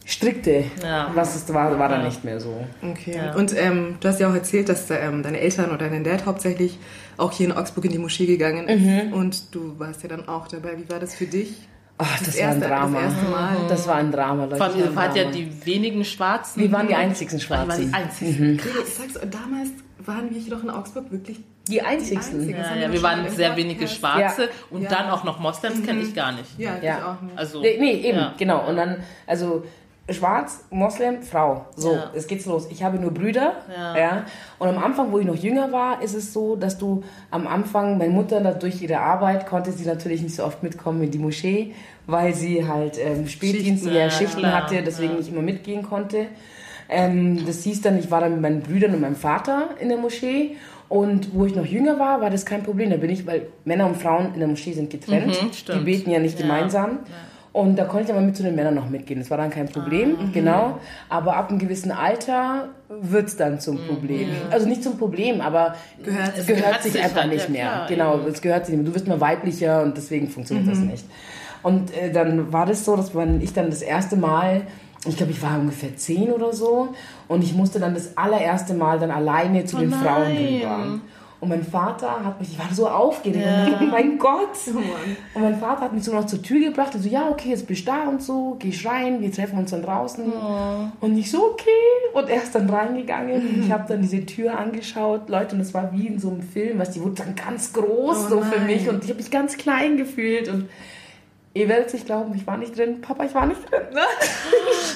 strikte, 0.06 0.64
Ja. 0.82 1.12
was 1.14 1.36
es 1.36 1.54
war, 1.54 1.78
war 1.78 1.90
dann 1.90 2.02
Ja. 2.02 2.06
nicht 2.08 2.24
mehr 2.24 2.40
so. 2.40 2.64
Okay. 2.82 3.18
Ja. 3.18 3.36
Und 3.36 3.54
ähm, 3.58 3.98
du 4.00 4.08
hast 4.08 4.20
ja 4.22 4.30
auch 4.30 4.34
erzählt, 4.34 4.70
dass 4.70 4.90
ähm, 4.92 5.24
deine 5.24 5.40
Eltern 5.42 5.72
oder 5.72 5.90
dein 5.90 6.06
Dad 6.06 6.26
hauptsächlich 6.26 6.80
auch 7.18 7.32
hier 7.32 7.48
in 7.48 7.52
Augsburg 7.54 7.86
in 7.86 7.92
die 7.92 7.98
Moschee 7.98 8.26
gegangen 8.26 8.68
ist. 8.68 8.80
Mhm. 9.08 9.14
Und 9.14 9.56
du 9.56 9.78
warst 9.80 10.04
ja 10.04 10.10
dann 10.10 10.28
auch 10.28 10.48
dabei. 10.48 10.78
Wie 10.78 10.90
war 10.90 11.00
das 11.00 11.16
für 11.16 11.26
dich? 11.26 11.54
Ach, 12.00 12.20
das, 12.20 12.28
Das 12.28 12.36
war 12.38 12.44
ein 12.44 12.50
erste- 12.62 12.68
Drama. 12.70 13.02
das 13.02 13.14
erste 13.14 13.30
Mal. 13.32 13.58
Das 13.70 13.88
war 13.88 13.96
ein 13.96 14.12
Drama, 14.12 14.44
Leute. 14.46 14.58
Das 14.60 14.76
ihr 14.76 14.82
war 14.84 14.90
ein 14.90 14.96
wart 14.96 15.16
ja 15.18 15.24
Drama. 15.24 15.36
die 15.36 15.66
wenigen 15.66 16.06
Schwarzen. 16.06 16.62
Wir 16.62 16.72
waren 16.72 16.88
die 16.88 16.94
einzigen 16.96 17.32
Ah, 17.32 17.34
ihr 17.34 17.50
wart 17.68 17.78
die 17.80 17.84
Schwarzen. 17.90 17.94
einzigen. 17.94 18.60
Ich 18.86 18.94
sag's, 18.94 19.14
damals 19.14 19.70
waren 20.06 20.30
wir 20.30 20.40
hier 20.40 20.52
doch 20.56 20.64
in 20.64 20.70
Augsburg 20.70 21.12
wirklich 21.12 21.40
Die 21.68 21.82
einzigsten. 21.82 22.40
einzigen. 22.42 22.58
Das 22.60 22.70
Ja, 22.70 22.76
ja, 22.76 22.82
wir 22.84 22.94
wir 22.94 23.02
waren 23.04 23.22
sehr 23.24 23.50
Podcast. 23.50 23.58
wenige 23.58 23.88
Schwarze 23.88 24.44
Ja. 24.44 24.50
und 24.70 24.84
Ja. 24.84 24.90
dann 24.90 25.10
auch 25.10 25.24
noch 25.24 25.40
Moslems 25.40 25.84
kenne 25.84 26.02
ich 26.02 26.14
gar 26.14 26.32
nicht. 26.34 26.58
Ja, 26.60 26.78
Ja. 26.82 26.98
ich 27.00 27.04
auch 27.04 27.22
nicht. 27.24 27.38
Also, 27.38 27.62
Nee, 27.62 27.78
nee, 27.80 27.94
eben, 28.08 28.18
Ja. 28.20 28.34
genau. 28.38 28.70
Und 28.70 28.76
dann, 28.78 28.98
also 29.26 29.64
schwarz, 30.10 30.64
Moslem, 30.70 31.22
Frau. 31.22 31.66
So, 31.76 31.94
Ja. 31.94 32.12
es 32.16 32.28
geht's 32.28 32.46
los. 32.46 32.68
Ich 32.72 32.84
habe 32.84 32.98
nur 32.98 33.14
Brüder. 33.14 33.54
Ja. 33.76 33.98
Ja. 33.98 34.26
Und 34.60 34.70
am 34.70 34.78
Anfang, 34.84 35.12
wo 35.12 35.20
ich 35.20 35.26
noch 35.26 35.36
jünger 35.36 35.72
war, 35.72 36.02
ist 36.02 36.14
es 36.16 36.34
so, 36.34 36.56
dass 36.56 36.78
du 36.78 37.04
am 37.32 37.48
Anfang, 37.48 37.98
meine 37.98 38.14
Mutter 38.14 38.40
durch 38.54 38.82
ihre 38.82 39.00
Arbeit 39.00 39.48
konnte 39.48 39.72
sie 39.72 39.86
natürlich 39.86 40.22
nicht 40.22 40.36
so 40.36 40.44
oft 40.46 40.64
mitkommen 40.64 41.04
in 41.04 41.12
die 41.12 41.20
Moschee, 41.20 41.74
weil 42.06 42.34
sie 42.34 42.68
halt 42.68 42.98
ähm, 42.98 43.28
Spätdienste, 43.28 43.90
Schichten, 43.90 43.96
ja, 43.96 44.10
Schichten 44.10 44.40
klar, 44.40 44.64
hatte, 44.64 44.82
deswegen 44.82 45.14
ja. 45.14 45.18
nicht 45.20 45.32
immer 45.32 45.42
mitgehen 45.42 45.84
konnte. 45.84 46.28
Ähm, 46.90 47.46
das 47.46 47.64
hieß 47.64 47.82
dann, 47.82 48.00
ich 48.00 48.10
war 48.10 48.22
dann 48.22 48.32
mit 48.34 48.42
meinen 48.42 48.62
Brüdern 48.62 48.94
und 48.94 49.02
meinem 49.02 49.16
Vater 49.16 49.70
in 49.80 49.90
der 49.90 49.98
Moschee. 49.98 50.56
Und 50.90 51.36
wo 51.36 51.44
ich 51.44 51.54
noch 51.54 51.66
jünger 51.66 52.00
war, 52.00 52.22
war 52.22 52.30
das 52.30 52.46
kein 52.46 52.64
Problem. 52.64 52.90
Da 52.90 52.96
bin 52.96 53.10
ich, 53.10 53.28
weil 53.28 53.48
Männer 53.66 53.88
und 53.88 53.98
Frauen 53.98 54.34
in 54.34 54.40
der 54.40 54.48
Moschee 54.48 54.72
sind 54.72 54.90
getrennt. 54.90 55.38
Mhm, 55.42 55.74
die 55.74 55.80
beten 55.84 56.12
ja 56.12 56.20
nicht 56.20 56.38
gemeinsam. 56.38 57.00
Und 57.58 57.76
da 57.80 57.86
konnte 57.86 58.06
ich 58.06 58.12
aber 58.16 58.22
mit 58.24 58.38
zu 58.38 58.44
den 58.44 58.54
Männern 58.56 58.76
noch 58.76 58.88
mitgehen. 58.88 59.20
Das 59.20 59.32
war 59.32 59.38
dann 59.40 59.50
kein 59.50 59.68
Problem, 59.68 60.16
Ah, 60.20 60.26
genau. 60.32 60.78
Aber 61.10 61.36
ab 61.38 61.50
einem 61.50 61.58
gewissen 61.58 61.92
Alter 61.92 62.70
wird 62.88 63.30
es 63.30 63.36
dann 63.36 63.60
zum 63.60 63.78
Mhm. 63.82 63.88
Problem. 63.88 64.30
Also 64.52 64.68
nicht 64.68 64.84
zum 64.84 64.96
Problem, 65.00 65.42
aber 65.42 65.74
Gehört- 66.04 66.38
es 66.38 66.46
gehört, 66.46 66.64
gehört 66.66 66.84
sich 66.84 66.92
sich 66.92 67.04
einfach 67.04 67.26
nicht 67.26 67.46
ja, 67.46 67.50
mehr. 67.52 67.62
klar, 67.64 67.88
genau, 67.88 68.16
eben. 68.20 68.28
es 68.28 68.42
gehört 68.44 68.66
sich 68.68 68.76
nicht 68.76 68.84
mehr. 68.84 68.92
Du 68.92 68.96
wirst 68.96 69.08
mal 69.08 69.20
weiblicher 69.20 69.82
und 69.82 69.98
deswegen 69.98 70.28
funktioniert 70.30 70.68
Mhm. 70.68 70.70
das 70.70 70.80
nicht. 70.82 71.06
Und 71.64 71.98
äh, 71.98 72.12
dann 72.12 72.54
war 72.54 72.68
das 72.68 72.86
so, 72.86 72.96
dass 72.96 73.16
man, 73.16 73.42
ich 73.42 73.54
dann 73.54 73.72
das 73.72 73.82
erste 73.82 74.18
Mal, 74.18 74.62
ich 75.08 75.18
glaube, 75.18 75.32
ich 75.32 75.42
war 75.42 75.58
ungefähr 75.60 75.96
zehn 75.98 76.30
oder 76.32 76.54
so, 76.54 76.90
und 77.28 77.44
ich 77.44 77.56
musste 77.56 77.80
dann 77.80 77.96
das 77.96 78.16
allererste 78.18 78.76
Mal 78.76 79.00
dann 79.00 79.10
alleine 79.10 79.66
zu 79.66 79.78
Oh 79.78 79.80
den 79.80 79.92
Frauen 79.92 80.32
nein. 80.34 80.38
rüber. 80.62 81.00
Und 81.40 81.50
mein 81.50 81.64
Vater 81.64 82.24
hat 82.26 82.40
mich, 82.40 82.54
ich 82.54 82.60
war 82.60 82.74
so 82.74 82.88
aufgeregt, 82.88 83.46
Ja. 83.46 83.80
oh 83.82 83.86
mein 83.86 84.18
Gott. 84.18 84.50
Oh. 84.68 84.80
Und 85.38 85.42
mein 85.44 85.60
Vater 85.60 85.82
hat 85.82 85.94
mich 85.94 86.04
so 86.04 86.14
noch 86.14 86.26
zur 86.26 86.42
Tür 86.42 86.60
gebracht 86.60 86.94
und 86.96 87.02
so, 87.02 87.10
ja, 87.10 87.30
okay, 87.30 87.50
jetzt 87.50 87.68
bist 87.68 87.88
du 87.88 87.92
da 87.92 88.08
und 88.10 88.22
so, 88.22 88.56
geh 88.60 88.74
rein, 88.86 89.22
wir 89.22 89.32
treffen 89.32 89.60
uns 89.60 89.72
dann 89.72 89.82
draußen. 89.84 90.32
Und 91.00 91.18
ich 91.18 91.30
so, 91.32 91.52
okay. 91.52 91.70
Und 92.14 92.30
er 92.30 92.42
ist 92.44 92.54
dann 92.56 92.70
reingegangen. 92.70 93.64
Ich 93.64 93.72
habe 93.72 93.86
dann 93.88 94.02
diese 94.02 94.26
Tür 94.26 94.58
angeschaut, 94.58 95.30
Leute, 95.30 95.56
und 95.56 95.62
es 95.62 95.74
war 95.74 95.92
wie 95.94 96.08
in 96.08 96.20
so 96.20 96.30
einem 96.30 96.42
Film, 96.42 96.80
was 96.80 96.92
die 96.92 97.02
wurde 97.02 97.24
dann 97.24 97.36
ganz 97.36 97.74
groß 97.74 98.26
Oh 98.26 98.30
so 98.30 98.42
für 98.42 98.60
mich 98.62 98.90
und 98.90 99.04
ich 99.04 99.10
habe 99.10 99.20
mich 99.20 99.32
ganz 99.32 99.58
klein 99.58 99.98
gefühlt 99.98 100.50
und 100.50 100.70
ihr 101.58 101.68
werdet 101.68 101.88
es 101.88 101.94
nicht 101.94 102.06
glauben, 102.06 102.34
ich 102.36 102.46
war 102.46 102.58
nicht 102.58 102.78
drin. 102.78 103.02
Papa, 103.02 103.26
ich 103.26 103.34
war 103.34 103.46
nicht 103.46 103.70
drin. 103.70 103.82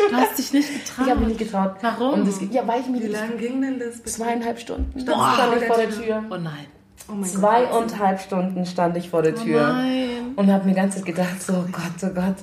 Du 0.10 0.16
hast 0.16 0.38
dich 0.38 0.52
nicht 0.54 0.70
getraut. 0.74 1.06
Ich 1.06 1.12
habe 1.12 1.20
mich 1.20 1.30
nicht 1.30 1.40
getraut. 1.40 1.76
Warum? 1.82 2.14
Und 2.22 2.28
das, 2.28 2.40
ja, 2.52 2.68
weil 2.68 2.82
ich 2.82 2.88
mich 2.88 3.04
Wie 3.04 3.08
lange 3.08 3.36
ging 3.36 3.62
denn 3.62 3.78
das? 3.80 3.98
bitte? 3.98 4.10
zweieinhalb 4.10 4.60
Stunden 4.60 5.06
Boah, 5.06 5.34
stand 5.36 5.62
ich 5.62 5.68
vor 5.68 5.78
der 5.78 5.90
Tür. 5.90 6.24
Oh 6.30 6.38
nein. 6.38 6.66
Oh 7.08 7.12
mein 7.14 7.22
Gott. 7.22 7.30
Zweieinhalb 7.30 8.22
Stunden 8.22 8.66
stand 8.66 8.98
ich 8.98 9.10
vor 9.10 9.22
der 9.22 9.36
Tür. 9.36 9.62
Oh 9.70 9.74
nein. 9.74 10.34
und 10.36 10.52
habe 10.52 10.66
mir 10.66 10.72
die 10.72 10.78
ganze 10.78 10.98
Zeit 10.98 11.06
gedacht, 11.06 11.42
so 11.42 11.54
oh 11.54 11.66
Gott, 11.72 12.04
oh 12.04 12.14
Gott, 12.14 12.36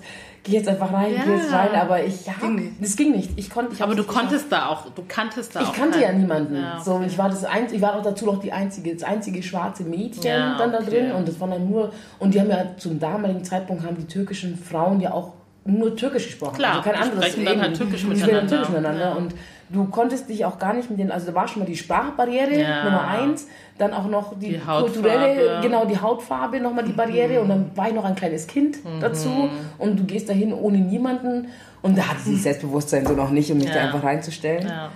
geh 0.44 0.52
jetzt 0.52 0.68
einfach 0.68 0.92
rein, 0.92 1.12
Ja. 1.14 1.22
geh 1.24 1.32
jetzt 1.36 1.52
rein. 1.52 1.74
Aber 1.74 2.02
ich, 2.04 2.24
ja, 2.26 2.32
Ging 2.40 2.54
nicht. 2.56 2.72
das 2.80 2.96
ging 2.96 3.12
nicht. 3.12 3.30
Ich 3.36 3.50
konnte, 3.50 3.74
ich 3.74 3.82
Aber 3.82 3.94
du 3.94 4.04
konntest 4.04 4.50
da 4.50 4.66
auch, 4.68 4.86
du 4.90 5.02
kanntest 5.06 5.54
da 5.54 5.60
Ich 5.60 5.68
auch. 5.68 5.72
kannte 5.74 6.00
ja 6.00 6.08
keinen. 6.08 6.20
niemanden. 6.20 6.56
Ja, 6.56 6.80
So, 6.80 6.94
okay. 6.94 7.06
ich 7.06 7.18
war 7.18 7.28
das 7.28 7.44
einzige, 7.44 7.76
ich 7.76 7.82
war 7.82 7.96
auch 7.96 8.02
dazu 8.02 8.26
noch 8.26 8.40
die 8.40 8.52
einzige, 8.52 8.94
das 8.94 9.02
einzige 9.02 9.42
schwarze 9.42 9.82
Mädchen 9.84 10.22
Ja, 10.24 10.56
dann 10.58 10.72
da 10.72 10.78
okay. 10.78 10.90
drin 10.90 11.12
und 11.12 11.28
das 11.28 11.38
waren 11.40 11.50
dann 11.50 11.68
nur 11.68 11.92
und 12.18 12.34
die 12.34 12.40
haben 12.40 12.50
ja 12.50 12.64
zum 12.76 12.98
damaligen 12.98 13.44
Zeitpunkt 13.44 13.84
haben 13.84 13.96
die 13.96 14.06
türkischen 14.06 14.56
Frauen 14.56 15.00
ja 15.00 15.12
auch 15.12 15.32
nur 15.64 15.94
Türkisch 15.96 16.26
gesprochen, 16.26 16.56
Klar, 16.56 16.76
also 16.78 16.82
kein 16.90 16.94
anderes. 17.02 17.26
sprechen 17.26 17.44
dann 17.44 17.60
halt 17.60 17.76
Türkisch 17.76 18.04
miteinander. 18.04 18.46
Türkisch 18.46 18.68
miteinander 18.70 19.00
Ja. 19.10 19.12
und 19.14 19.34
du 19.70 19.84
konntest 19.86 20.28
dich 20.28 20.44
auch 20.44 20.58
gar 20.58 20.72
nicht 20.74 20.88
mit 20.90 20.98
den, 20.98 21.10
also 21.12 21.26
da 21.26 21.34
war 21.34 21.46
schon 21.48 21.60
mal 21.62 21.66
die 21.66 21.76
Sprachbarriere 21.76 22.60
Ja. 22.60 22.84
Nummer 22.84 23.06
eins, 23.08 23.46
dann 23.78 23.92
auch 23.92 24.06
noch 24.08 24.38
die, 24.38 24.50
Die 24.50 24.58
Hautfarbe. 24.60 24.90
kulturelle, 24.92 25.60
genau 25.62 25.84
die 25.84 25.98
Hautfarbe 26.00 26.60
nochmal 26.60 26.84
die 26.84 26.92
Barriere 26.92 27.40
und 27.40 27.48
dann 27.48 27.70
war 27.74 27.88
ich 27.88 27.94
noch 27.94 28.04
ein 28.04 28.14
kleines 28.16 28.46
Kind 28.46 28.84
Mhm. 28.84 29.00
dazu 29.00 29.48
und 29.78 29.98
du 29.98 30.04
gehst 30.04 30.28
dahin 30.28 30.52
ohne 30.52 30.78
niemanden 30.78 31.48
und 31.82 31.96
da 31.98 32.02
hatte 32.08 32.20
sie 32.22 32.34
das 32.34 32.42
Selbstbewusstsein 32.44 33.06
so 33.06 33.12
noch 33.14 33.30
nicht, 33.30 33.50
um 33.52 33.58
mich 33.58 33.68
da 33.70 33.76
Ja. 33.76 33.82
einfach 33.86 34.02
reinzustellen. 34.02 34.66
Ja. 34.66 34.90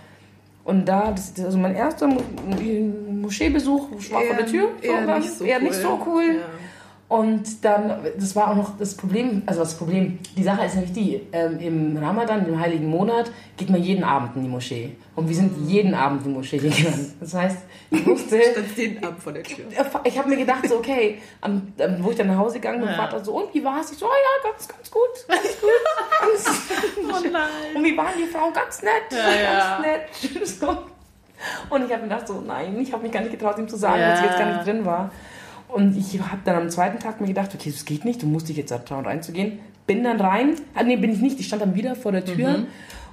Und 0.64 0.86
da, 0.88 1.10
das, 1.10 1.32
also 1.44 1.58
mein 1.58 1.74
erster 1.74 2.06
Mo- 2.06 2.22
Moscheebesuch 3.10 3.90
war 4.12 4.20
vor 4.22 4.36
der 4.36 4.46
Tür. 4.46 4.68
So, 4.80 4.88
eher 4.88 5.06
war 5.06 5.18
nicht 5.18 5.30
so 5.32 5.44
eher 5.44 5.56
cool. 5.58 5.62
nicht 5.64 5.74
so 5.74 6.00
cool. 6.06 6.40
Ja. 7.12 7.18
Und 7.18 7.64
dann, 7.64 7.98
das 8.18 8.34
war 8.34 8.50
auch 8.50 8.56
noch 8.56 8.78
das 8.78 8.94
Problem, 8.96 9.42
also 9.46 9.60
das 9.60 9.74
Problem, 9.76 10.18
die 10.36 10.42
Sache 10.42 10.64
ist 10.64 10.74
nämlich 10.74 10.92
die, 10.92 11.20
ähm, 11.32 11.58
im 11.60 11.96
Ramadan, 11.98 12.46
im 12.48 12.58
heiligen 12.58 12.86
Monat, 12.88 13.30
geht 13.56 13.68
man 13.70 13.82
jeden 13.82 14.02
Abend 14.04 14.34
in 14.36 14.42
die 14.42 14.48
Moschee. 14.48 14.96
Und 15.14 15.28
wir 15.28 15.34
sind 15.36 15.68
jeden 15.68 15.94
Abend 15.94 16.24
in 16.24 16.32
die 16.32 16.38
Moschee 16.38 16.56
gegangen. 16.58 17.12
Das 17.20 17.34
heißt, 17.34 17.58
ich 17.90 18.06
wusste, 18.06 18.40
Stand 18.52 18.76
jeden 18.78 19.04
Abend 19.04 19.22
vor 19.22 19.32
der 19.32 19.42
Tür. 19.42 19.66
ich 20.04 20.18
habe 20.18 20.28
mir 20.30 20.36
gedacht, 20.38 20.66
so, 20.68 20.76
okay, 20.76 21.18
am, 21.42 21.72
am, 21.78 22.02
wo 22.02 22.10
ich 22.10 22.16
dann 22.16 22.28
nach 22.28 22.38
Hause 22.38 22.54
gegangen 22.54 22.78
bin, 22.78 22.86
mein 22.86 22.96
Ja. 22.96 23.02
Vater 23.08 23.22
so, 23.24 23.32
und 23.36 23.52
wie 23.54 23.62
war's? 23.62 23.92
Ich 23.92 23.98
so, 23.98 24.06
oh 24.06 24.08
ja, 24.08 24.50
ganz, 24.50 24.66
ganz 24.66 24.90
gut, 24.90 25.00
ganz 25.28 25.60
gut. 25.60 25.70
Ganz, 26.20 26.62
Oh 27.24 27.28
nein. 27.30 27.76
und 27.76 27.84
wie 27.84 27.96
waren 27.96 28.12
die 28.18 28.26
Frauen? 28.26 28.52
Ganz 28.54 28.82
nett, 28.82 28.92
Ja, 29.10 29.42
ja. 29.42 29.82
ganz 29.82 29.86
nett. 29.86 30.46
So. 30.48 30.68
Und 31.70 31.84
ich 31.84 31.92
habe 31.92 32.02
mir 32.04 32.08
gedacht, 32.08 32.28
so, 32.28 32.40
nein, 32.40 32.80
ich 32.80 32.92
habe 32.92 33.02
mich 33.02 33.10
gar 33.12 33.20
nicht 33.20 33.32
getraut, 33.32 33.58
ihm 33.58 33.68
zu 33.68 33.76
sagen, 33.76 34.00
Ja. 34.00 34.10
dass 34.10 34.20
ich 34.20 34.26
jetzt 34.26 34.38
gar 34.38 34.46
nicht 34.54 34.64
drin 34.66 34.84
war. 34.86 35.10
Und 35.74 35.96
ich 35.96 36.20
habe 36.20 36.40
dann 36.44 36.56
am 36.56 36.70
zweiten 36.70 36.98
Tag 36.98 37.20
mir 37.20 37.28
gedacht, 37.28 37.50
okay, 37.54 37.70
das 37.70 37.84
geht 37.84 38.04
nicht, 38.04 38.22
du 38.22 38.26
musst 38.26 38.48
dich 38.48 38.56
jetzt 38.56 38.74
trauen 38.86 39.06
reinzugehen. 39.06 39.58
Bin 39.86 40.04
dann 40.04 40.20
rein, 40.20 40.54
ah, 40.74 40.82
nee, 40.82 40.96
bin 40.96 41.10
ich 41.12 41.20
nicht, 41.20 41.40
ich 41.40 41.46
stand 41.46 41.62
dann 41.62 41.74
wieder 41.74 41.94
vor 41.96 42.12
der 42.12 42.24
Tür. 42.24 42.58
Mhm. 42.58 42.66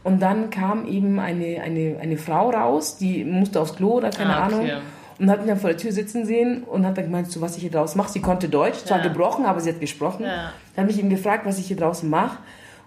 Und 0.03 0.21
dann 0.21 0.49
kam 0.49 0.87
eben 0.87 1.19
eine, 1.19 1.61
eine, 1.61 1.97
eine 2.01 2.17
Frau 2.17 2.49
raus, 2.51 2.97
die 2.97 3.23
musste 3.25 3.59
aufs 3.61 3.75
Klo 3.75 3.93
oder 3.95 4.09
keine 4.11 4.35
Ah, 4.35 4.45
okay. 4.47 4.55
Ahnung. 4.55 4.69
Und 5.19 5.29
hat 5.29 5.39
mich 5.39 5.47
dann 5.49 5.59
vor 5.59 5.69
der 5.69 5.77
Tür 5.77 5.91
sitzen 5.91 6.25
sehen 6.25 6.63
und 6.63 6.85
hat 6.85 6.97
dann 6.97 7.05
gemeint, 7.05 7.29
so 7.29 7.41
was 7.41 7.55
ich 7.57 7.61
hier 7.63 7.71
draußen 7.71 7.97
mache. 7.97 8.11
Sie 8.13 8.21
konnte 8.21 8.47
Deutsch, 8.47 8.85
zwar 8.85 8.99
Ja. 8.99 9.03
gebrochen, 9.09 9.45
aber 9.45 9.59
sie 9.59 9.69
hat 9.69 9.79
gesprochen. 9.81 10.23
Ja. 10.23 10.53
Dann 10.75 10.83
habe 10.83 10.91
ich 10.91 10.99
ihn 10.99 11.09
gefragt, 11.09 11.45
was 11.45 11.59
ich 11.59 11.67
hier 11.67 11.75
draußen 11.75 12.09
mache. 12.09 12.37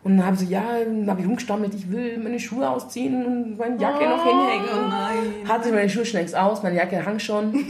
Und 0.03 0.17
dann 0.17 0.25
habe 0.27 0.37
ich 0.37 0.43
so, 0.43 0.47
ja, 0.49 0.63
dann 0.85 1.09
habe 1.11 1.21
ich 1.21 1.27
rumgestammelt, 1.27 1.75
ich 1.75 1.91
will 1.93 2.19
meine 2.19 2.41
Schuhe 2.41 2.69
ausziehen 2.69 3.25
und 3.27 3.59
meine 3.59 3.77
Jacke 3.81 4.05
noch 4.09 4.23
hinhängen. 4.25 4.67
Oh 4.75 4.79
Und 4.85 4.89
nein. 4.89 5.49
hatte 5.49 5.71
meine 5.73 5.89
Schuhe 5.91 6.07
schon 6.07 6.21
längst 6.21 6.35
aus, 6.37 6.63
meine 6.63 6.77
Jacke 6.77 7.05
hang 7.05 7.19
schon. 7.19 7.53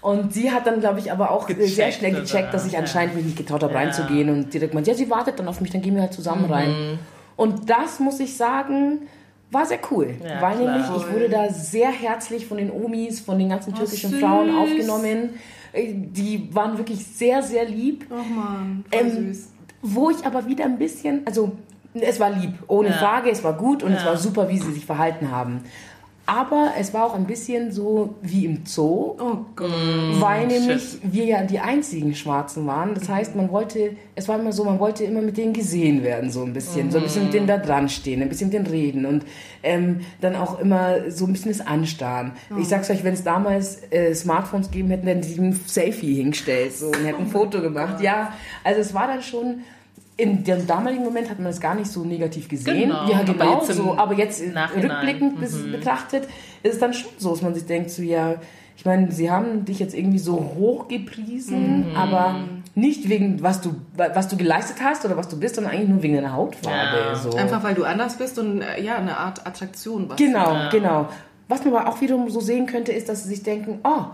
Und 0.00 0.32
sie 0.32 0.50
hat 0.52 0.66
dann, 0.66 0.80
glaube 0.80 0.98
ich, 1.00 1.10
aber 1.10 1.30
auch 1.30 1.46
Gecheckt, 1.46 1.68
sehr 1.68 1.90
schnell 1.92 2.12
oder? 2.12 2.20
gecheckt, 2.22 2.54
dass 2.54 2.66
ich 2.66 2.72
Ja. 2.74 2.78
anscheinend 2.80 3.16
mich 3.16 3.24
nicht 3.24 3.36
getraut 3.36 3.62
habe, 3.62 3.72
Ja. 3.74 3.80
reinzugehen 3.80 4.28
und 4.30 4.52
direkt 4.54 4.74
meint, 4.74 4.86
ja, 4.86 4.94
sie 4.94 5.10
wartet 5.10 5.38
dann 5.38 5.48
auf 5.48 5.60
mich, 5.60 5.70
dann 5.70 5.82
gehen 5.82 5.94
wir 5.94 6.02
halt 6.02 6.12
zusammen 6.12 6.44
Mhm. 6.46 6.52
rein. 6.52 6.98
Und 7.36 7.68
das, 7.68 7.98
muss 8.00 8.20
ich 8.20 8.36
sagen, 8.36 9.02
war 9.50 9.66
sehr 9.66 9.78
cool. 9.90 10.14
Ja, 10.22 10.40
weil 10.40 10.56
klar. 10.56 10.68
nämlich, 10.68 10.84
ich 10.96 11.10
wurde 11.12 11.28
da 11.28 11.48
sehr 11.50 11.90
herzlich 11.90 12.46
von 12.46 12.58
den 12.58 12.70
Omis, 12.70 13.20
von 13.20 13.38
den 13.38 13.48
ganzen 13.48 13.74
türkischen 13.74 14.10
süß. 14.10 14.20
Frauen 14.20 14.50
aufgenommen. 14.50 15.30
Äh, 15.72 15.92
Die 15.94 16.48
waren 16.54 16.78
wirklich 16.78 17.04
sehr, 17.06 17.42
sehr 17.42 17.64
lieb. 17.64 18.06
Oh 18.10 18.14
Mann, 18.22 18.84
voll 18.90 19.00
Ähm, 19.00 19.32
süß. 19.32 19.48
Wo 19.82 20.10
ich 20.10 20.24
aber 20.24 20.46
wieder 20.46 20.64
ein 20.64 20.78
bisschen, 20.78 21.22
also 21.26 21.52
es 21.94 22.18
war 22.18 22.30
lieb, 22.30 22.54
ohne 22.66 22.88
Ja. 22.88 22.94
Frage, 22.94 23.30
es 23.30 23.44
war 23.44 23.52
gut 23.54 23.82
und 23.82 23.92
es 23.92 24.02
Ja. 24.02 24.10
war 24.10 24.16
super, 24.16 24.48
wie 24.48 24.58
sie 24.58 24.72
sich 24.72 24.84
verhalten 24.86 25.30
haben. 25.30 25.60
Aber 26.28 26.72
es 26.76 26.92
war 26.92 27.04
auch 27.06 27.14
ein 27.14 27.24
bisschen 27.24 27.70
so 27.70 28.16
wie 28.20 28.46
im 28.46 28.66
Zoo, 28.66 29.14
Oh 29.18 29.36
Gott. 29.54 29.70
weil 30.20 30.48
nämlich 30.48 30.82
shit. 30.82 31.00
wir 31.04 31.24
ja 31.24 31.42
die 31.44 31.60
einzigen 31.60 32.16
Schwarzen 32.16 32.66
waren. 32.66 32.94
Das 32.94 33.08
heißt, 33.08 33.36
man 33.36 33.50
wollte, 33.52 33.92
es 34.16 34.26
war 34.26 34.36
immer 34.38 34.50
so, 34.52 34.64
man 34.64 34.80
wollte 34.80 35.04
immer 35.04 35.22
mit 35.22 35.36
denen 35.36 35.52
gesehen 35.52 36.02
werden, 36.02 36.30
so 36.30 36.42
ein 36.42 36.52
bisschen. 36.52 36.90
So 36.90 36.98
ein 36.98 37.04
bisschen 37.04 37.24
mit 37.24 37.34
denen 37.34 37.46
da 37.46 37.58
dran 37.58 37.88
stehen, 37.88 38.22
ein 38.22 38.28
bisschen 38.28 38.48
mit 38.48 38.54
denen 38.54 38.66
reden 38.66 39.06
und 39.06 39.24
ähm, 39.62 40.00
dann 40.20 40.34
auch 40.34 40.58
immer 40.58 41.10
so 41.12 41.26
ein 41.26 41.32
bisschen 41.32 41.52
das 41.52 41.64
Anstarren. 41.64 42.32
Ich 42.60 42.66
sag's 42.66 42.90
euch, 42.90 43.04
wenn 43.04 43.14
es 43.14 43.22
damals 43.22 43.82
äh, 43.90 44.12
Smartphones 44.12 44.70
gegeben 44.72 44.90
hätten, 44.90 45.06
hätten 45.06 45.22
sie 45.22 45.40
ein 45.40 45.52
Selfie 45.66 46.14
hingestellt 46.14 46.76
so, 46.76 46.86
und 46.86 47.04
hätten 47.04 47.22
ein 47.22 47.28
Foto 47.28 47.60
gemacht. 47.62 48.00
Ja, 48.00 48.32
also 48.64 48.80
es 48.80 48.92
war 48.92 49.06
dann 49.06 49.22
schon. 49.22 49.60
In 50.18 50.44
dem 50.44 50.66
damaligen 50.66 51.04
Moment 51.04 51.28
hat 51.28 51.38
man 51.38 51.48
es 51.50 51.60
gar 51.60 51.74
nicht 51.74 51.90
so 51.90 52.02
negativ 52.04 52.48
gesehen. 52.48 52.88
Genau, 52.88 53.06
Ja, 53.06 53.18
aber 53.20 53.32
genau 53.34 53.58
jetzt 53.58 53.70
im 53.70 53.76
so. 53.76 53.98
Aber 53.98 54.14
jetzt 54.14 54.42
Nachhinein, 54.54 54.90
rückblickend 54.90 55.40
mhm. 55.40 55.72
betrachtet 55.72 56.24
ist 56.62 56.74
es 56.74 56.78
dann 56.78 56.94
schon 56.94 57.10
so, 57.18 57.30
dass 57.30 57.42
man 57.42 57.54
sich 57.54 57.66
denkt, 57.66 57.90
so 57.90 58.00
ja, 58.02 58.36
ich 58.78 58.84
meine, 58.86 59.10
sie 59.12 59.30
haben 59.30 59.64
dich 59.66 59.78
jetzt 59.78 59.94
irgendwie 59.94 60.18
so 60.18 60.54
hoch 60.58 60.88
gepriesen, 60.88 61.90
Mhm. 61.90 61.96
aber 61.96 62.36
nicht 62.74 63.08
wegen 63.10 63.42
was 63.42 63.60
du 63.60 63.74
was 63.96 64.28
du 64.28 64.36
geleistet 64.36 64.76
hast 64.82 65.04
oder 65.04 65.16
was 65.18 65.28
du 65.28 65.38
bist, 65.38 65.54
sondern 65.56 65.72
eigentlich 65.74 65.88
nur 65.88 66.02
wegen 66.02 66.14
deiner 66.14 66.32
Hautfarbe. 66.34 66.96
Ja. 67.10 67.14
So. 67.14 67.30
Einfach 67.36 67.62
weil 67.62 67.74
du 67.74 67.84
anders 67.84 68.16
bist 68.16 68.38
und 68.38 68.62
äh, 68.62 68.82
ja, 68.82 68.96
eine 68.96 69.18
Art 69.18 69.46
Attraktion. 69.46 70.08
Was 70.08 70.16
Genau, 70.16 70.52
Ja. 70.54 70.68
genau. 70.70 71.08
Was 71.48 71.64
man 71.64 71.74
aber 71.74 71.88
auch 71.88 72.00
wiederum 72.00 72.28
so 72.30 72.40
sehen 72.40 72.66
könnte, 72.66 72.90
ist, 72.92 73.08
dass 73.08 73.22
sie 73.22 73.28
sich 73.28 73.42
denken, 73.42 73.78
oh, 73.84 74.06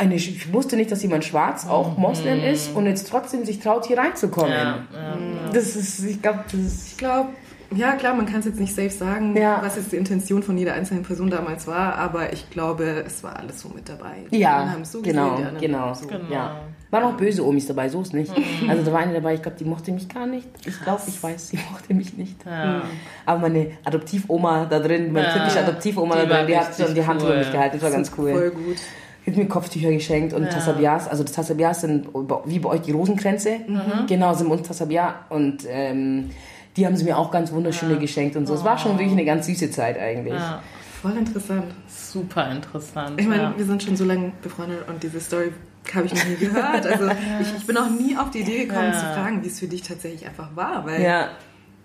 eine, 0.00 0.14
ich 0.16 0.52
wusste 0.52 0.76
nicht, 0.76 0.90
dass 0.90 1.02
jemand 1.02 1.24
schwarz 1.24 1.66
auch 1.66 1.96
Moslem 1.98 2.42
ist 2.42 2.74
und 2.74 2.86
jetzt 2.86 3.08
trotzdem 3.08 3.44
sich 3.44 3.60
traut, 3.60 3.86
hier 3.86 3.98
reinzukommen. 3.98 4.50
Mhm. 4.50 4.56
Ja, 4.56 4.76
ja. 4.92 5.16
Das 5.52 5.76
ist, 5.76 6.02
ich 6.04 6.20
glaube, 6.22 6.40
das 6.50 6.54
ist 6.60 6.88
Ich 6.92 6.96
glaube, 6.96 7.28
ja 7.72 7.92
klar, 7.92 8.14
man 8.14 8.26
kann 8.26 8.40
es 8.40 8.46
jetzt 8.46 8.58
nicht 8.58 8.74
safe 8.74 8.90
sagen, 8.90 9.36
Ja. 9.36 9.60
was 9.62 9.76
jetzt 9.76 9.92
die 9.92 9.96
Intention 9.96 10.42
von 10.42 10.58
jeder 10.58 10.72
einzelnen 10.74 11.04
Person 11.04 11.30
damals 11.30 11.66
war, 11.68 11.94
aber 11.96 12.32
ich 12.32 12.50
glaube, 12.50 13.04
es 13.06 13.22
war 13.22 13.36
alles 13.36 13.60
so 13.60 13.68
mit 13.68 13.88
dabei. 13.88 14.24
Die 14.32 14.38
Ja, 14.38 14.60
einen 14.62 14.72
haben 14.72 14.82
es 14.82 14.90
so 14.92 15.02
genau, 15.02 15.36
gesehen, 15.36 15.36
die 15.58 15.66
anderen 15.66 15.84
genau. 15.84 15.94
so. 15.94 16.06
Genau. 16.08 16.32
Ja. 16.34 16.60
Waren 16.90 17.04
auch 17.04 17.12
böse 17.16 17.46
Omis 17.46 17.66
dabei, 17.68 17.88
so 17.88 18.00
ist 18.02 18.12
nicht. 18.12 18.32
Also 18.68 18.82
da 18.82 18.92
war 18.92 18.98
eine 19.00 19.12
dabei, 19.12 19.34
ich 19.34 19.42
glaube, 19.42 19.56
die 19.56 19.64
mochte 19.64 19.92
mich 19.92 20.08
gar 20.08 20.26
nicht. 20.26 20.48
Ich 20.66 20.82
glaube, 20.82 21.02
ich 21.06 21.22
weiß, 21.22 21.48
sie 21.50 21.58
mochte 21.70 21.94
mich 21.94 22.16
nicht. 22.16 22.44
Ja. 22.44 22.82
Aber 23.26 23.38
meine 23.38 23.70
Adoptivoma 23.84 24.64
da 24.64 24.80
drin, 24.80 25.12
meine 25.12 25.28
Ja. 25.28 25.32
türkische 25.34 25.60
Adoptivoma 25.60 26.16
Die 26.16 26.26
da 26.28 26.36
drin, 26.38 26.46
die 26.48 26.56
hat 26.58 26.74
schon 26.76 26.92
die 26.94 27.06
Hand 27.06 27.20
cool. 27.22 27.28
über 27.28 27.38
mich 27.38 27.52
gehalten, 27.52 27.76
das 27.76 27.82
war 27.84 27.90
ganz 27.92 28.10
cool. 28.18 28.32
Voll 28.32 28.50
gut. 28.50 28.76
Hat 29.26 29.36
mir 29.36 29.46
Kopftücher 29.46 29.90
geschenkt 29.90 30.32
und 30.32 30.44
Ja. 30.44 30.48
Tasabias, 30.48 31.08
also 31.08 31.22
das 31.22 31.32
Tasabias 31.32 31.82
sind 31.82 32.08
wie 32.46 32.58
bei 32.58 32.68
euch 32.70 32.80
die 32.82 32.92
Rosenkränze. 32.92 33.58
Mhm. 33.66 34.06
Genau, 34.08 34.34
sind 34.34 34.48
bei 34.48 34.54
uns 34.56 34.66
Tasabia 34.66 35.26
und 35.28 35.58
ähm, 35.68 36.30
die 36.76 36.86
haben 36.86 36.96
sie 36.96 37.04
mir 37.04 37.18
auch 37.18 37.30
ganz 37.30 37.52
wunderschöne 37.52 37.98
geschenkt 37.98 38.36
und 38.36 38.46
so. 38.46 38.54
Es 38.54 38.64
war 38.64 38.78
schon 38.78 38.92
wirklich 38.92 39.12
eine 39.12 39.24
ganz 39.24 39.46
süße 39.46 39.70
Zeit 39.70 39.98
eigentlich. 39.98 40.34
Ja. 40.34 40.62
Voll 41.02 41.16
interessant. 41.16 41.64
Super 41.88 42.50
interessant. 42.50 43.20
Ich 43.20 43.26
meine, 43.26 43.42
ja. 43.42 43.54
wir 43.56 43.64
sind 43.64 43.82
schon 43.82 43.96
so 43.96 44.04
lange 44.04 44.32
befreundet 44.42 44.86
und 44.88 45.02
diese 45.02 45.20
Story 45.20 45.52
habe 45.94 46.06
ich 46.06 46.14
noch 46.14 46.24
nie 46.26 46.36
gehört. 46.36 46.86
Also 46.86 47.08
ich, 47.40 47.56
ich 47.56 47.66
bin 47.66 47.76
auch 47.78 47.88
nie 47.88 48.16
auf 48.16 48.30
die 48.30 48.40
Idee 48.40 48.66
gekommen 48.66 48.92
Ja. 48.92 48.98
zu 48.98 49.06
fragen, 49.06 49.42
wie 49.42 49.48
es 49.48 49.58
für 49.58 49.66
dich 49.66 49.82
tatsächlich 49.82 50.26
einfach 50.26 50.54
war, 50.54 50.84
weil 50.86 51.02
Ja, 51.02 51.28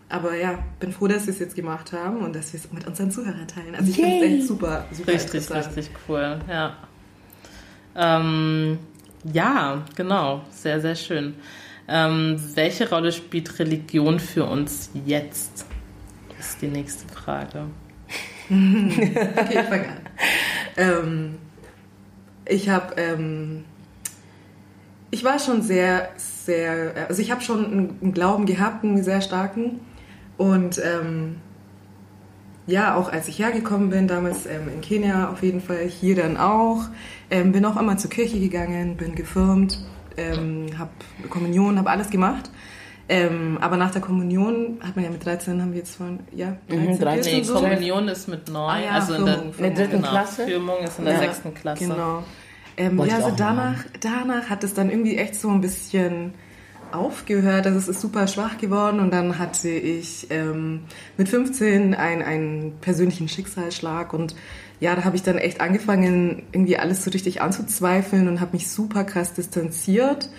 aber 0.10 0.36
ja, 0.36 0.60
bin 0.80 0.92
froh, 0.92 1.08
dass 1.08 1.26
wir 1.26 1.34
es 1.34 1.40
jetzt 1.40 1.56
gemacht 1.56 1.92
haben 1.94 2.18
und 2.18 2.36
dass 2.36 2.54
wir 2.54 2.60
es 2.60 2.72
mit 2.72 2.86
unseren 2.86 3.10
Zuhörern 3.10 3.48
teilen. 3.48 3.74
Also 3.76 3.90
ich 3.90 3.96
finde 3.96 4.18
es 4.18 4.24
echt 4.24 4.48
super, 4.48 4.86
super 4.92 5.14
Richtig, 5.14 5.50
richtig 5.50 5.90
cool, 6.08 6.40
ja. 6.50 6.74
Ähm, 7.96 8.80
ja, 9.34 9.84
genau, 9.96 10.44
sehr, 10.52 10.82
sehr 10.82 10.96
schön. 10.96 11.36
Ähm, 11.88 12.42
welche 12.56 12.90
Rolle 12.90 13.12
spielt 13.12 13.60
Religion 13.60 14.20
für 14.20 14.46
uns 14.46 14.90
jetzt? 15.06 15.66
Das 16.36 16.50
ist 16.50 16.62
die 16.62 16.68
nächste 16.68 17.08
Frage. 17.14 17.66
okay, 18.50 19.50
ich 19.50 19.60
fange 19.60 19.88
an. 19.88 19.98
Ähm, 20.78 21.36
ich 22.48 22.70
habe, 22.70 22.96
ähm, 22.98 23.66
ich 25.12 25.24
war 25.24 25.40
schon 25.40 25.62
sehr, 25.62 26.10
sehr, 26.18 27.08
also 27.08 27.22
ich 27.22 27.32
habe 27.32 27.42
schon 27.42 27.66
einen 27.66 28.14
Glauben 28.14 28.46
gehabt, 28.46 28.84
einen 28.84 29.04
sehr 29.04 29.22
starken. 29.22 29.80
Und 30.38 30.82
ähm, 30.84 31.38
ja, 32.68 32.96
auch 32.96 33.12
als 33.12 33.28
ich 33.28 33.40
hergekommen 33.40 33.90
bin, 33.90 34.08
damals 34.08 34.46
ähm, 34.46 34.70
in 34.74 34.82
Kenia 34.82 35.30
auf 35.30 35.44
jeden 35.44 35.62
Fall, 35.62 35.88
hier 35.88 36.16
dann 36.16 36.38
auch, 36.38 36.86
ähm, 37.30 37.52
bin 37.52 37.64
auch 37.66 37.80
immer 37.80 37.98
zur 37.98 38.10
Kirche 38.10 38.40
gegangen, 38.40 38.98
bin 38.98 39.16
gefirmt, 39.16 39.80
ähm, 40.18 40.68
habe 40.78 40.92
Kommunion, 41.30 41.78
habe 41.78 41.90
alles 41.90 42.10
gemacht. 42.10 42.50
Ähm, 43.08 43.60
aber 43.62 43.78
nach 43.78 43.92
der 43.92 44.02
Kommunion 44.02 44.80
hat 44.82 44.96
man 44.96 45.06
ja 45.06 45.12
mit 45.12 45.24
13, 45.24 45.62
haben 45.62 45.74
wir 45.74 45.80
jetzt 45.80 45.96
von, 45.96 46.22
ja, 46.34 46.58
13, 46.70 46.90
mhm, 46.90 47.00
13 47.00 47.38
nee, 47.38 47.44
so. 47.44 47.54
Kommunion 47.54 48.08
ist 48.08 48.28
mit 48.28 48.50
9, 48.50 48.58
ah, 48.58 48.84
ja, 48.84 48.92
also 48.92 49.14
in 49.14 49.26
der, 49.26 49.44
in 49.44 49.52
der 49.60 49.72
dritten 49.72 49.92
genau, 49.98 50.10
Klasse. 50.10 50.46
Firmung 50.46 50.78
ist 50.84 50.98
in 50.98 51.06
der 51.06 51.14
ja, 51.14 51.20
sechsten 51.20 51.54
Klasse. 51.54 51.88
Genau. 51.88 52.24
Ähm, 52.78 53.00
ja, 53.06 53.18
also 53.18 53.32
danach, 53.38 53.86
danach 54.02 54.50
hat 54.50 54.64
es 54.64 54.74
dann 54.74 54.90
irgendwie 54.90 55.18
echt 55.18 55.36
so 55.36 55.50
ein 55.50 55.62
bisschen 55.62 56.34
aufgehört. 56.96 57.66
Also 57.66 57.78
es 57.78 57.88
ist 57.88 58.02
super 58.02 58.28
schwach 58.28 58.58
geworden 58.58 59.00
und 59.00 59.12
dann 59.12 59.38
hatte 59.40 59.70
ich 59.70 60.28
ähm, 60.30 60.82
mit 61.18 61.30
15 61.30 61.94
einen, 61.94 62.22
einen 62.22 62.74
persönlichen 62.82 63.28
Schicksalsschlag 63.28 64.14
und 64.14 64.36
ja, 64.80 64.96
da 64.96 65.04
habe 65.04 65.16
ich 65.16 65.24
dann 65.24 65.38
echt 65.38 65.62
angefangen, 65.62 66.44
irgendwie 66.52 66.78
alles 66.78 67.04
so 67.04 67.12
richtig 67.12 67.42
anzuzweifeln 67.42 68.28
und 68.28 68.42
habe 68.42 68.54
mich 68.54 68.70
super 68.70 69.04
krass 69.04 69.34
distanziert. 69.34 70.30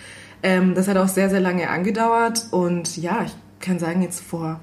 Ähm, 0.43 0.75
das 0.75 0.89
hat 0.89 0.97
auch 0.97 1.09
sehr, 1.09 1.31
sehr 1.31 1.41
lange 1.41 1.71
angedauert 1.71 2.49
und 2.51 2.97
ja, 2.97 3.25
ich 3.25 3.35
kann 3.61 3.79
sagen, 3.79 4.03
jetzt 4.03 4.21
vor 4.21 4.61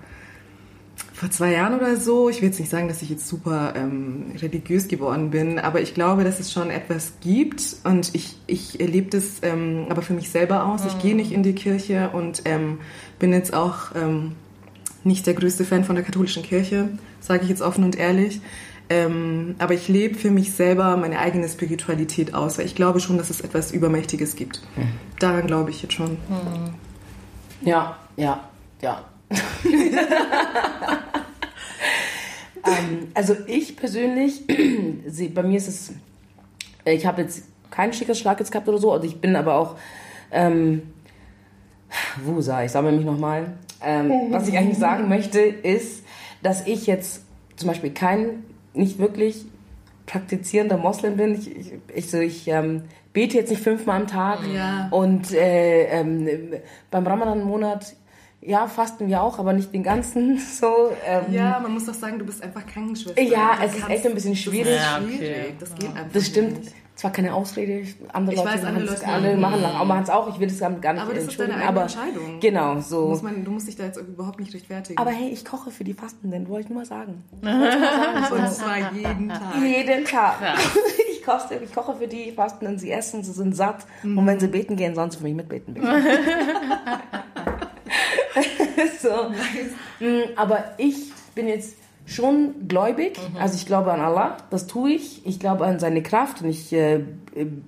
vor 1.23 1.31
zwei 1.31 1.53
Jahren 1.53 1.73
oder 1.73 1.95
so, 1.95 2.27
ich 2.27 2.41
will 2.41 2.49
jetzt 2.49 2.59
nicht 2.59 2.69
sagen, 2.69 2.89
dass 2.89 3.01
ich 3.01 3.09
jetzt 3.09 3.29
super 3.29 3.75
ähm, 3.77 4.33
religiös 4.41 4.89
geworden 4.89 5.29
bin, 5.29 5.57
aber 5.57 5.79
ich 5.79 5.93
glaube, 5.93 6.25
dass 6.25 6.41
es 6.41 6.51
schon 6.51 6.69
etwas 6.69 7.13
gibt 7.21 7.77
und 7.85 8.13
ich, 8.13 8.35
ich 8.45 8.81
erlebe 8.81 9.09
das 9.09 9.37
ähm, 9.41 9.85
aber 9.87 10.01
für 10.01 10.11
mich 10.11 10.29
selber 10.29 10.65
aus. 10.65 10.81
Ich 10.85 10.99
gehe 10.99 11.15
nicht 11.15 11.31
in 11.31 11.41
die 11.41 11.53
Kirche 11.53 12.09
und 12.09 12.41
ähm, 12.43 12.79
bin 13.19 13.31
jetzt 13.31 13.53
auch 13.53 13.95
ähm, 13.95 14.33
nicht 15.05 15.25
der 15.25 15.33
größte 15.33 15.63
Fan 15.63 15.85
von 15.85 15.95
der 15.95 16.03
katholischen 16.03 16.43
Kirche, 16.43 16.89
sage 17.21 17.43
ich 17.43 17.49
jetzt 17.49 17.61
offen 17.61 17.85
und 17.85 17.97
ehrlich. 17.97 18.41
Ähm, 18.89 19.55
aber 19.59 19.75
ich 19.75 19.87
lebe 19.87 20.15
für 20.15 20.29
mich 20.29 20.51
selber 20.51 20.97
meine 20.97 21.19
eigene 21.19 21.47
Spiritualität 21.47 22.33
aus, 22.33 22.57
weil 22.57 22.65
ich 22.65 22.75
glaube 22.75 22.99
schon, 22.99 23.17
dass 23.17 23.29
es 23.29 23.39
etwas 23.39 23.71
Übermächtiges 23.71 24.35
gibt. 24.35 24.61
Mhm. 24.75 24.89
Daran 25.19 25.47
glaube 25.47 25.69
ich 25.69 25.83
jetzt 25.83 25.93
schon. 25.93 26.17
Mhm. 26.27 26.73
Ja, 27.61 27.95
ja, 28.17 28.41
ja. 28.81 29.05
ähm, 32.65 33.07
also 33.13 33.35
ich 33.47 33.75
persönlich, 33.75 34.45
bei 35.33 35.43
mir 35.43 35.57
ist 35.57 35.67
es, 35.67 35.93
ich 36.85 37.05
habe 37.05 37.21
jetzt 37.21 37.43
keinen 37.71 37.93
Schickerschlag 37.93 38.39
jetzt 38.39 38.51
gehabt 38.51 38.67
oder 38.69 38.77
so, 38.77 38.91
also 38.91 39.05
ich 39.05 39.19
bin 39.19 39.35
aber 39.35 39.55
auch, 39.55 39.75
ähm, 40.31 40.83
Wusa, 42.23 42.63
ich 42.63 42.71
sammle 42.71 42.91
mich 42.91 43.05
nochmal. 43.05 43.53
Ähm, 43.81 44.11
was 44.29 44.47
ich 44.47 44.57
eigentlich 44.57 44.77
sagen 44.77 45.09
möchte, 45.09 45.39
ist, 45.39 46.03
dass 46.41 46.65
ich 46.65 46.87
jetzt 46.87 47.23
zum 47.55 47.67
Beispiel 47.67 47.91
kein, 47.91 48.43
nicht 48.73 48.97
wirklich 48.97 49.45
praktizierender 50.05 50.77
Moslem 50.77 51.17
bin. 51.17 51.35
Ich, 51.35 51.55
ich, 51.55 51.73
ich, 51.93 52.11
so, 52.11 52.19
ich 52.19 52.47
ähm, 52.47 52.83
bete 53.13 53.37
jetzt 53.37 53.49
nicht 53.49 53.61
fünfmal 53.61 54.01
am 54.01 54.07
Tag. 54.07 54.39
Ja. 54.53 54.87
Und 54.91 55.33
äh, 55.33 55.85
ähm, 55.85 56.27
beim 56.91 57.05
Ramadan-Monat 57.05 57.95
ja, 58.45 58.67
fasten 58.67 59.07
wir 59.07 59.21
auch, 59.21 59.39
aber 59.39 59.53
nicht 59.53 59.73
den 59.73 59.83
ganzen. 59.83 60.39
So, 60.53 60.91
ähm, 61.05 61.33
ja, 61.33 61.59
man 61.59 61.73
muss 61.73 61.85
doch 61.85 61.93
sagen, 61.93 62.19
du 62.19 62.25
bist 62.25 62.43
einfach 62.43 62.65
Krankenschwester. 62.65 63.21
Ja, 63.21 63.57
es 63.63 63.75
ist 63.75 63.89
echt 63.89 64.05
ein 64.05 64.13
bisschen 64.13 64.35
schwierig. 64.35 64.77
Das, 64.77 65.03
ist 65.03 65.07
schwierig. 65.07 65.55
das 65.59 65.75
geht 65.75 65.89
einfach 65.89 66.11
Das 66.13 66.27
stimmt. 66.27 66.59
Nicht. 66.59 66.73
Zwar 66.95 67.11
keine 67.11 67.33
Ausrede, 67.33 67.87
andere 68.11 68.35
ich 68.35 68.43
Leute, 68.43 68.55
weiß, 68.55 68.65
andere 68.65 68.85
Leute 68.85 69.07
alle 69.07 69.35
machen 69.35 69.61
machen 69.61 70.03
es 70.03 70.11
auch. 70.11 70.29
Ich 70.29 70.39
will 70.39 70.47
das 70.47 70.59
gar 70.59 70.93
nicht 70.93 71.01
aber 71.01 71.13
das 71.15 71.23
ist 71.23 71.39
deine 71.39 71.55
aber 71.55 71.81
Entscheidung. 71.83 72.39
Genau, 72.39 72.79
so. 72.81 73.07
Muss 73.07 73.23
man, 73.23 73.43
du 73.43 73.49
musst 73.49 73.67
dich 73.67 73.75
da 73.75 73.85
jetzt 73.85 73.97
überhaupt 73.97 74.39
nicht 74.39 74.53
rechtfertigen. 74.53 74.99
Aber 74.99 75.09
hey, 75.09 75.29
ich 75.29 75.43
koche 75.43 75.71
für 75.71 75.83
die 75.83 75.95
Fastenden, 75.95 76.47
wollte 76.47 76.65
ich 76.65 76.69
nur 76.69 76.79
mal 76.79 76.85
sagen. 76.85 77.23
Und 77.41 78.51
zwar 78.51 78.93
jeden 78.93 79.29
Tag. 79.29 79.55
Jeden 79.59 80.05
Tag. 80.05 80.41
Ja. 80.41 80.55
Ich, 81.15 81.25
koche, 81.25 81.55
ich 81.63 81.73
koche 81.73 81.95
für 81.95 82.07
die 82.09 82.33
Fastenden, 82.33 82.77
sie 82.77 82.91
essen, 82.91 83.23
sie 83.23 83.31
sind 83.31 83.55
satt. 83.55 83.85
Mhm. 84.03 84.17
Und 84.17 84.27
wenn 84.27 84.41
sie 84.41 84.47
beten 84.47 84.75
gehen, 84.75 84.93
sonst 84.93 85.15
für 85.15 85.23
mich 85.23 85.33
mitbeten. 85.33 85.81
so. 89.01 89.29
Nice. 89.29 89.73
Mm, 89.99 90.37
aber 90.37 90.73
ich 90.77 91.11
bin 91.35 91.47
jetzt 91.47 91.75
schon 92.05 92.67
gläubig. 92.67 93.17
Mhm. 93.17 93.37
Also 93.37 93.55
ich 93.55 93.65
glaube 93.65 93.91
an 93.93 94.01
Allah, 94.01 94.37
das 94.49 94.67
tue 94.67 94.91
ich. 94.91 95.25
Ich 95.25 95.39
glaube 95.39 95.65
an 95.65 95.79
seine 95.79 96.03
Kraft 96.03 96.41
und 96.41 96.49
ich 96.49 96.73
äh, 96.73 97.01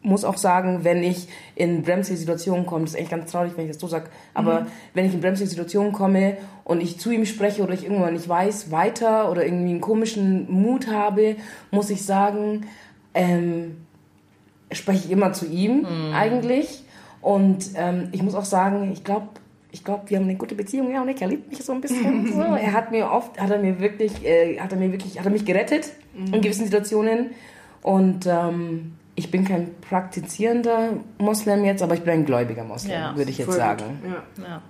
muss 0.01 0.25
auch 0.25 0.37
sagen, 0.37 0.83
wenn 0.83 1.03
ich 1.03 1.27
in 1.55 1.83
bremsige 1.83 2.17
Situationen 2.17 2.65
komme, 2.65 2.83
das 2.83 2.93
ist 2.93 2.99
echt 2.99 3.11
ganz 3.11 3.31
traurig, 3.31 3.53
wenn 3.55 3.65
ich 3.65 3.71
das 3.71 3.79
so 3.79 3.87
sage, 3.87 4.09
aber 4.33 4.61
mhm. 4.61 4.65
wenn 4.93 5.05
ich 5.05 5.13
in 5.13 5.21
bremsige 5.21 5.49
Situationen 5.49 5.93
komme 5.93 6.37
und 6.65 6.81
ich 6.81 6.99
zu 6.99 7.11
ihm 7.11 7.25
spreche 7.25 7.63
oder 7.63 7.73
ich 7.73 7.85
irgendwann 7.85 8.13
nicht 8.13 8.27
weiß, 8.27 8.71
weiter 8.71 9.31
oder 9.31 9.45
irgendwie 9.45 9.71
einen 9.71 9.81
komischen 9.81 10.51
Mut 10.51 10.87
habe, 10.91 11.37
muss 11.71 11.89
ich 11.89 12.05
sagen, 12.05 12.67
ähm, 13.13 13.77
spreche 14.71 15.05
ich 15.05 15.11
immer 15.11 15.31
zu 15.31 15.45
ihm 15.45 15.79
mhm. 15.79 16.13
eigentlich. 16.13 16.83
Und 17.21 17.69
ähm, 17.75 18.09
ich 18.11 18.21
muss 18.21 18.35
auch 18.35 18.45
sagen, 18.45 18.91
ich 18.91 19.03
glaube, 19.03 19.29
ich 19.75 19.83
glaube, 19.83 20.09
wir 20.09 20.17
haben 20.17 20.23
eine 20.23 20.37
gute 20.37 20.55
Beziehung, 20.55 20.89
ja, 20.89 21.01
und 21.01 21.09
er 21.09 21.27
liebt 21.27 21.49
mich 21.49 21.61
so 21.63 21.73
ein 21.73 21.81
bisschen. 21.81 22.27
So. 22.35 22.41
Er 22.41 22.71
hat 22.71 22.91
mir 22.91 23.11
oft, 23.11 23.39
hat 23.39 23.51
er 23.51 23.59
mir 23.59 23.79
wirklich, 23.79 24.25
äh, 24.25 24.57
hat 24.57 24.71
er 24.71 24.77
mir 24.77 24.91
wirklich, 24.91 25.19
hat 25.19 25.25
er 25.25 25.31
mich 25.31 25.45
gerettet 25.45 25.91
mhm. 26.13 26.33
in 26.33 26.41
gewissen 26.41 26.63
Situationen. 26.63 27.31
Und 27.81 28.25
ähm, 28.25 28.93
ich 29.15 29.31
bin 29.31 29.43
kein 29.43 29.71
praktizierender 29.81 30.93
Moslem 31.17 31.65
jetzt, 31.65 31.83
aber 31.83 31.93
ich 31.93 32.01
bin 32.01 32.13
ein 32.13 32.25
gläubiger 32.25 32.63
Moslem, 32.63 32.91
ja, 32.91 33.15
würde 33.17 33.31
ich 33.31 33.37
jetzt 33.37 33.51
sagen. 33.51 33.99
Ja. 34.03 34.43
ja. 34.43 34.61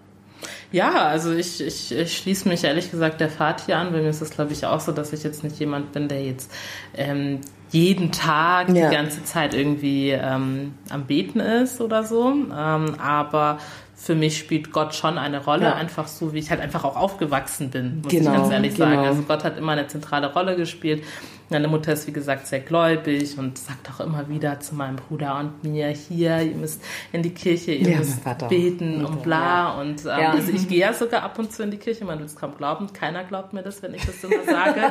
Ja, 0.72 1.08
also 1.08 1.32
ich, 1.32 1.62
ich, 1.62 1.96
ich 1.96 2.18
schließe 2.18 2.50
mich 2.50 2.64
ehrlich 2.64 2.92
gesagt 2.92 3.22
der 3.22 3.30
Fahrt 3.30 3.62
hier 3.62 3.78
an. 3.78 3.92
Bei 3.92 4.02
mir 4.02 4.10
ist 4.10 4.22
es, 4.22 4.32
glaube 4.32 4.54
ich, 4.54 4.66
auch 4.66 4.80
so, 4.80 4.92
dass 4.92 5.14
ich 5.14 5.24
jetzt 5.24 5.44
nicht 5.44 5.58
jemand 5.60 5.92
bin, 5.92 6.08
der 6.08 6.24
jetzt 6.24 6.52
ähm, 6.96 7.40
jeden 7.70 8.12
Tag 8.12 8.70
ja. 8.70 8.90
die 8.90 8.96
ganze 8.96 9.24
Zeit 9.24 9.54
irgendwie 9.54 10.12
ähm, 10.12 10.74
am 10.90 11.06
Beten 11.06 11.40
ist 11.40 11.82
oder 11.82 12.04
so. 12.04 12.30
Ähm, 12.30 12.96
aber 13.00 13.60
für 13.96 14.14
mich 14.14 14.38
spielt 14.38 14.72
Gott 14.72 14.94
schon 14.94 15.18
eine 15.18 15.44
Rolle, 15.44 15.64
ja. 15.64 15.76
einfach 15.76 16.08
so, 16.08 16.34
wie 16.34 16.40
ich 16.40 16.50
halt 16.50 16.60
einfach 16.60 16.84
auch 16.84 16.98
aufgewachsen 16.98 17.70
bin, 17.70 18.02
muss 18.02 18.12
genau, 18.12 18.32
ich 18.32 18.38
ganz 18.38 18.52
ehrlich 18.52 18.76
genau. 18.76 18.90
sagen. 18.90 19.08
Also 19.08 19.22
Gott 19.24 19.44
hat 19.44 19.58
immer 19.58 19.72
eine 19.72 19.88
zentrale 19.88 20.34
Rolle 20.34 20.58
gespielt. 20.58 21.04
Meine 21.50 21.68
Mutter 21.68 21.94
ist, 21.94 22.06
wie 22.08 22.12
gesagt, 22.12 22.48
sehr 22.48 22.60
gläubig 22.60 23.38
und 23.38 23.58
sagt 23.58 23.90
auch 23.90 24.00
immer 24.02 24.28
wieder 24.28 24.60
zu 24.60 24.76
meinem 24.76 24.98
Bruder 24.98 25.40
und 25.40 25.64
mir, 25.64 25.88
hier, 25.88 26.42
ihr 26.42 26.56
müsst 26.56 26.84
in 27.14 27.22
die 27.22 27.30
Kirche, 27.30 27.72
ihr 27.72 27.92
ja, 27.92 27.98
müsst 28.00 28.22
beten 28.50 29.06
und 29.06 29.24
bla. 29.24 29.38
Ja. 29.38 29.82
Und 29.82 30.06
ähm, 30.06 30.32
also 30.32 30.52
ich 30.52 30.68
gehe 30.68 30.80
ja 30.80 30.94
sogar 30.94 31.24
ab 31.24 31.40
und 31.40 31.54
zu 31.54 31.64
in 31.64 31.72
die 31.72 31.78
Kirche, 31.78 32.04
man 32.04 32.20
will 32.20 32.26
es 32.26 32.36
kaum 32.36 32.58
glauben, 32.58 32.92
keiner 32.92 33.24
glaubt 33.24 33.54
mir 33.54 33.62
das, 33.62 33.82
wenn 33.82 33.94
ich 33.94 34.06
das 34.06 34.24
immer 34.24 34.44
sage. 34.44 34.82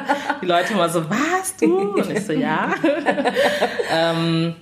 die 0.41 0.47
Leute 0.47 0.73
immer 0.73 0.89
so, 0.89 1.05
was, 1.11 1.57
du? 1.57 1.91
Und 1.91 2.11
ich 2.11 2.25
so, 2.25 2.33
ja. 2.33 2.73
ähm, 3.93 4.55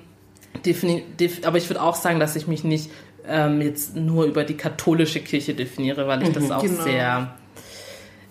aber 1.44 1.58
ich 1.58 1.68
würde 1.68 1.82
auch 1.82 1.94
sagen, 1.94 2.20
dass 2.20 2.36
ich 2.36 2.46
mich 2.46 2.64
nicht 2.64 2.90
ähm, 3.26 3.60
jetzt 3.60 3.96
nur 3.96 4.24
über 4.24 4.44
die 4.44 4.56
katholische 4.56 5.20
Kirche 5.20 5.54
definiere, 5.54 6.06
weil 6.06 6.22
ich 6.22 6.28
mhm, 6.28 6.34
das 6.34 6.50
auch 6.50 6.62
genau. 6.62 6.82
sehr, 6.82 7.34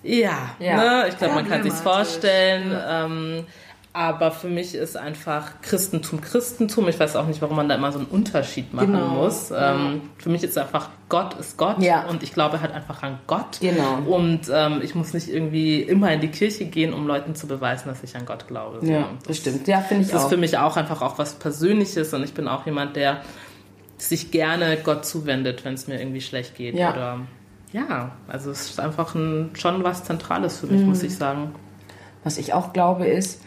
ja, 0.03 0.55
ja. 0.59 0.77
Ne? 0.77 1.09
ich 1.09 1.17
glaube, 1.17 1.35
ja, 1.35 1.41
man 1.41 1.49
kann 1.49 1.63
sich 1.63 1.73
vorstellen. 1.73 2.71
Ja. 2.71 3.05
Ähm, 3.05 3.45
aber 3.93 4.31
für 4.31 4.47
mich 4.47 4.73
ist 4.73 4.95
einfach 4.95 5.61
Christentum 5.61 6.21
Christentum. 6.21 6.87
Ich 6.87 6.97
weiß 6.97 7.17
auch 7.17 7.27
nicht, 7.27 7.41
warum 7.41 7.57
man 7.57 7.67
da 7.67 7.75
immer 7.75 7.91
so 7.91 7.99
einen 7.99 8.07
Unterschied 8.07 8.73
machen 8.73 8.93
genau. 8.93 9.07
muss. 9.07 9.51
Ähm, 9.53 10.03
für 10.17 10.29
mich 10.29 10.43
ist 10.43 10.57
einfach 10.57 10.89
Gott 11.09 11.33
ist 11.33 11.57
Gott 11.57 11.79
ja. 11.79 12.05
und 12.07 12.23
ich 12.23 12.33
glaube 12.33 12.61
halt 12.61 12.71
einfach 12.71 13.03
an 13.03 13.19
Gott. 13.27 13.59
Genau. 13.59 13.97
Und 14.05 14.43
ähm, 14.49 14.79
ich 14.81 14.95
muss 14.95 15.13
nicht 15.13 15.27
irgendwie 15.27 15.81
immer 15.81 16.13
in 16.13 16.21
die 16.21 16.29
Kirche 16.29 16.65
gehen, 16.65 16.93
um 16.93 17.05
Leuten 17.05 17.35
zu 17.35 17.47
beweisen, 17.47 17.89
dass 17.89 18.01
ich 18.01 18.15
an 18.15 18.25
Gott 18.25 18.47
glaube. 18.47 18.79
So. 18.81 18.89
Ja, 18.89 19.09
das 19.27 19.37
stimmt. 19.37 19.67
Ja, 19.67 19.81
finde 19.81 20.03
ich 20.03 20.07
das 20.07 20.15
auch. 20.15 20.23
Das 20.23 20.31
ist 20.31 20.35
für 20.35 20.39
mich 20.39 20.57
auch 20.57 20.77
einfach 20.77 21.01
auch 21.01 21.17
was 21.17 21.33
Persönliches 21.33 22.13
und 22.13 22.23
ich 22.23 22.33
bin 22.33 22.47
auch 22.47 22.65
jemand, 22.65 22.95
der 22.95 23.21
sich 24.07 24.31
gerne 24.31 24.77
Gott 24.83 25.05
zuwendet, 25.05 25.63
wenn 25.63 25.75
es 25.75 25.87
mir 25.87 25.99
irgendwie 25.99 26.21
schlecht 26.21 26.55
geht. 26.55 26.75
Ja. 26.75 26.91
Oder 26.91 27.19
ja, 27.71 28.11
also 28.27 28.51
es 28.51 28.69
ist 28.69 28.79
einfach 28.79 29.15
ein, 29.15 29.51
schon 29.53 29.83
was 29.83 30.03
Zentrales 30.03 30.59
für 30.59 30.67
mich, 30.67 30.81
mhm. 30.81 30.87
muss 30.87 31.03
ich 31.03 31.15
sagen. 31.15 31.53
Was 32.23 32.37
ich 32.37 32.53
auch 32.53 32.73
glaube 32.73 33.07
ist, 33.07 33.41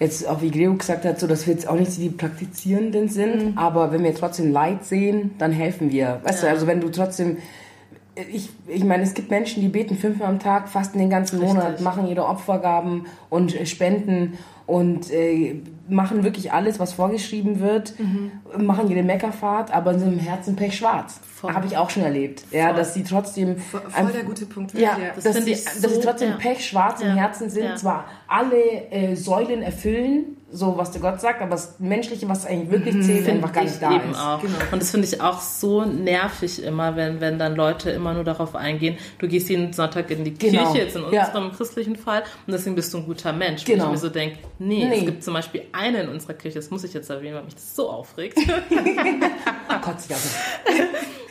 jetzt 0.00 0.26
auch 0.26 0.42
wie 0.42 0.50
Gregor 0.50 0.78
gesagt 0.78 1.04
hat, 1.04 1.20
so 1.20 1.26
dass 1.26 1.46
wir 1.46 1.54
jetzt 1.54 1.68
auch 1.68 1.76
nicht 1.76 1.96
die 1.96 2.08
Praktizierenden 2.08 3.08
sind, 3.08 3.52
mhm. 3.52 3.58
aber 3.58 3.92
wenn 3.92 4.02
wir 4.02 4.14
trotzdem 4.14 4.52
Leid 4.52 4.84
sehen, 4.84 5.32
dann 5.38 5.52
helfen 5.52 5.92
wir. 5.92 6.20
Weißt 6.24 6.42
ja. 6.42 6.48
du, 6.48 6.54
also 6.54 6.66
wenn 6.66 6.80
du 6.80 6.88
trotzdem 6.88 7.38
ich, 8.32 8.48
ich 8.66 8.84
meine, 8.84 9.02
es 9.02 9.14
gibt 9.14 9.30
Menschen, 9.30 9.60
die 9.60 9.68
beten 9.68 9.96
fünfmal 9.96 10.28
am 10.28 10.38
Tag, 10.38 10.68
fasten 10.68 10.98
den 10.98 11.10
ganzen 11.10 11.38
Monat, 11.38 11.68
Richtig. 11.68 11.84
machen 11.84 12.06
ihre 12.06 12.24
Opfergaben 12.24 13.06
und 13.28 13.52
spenden 13.68 14.38
und 14.66 15.10
äh, 15.12 15.60
machen 15.88 16.24
wirklich 16.24 16.52
alles, 16.52 16.80
was 16.80 16.92
vorgeschrieben 16.92 17.60
wird, 17.60 17.94
machen 18.58 18.90
ihre 18.90 19.04
Meckerfahrt, 19.04 19.72
aber 19.72 19.96
sind 19.98 20.14
im 20.14 20.18
Herzen 20.18 20.56
pechschwarz. 20.56 21.20
Habe 21.42 21.66
ich 21.66 21.76
auch 21.76 21.90
schon 21.90 22.02
erlebt. 22.02 22.42
Ja, 22.50 22.68
Voll. 22.68 22.76
dass 22.76 22.94
sie 22.94 23.04
trotzdem 23.04 23.56
Voll, 23.58 23.80
voll 23.88 24.12
der 24.12 24.24
gute 24.24 24.46
Punkt. 24.46 24.74
ja, 24.74 24.80
ja. 24.80 24.96
Das 25.14 25.22
dass, 25.24 25.44
sie, 25.44 25.52
ich 25.52 25.64
dass 25.64 25.80
so- 25.80 25.88
sie 25.88 26.00
trotzdem 26.00 26.30
ja. 26.30 26.36
pechschwarz 26.36 27.00
im 27.02 27.08
Ja. 27.08 27.14
Herzen 27.14 27.48
sind, 27.50 27.64
Ja. 27.64 27.76
zwar 27.76 28.06
alle 28.26 28.90
äh, 28.90 29.14
Säulen 29.14 29.62
erfüllen, 29.62 30.35
so 30.52 30.76
was 30.78 30.92
der 30.92 31.00
Gott 31.00 31.20
sagt, 31.20 31.42
aber 31.42 31.50
das 31.50 31.74
Menschliche, 31.80 32.28
was 32.28 32.46
eigentlich 32.46 32.70
wirklich 32.70 32.94
zählt, 33.04 33.24
Finde 33.24 33.32
einfach 33.42 33.52
gar 33.52 33.64
ich 33.64 33.70
nicht 33.70 33.82
da 33.82 33.92
eben 33.96 34.10
ist. 34.12 34.18
auch. 34.18 34.40
Genau. 34.40 34.54
Und 34.70 34.80
das 34.80 34.90
finde 34.92 35.06
ich 35.08 35.20
auch 35.20 35.40
so 35.40 35.84
nervig 35.84 36.62
immer, 36.62 36.94
wenn, 36.94 37.20
wenn 37.20 37.38
dann 37.38 37.56
Leute 37.56 37.90
immer 37.90 38.14
nur 38.14 38.22
darauf 38.22 38.54
eingehen, 38.54 38.96
du 39.18 39.26
gehst 39.26 39.48
jeden 39.48 39.72
Sonntag 39.72 40.08
in 40.10 40.22
die 40.24 40.34
Genau. 40.34 40.70
Kirche, 40.72 40.78
jetzt 40.84 40.96
in 40.96 41.02
Ja. 41.12 41.26
unserem 41.26 41.52
christlichen 41.52 41.96
Fall, 41.96 42.22
und 42.46 42.52
deswegen 42.52 42.76
bist 42.76 42.94
du 42.94 42.98
ein 42.98 43.06
guter 43.06 43.32
Mensch. 43.32 43.64
Genau. 43.64 43.84
Und 43.84 43.90
ich 43.90 43.92
mir 43.94 43.98
so 43.98 44.08
denke, 44.08 44.38
nee, 44.60 44.84
Nee. 44.88 44.98
es 45.00 45.04
gibt 45.06 45.24
zum 45.24 45.34
Beispiel 45.34 45.62
eine 45.72 46.02
in 46.02 46.08
unserer 46.10 46.34
Kirche, 46.34 46.58
das 46.60 46.70
muss 46.70 46.84
ich 46.84 46.94
jetzt 46.94 47.10
erwähnen, 47.10 47.34
weil 47.34 47.44
mich 47.44 47.54
das 47.54 47.74
so 47.74 47.90
aufregt. 47.90 48.38
Sei 48.38 48.54
Dank. 48.54 50.20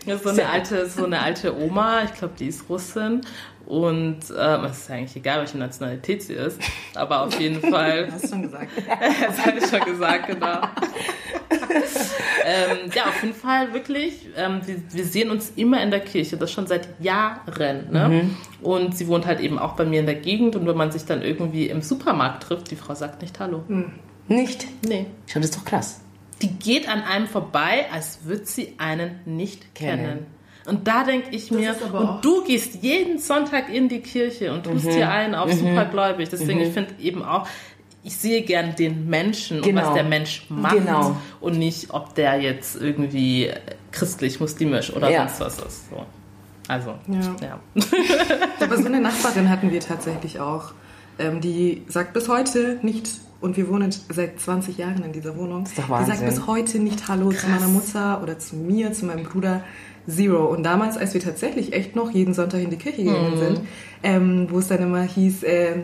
Das 0.07 0.17
ist 0.17 0.23
so 0.23 0.29
eine 0.29 0.47
alte, 0.49 0.85
so 0.87 1.05
eine 1.05 1.19
alte 1.19 1.57
Oma, 1.59 2.03
ich 2.03 2.13
glaube, 2.13 2.35
die 2.37 2.45
ist 2.45 2.69
Russin. 2.69 3.21
Und 3.65 4.19
ähm, 4.37 4.65
es 4.65 4.79
ist 4.79 4.91
eigentlich 4.91 5.15
egal, 5.15 5.39
welche 5.39 5.57
Nationalität 5.57 6.23
sie 6.23 6.33
ist. 6.33 6.59
Aber 6.93 7.23
auf 7.23 7.39
jeden 7.39 7.61
Fall 7.71 8.09
Hast 8.11 8.25
du 8.25 8.27
schon 8.29 8.41
gesagt. 8.43 8.71
das 9.27 9.45
hatte 9.45 9.57
ich 9.57 9.65
schon 9.65 9.85
gesagt, 9.85 10.27
genau. 10.27 10.61
ähm, 12.45 12.91
ja, 12.93 13.05
auf 13.05 13.23
jeden 13.23 13.35
Fall 13.35 13.73
wirklich. 13.73 14.27
Ähm, 14.37 14.61
wir, 14.65 14.81
wir 14.91 15.05
sehen 15.05 15.31
uns 15.31 15.51
immer 15.55 15.81
in 15.81 15.91
der 15.91 16.01
Kirche, 16.01 16.37
das 16.37 16.51
schon 16.51 16.67
seit 16.67 16.89
Jahren. 16.99 17.91
Ne? 17.91 18.09
Mhm. 18.09 18.37
Und 18.61 18.95
sie 18.95 19.07
wohnt 19.07 19.25
halt 19.25 19.39
eben 19.39 19.57
auch 19.57 19.73
bei 19.73 19.85
mir 19.85 19.99
in 19.99 20.05
der 20.05 20.15
Gegend. 20.15 20.55
Und 20.55 20.67
wenn 20.67 20.77
man 20.77 20.91
sich 20.91 21.05
dann 21.05 21.21
irgendwie 21.21 21.67
im 21.67 21.81
Supermarkt 21.81 22.43
trifft, 22.43 22.71
die 22.71 22.75
Frau 22.75 22.93
sagt 22.93 23.21
nicht 23.21 23.39
Hallo. 23.39 23.63
Nicht? 24.27 24.67
Nee. 24.87 25.07
Schon, 25.27 25.41
das 25.41 25.51
ist 25.51 25.57
doch 25.57 25.65
krass. 25.65 26.01
Die 26.41 26.49
geht 26.49 26.89
an 26.89 27.01
einem 27.01 27.27
vorbei, 27.27 27.85
als 27.91 28.25
würde 28.25 28.45
sie 28.45 28.73
einen 28.77 29.19
nicht 29.25 29.73
kennen. 29.73 30.05
Kennen. 30.05 30.34
Und 30.67 30.87
da 30.87 31.03
denke 31.03 31.29
ich 31.31 31.51
mir, 31.51 31.75
und 31.93 32.25
du 32.25 32.43
gehst 32.43 32.81
jeden 32.81 33.19
Sonntag 33.19 33.69
in 33.73 33.87
die 33.89 33.99
Kirche 33.99 34.51
und 34.51 34.63
tust 34.63 34.85
dir 34.85 35.09
einen 35.09 35.35
auf 35.35 35.51
supergläubig. 35.53 36.29
Deswegen, 36.29 36.59
ich 36.61 36.73
finde 36.73 36.95
eben 36.99 37.23
auch, 37.23 37.47
ich 38.03 38.15
sehe 38.17 38.41
gern 38.43 38.75
den 38.75 39.07
Menschen 39.09 39.57
und 39.57 39.63
Genau. 39.65 39.81
was 39.87 39.93
der 39.93 40.03
Mensch 40.03 40.45
macht 40.49 40.75
Genau. 40.77 41.17
und 41.41 41.57
nicht, 41.57 41.91
ob 41.91 42.13
der 42.15 42.39
jetzt 42.39 42.79
irgendwie 42.79 43.51
christlich, 43.91 44.39
muslimisch 44.39 44.91
oder 44.93 45.09
Ja. 45.09 45.27
sonst 45.27 45.59
was 45.59 45.67
ist. 45.67 45.89
So. 45.89 46.05
Also, 46.67 46.95
Ja. 47.07 47.35
ja. 47.41 47.59
Aber 48.59 48.77
so 48.77 48.85
eine 48.85 48.99
Nachbarin 49.01 49.49
hatten 49.49 49.71
wir 49.71 49.79
tatsächlich 49.79 50.39
auch. 50.39 50.71
Ähm, 51.17 51.41
die 51.41 51.83
sagt 51.87 52.13
bis 52.13 52.27
heute 52.27 52.79
nicht, 52.81 53.09
und 53.41 53.57
wir 53.57 53.69
wohnen 53.69 53.93
seit 54.09 54.39
20 54.39 54.77
Jahren 54.77 55.03
in 55.03 55.11
dieser 55.13 55.35
Wohnung, 55.37 55.65
die 55.65 56.05
sagt 56.05 56.25
bis 56.25 56.47
heute 56.47 56.79
nicht 56.79 57.07
Hallo 57.07 57.31
zu 57.31 57.47
meiner 57.47 57.67
Mutter 57.67 58.21
oder 58.23 58.39
zu 58.39 58.55
mir, 58.55 58.91
zu 58.93 59.05
meinem 59.05 59.23
Bruder. 59.23 59.63
Zero. 60.07 60.45
Und 60.45 60.63
damals, 60.63 60.97
als 60.97 61.13
wir 61.13 61.21
tatsächlich 61.21 61.73
echt 61.73 61.95
noch 61.95 62.11
jeden 62.11 62.33
Sonntag 62.33 62.61
in 62.61 62.69
die 62.69 62.77
Kirche 62.77 63.03
gegangen 63.03 63.37
sind, 63.37 63.61
ähm, 64.03 64.47
wo 64.49 64.59
es 64.59 64.67
dann 64.67 64.79
immer 64.81 65.01
hieß, 65.01 65.43
ähm, 65.45 65.83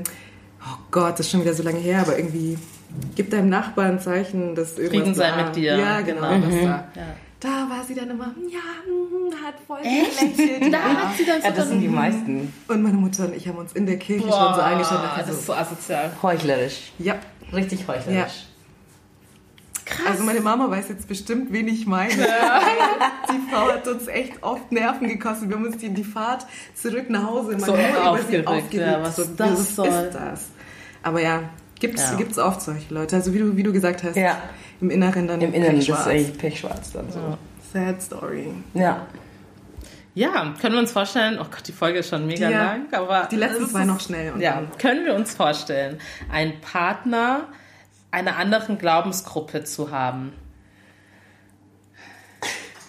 oh 0.64 0.78
Gott, 0.92 1.14
das 1.14 1.22
ist 1.22 1.32
schon 1.32 1.42
wieder 1.42 1.54
so 1.54 1.64
lange 1.64 1.80
her, 1.80 2.02
aber 2.02 2.18
irgendwie, 2.18 2.58
gib 3.16 3.30
deinem 3.32 3.50
Nachbarn 3.50 3.92
ein 3.92 4.00
Zeichen, 4.00 4.54
dass 4.56 4.78
irgendwas 4.78 5.00
Frieden 5.02 5.16
sei 5.16 5.30
da- 5.32 5.44
mit 5.46 5.56
dir. 5.56 5.76
Ja, 5.78 6.02
genau. 6.02 6.30
Genau. 6.30 6.46
Das 6.48 6.62
da. 6.62 6.88
Ja. 6.96 7.08
da 7.40 7.50
war 7.70 7.84
sie 7.88 7.96
dann 7.96 8.10
immer, 8.12 8.34
ja, 8.52 8.60
mhm, 8.88 9.34
hat 9.44 9.56
voll 9.66 9.80
gelächelt. 9.82 10.72
Da 10.74 10.78
ja. 10.78 10.84
hat 11.10 11.18
sie 11.18 11.26
dann 11.26 11.42
so 11.42 11.48
Ja, 11.48 11.54
das 11.54 11.68
sind 11.70 11.82
die 11.82 11.88
meisten. 11.88 12.54
Und 12.68 12.84
meine 12.84 12.98
Mutter 12.98 13.26
und 13.26 13.36
ich 13.36 13.48
haben 13.48 13.58
uns 13.58 13.74
in 13.74 13.86
der 13.88 13.98
Kirche 13.98 14.22
schon 14.24 14.30
so 14.32 14.38
Boah, 14.38 14.64
eingestellt. 14.66 15.02
das 15.18 15.30
ist 15.30 15.46
so 15.48 15.54
asozial. 15.54 16.12
Heuchlerisch. 16.22 16.92
ja, 17.00 17.16
Richtig 17.54 17.88
heuchlerisch. 17.88 18.46
Also 20.08 20.24
meine 20.24 20.42
Mama 20.42 20.70
weiß 20.70 20.90
jetzt 20.90 21.08
bestimmt, 21.08 21.52
wen 21.52 21.68
ich 21.68 21.86
meine. 21.88 22.14
die 22.16 23.50
Frau 23.52 23.72
hat 23.72 23.88
uns 23.88 24.08
echt 24.08 24.42
oft 24.42 24.72
Nerven 24.72 25.08
gekostet. 25.08 25.50
Wir 25.50 25.56
haben 25.58 25.66
uns 25.66 25.78
die, 25.78 25.90
die 25.90 26.04
Fahrt 26.04 26.46
zurück 26.76 27.10
nach 27.10 27.24
Hause 27.26 27.54
immer 27.54 27.66
So 27.66 27.74
aufgeregt, 27.74 28.48
aufgeregt. 28.48 28.74
ja, 28.74 29.02
was 29.02 29.16
so, 29.18 29.24
das 29.38 29.76
soll. 29.76 29.88
ist 29.88 30.16
das? 30.16 30.50
Aber 31.04 31.22
ja, 31.22 31.42
gibt's, 31.80 32.12
Ja. 32.12 32.18
gibt's 32.18 32.38
oft 32.38 32.62
solche 32.62 32.94
Leute. 32.94 33.16
Also 33.16 33.34
wie 33.34 33.40
du, 33.40 33.56
wie 33.58 33.64
du 33.64 33.72
gesagt 33.74 34.04
hast, 34.04 34.16
Ja. 34.16 34.38
im 34.82 34.90
Inneren 34.90 35.28
dann 35.28 35.42
Im 35.42 35.54
Inneren, 35.54 35.76
das 35.78 35.86
ist 35.86 35.88
pechschwarz. 35.88 36.08
eigentlich 36.08 36.38
pechschwarz 36.38 36.92
dann 36.94 37.12
so. 37.12 37.38
Sad 37.74 38.02
Story. 38.02 38.52
Ja. 38.74 39.08
Ja, 40.14 40.54
können 40.60 40.74
wir 40.74 40.80
uns 40.82 40.92
vorstellen, 40.92 41.38
oh 41.40 41.46
Gott, 41.50 41.66
die 41.66 41.72
Folge 41.72 42.00
ist 42.00 42.10
schon 42.10 42.28
mega 42.28 42.50
Ja, 42.50 42.64
lang, 42.66 42.82
aber. 42.92 43.30
Die 43.32 43.38
letzten 43.38 43.64
es 43.64 43.72
zwei 43.72 43.86
noch 43.86 44.02
schnell. 44.02 44.34
Ja, 44.40 44.62
können 44.78 45.06
wir 45.06 45.16
uns 45.16 45.34
vorstellen, 45.34 46.00
einen 46.30 46.60
Partner 46.60 47.46
einer 48.12 48.38
anderen 48.38 48.78
Glaubensgruppe 48.78 49.64
zu 49.64 49.92
haben. 49.92 50.34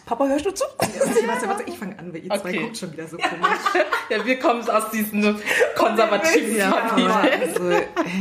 Papa, 0.05 0.27
hörst 0.27 0.45
du 0.45 0.51
zu? 0.53 0.65
Warte, 0.79 1.29
warte, 1.29 1.49
warte, 1.49 1.63
ich 1.67 1.79
fange 1.79 1.99
an, 1.99 2.13
weil 2.13 2.23
ihr 2.25 2.29
zwei 2.31 2.51
Okay. 2.51 2.59
guckt 2.59 2.77
schon 2.77 2.93
wieder 2.93 3.07
so 3.07 3.17
komisch. 3.17 3.59
Ja, 4.11 4.27
wir 4.27 4.39
kommen 4.39 4.69
aus 4.69 4.91
diesen 4.91 5.37
konservativen 5.75 6.55
Ja, 6.57 6.71
Familien. 6.73 7.13
also, 7.41 7.71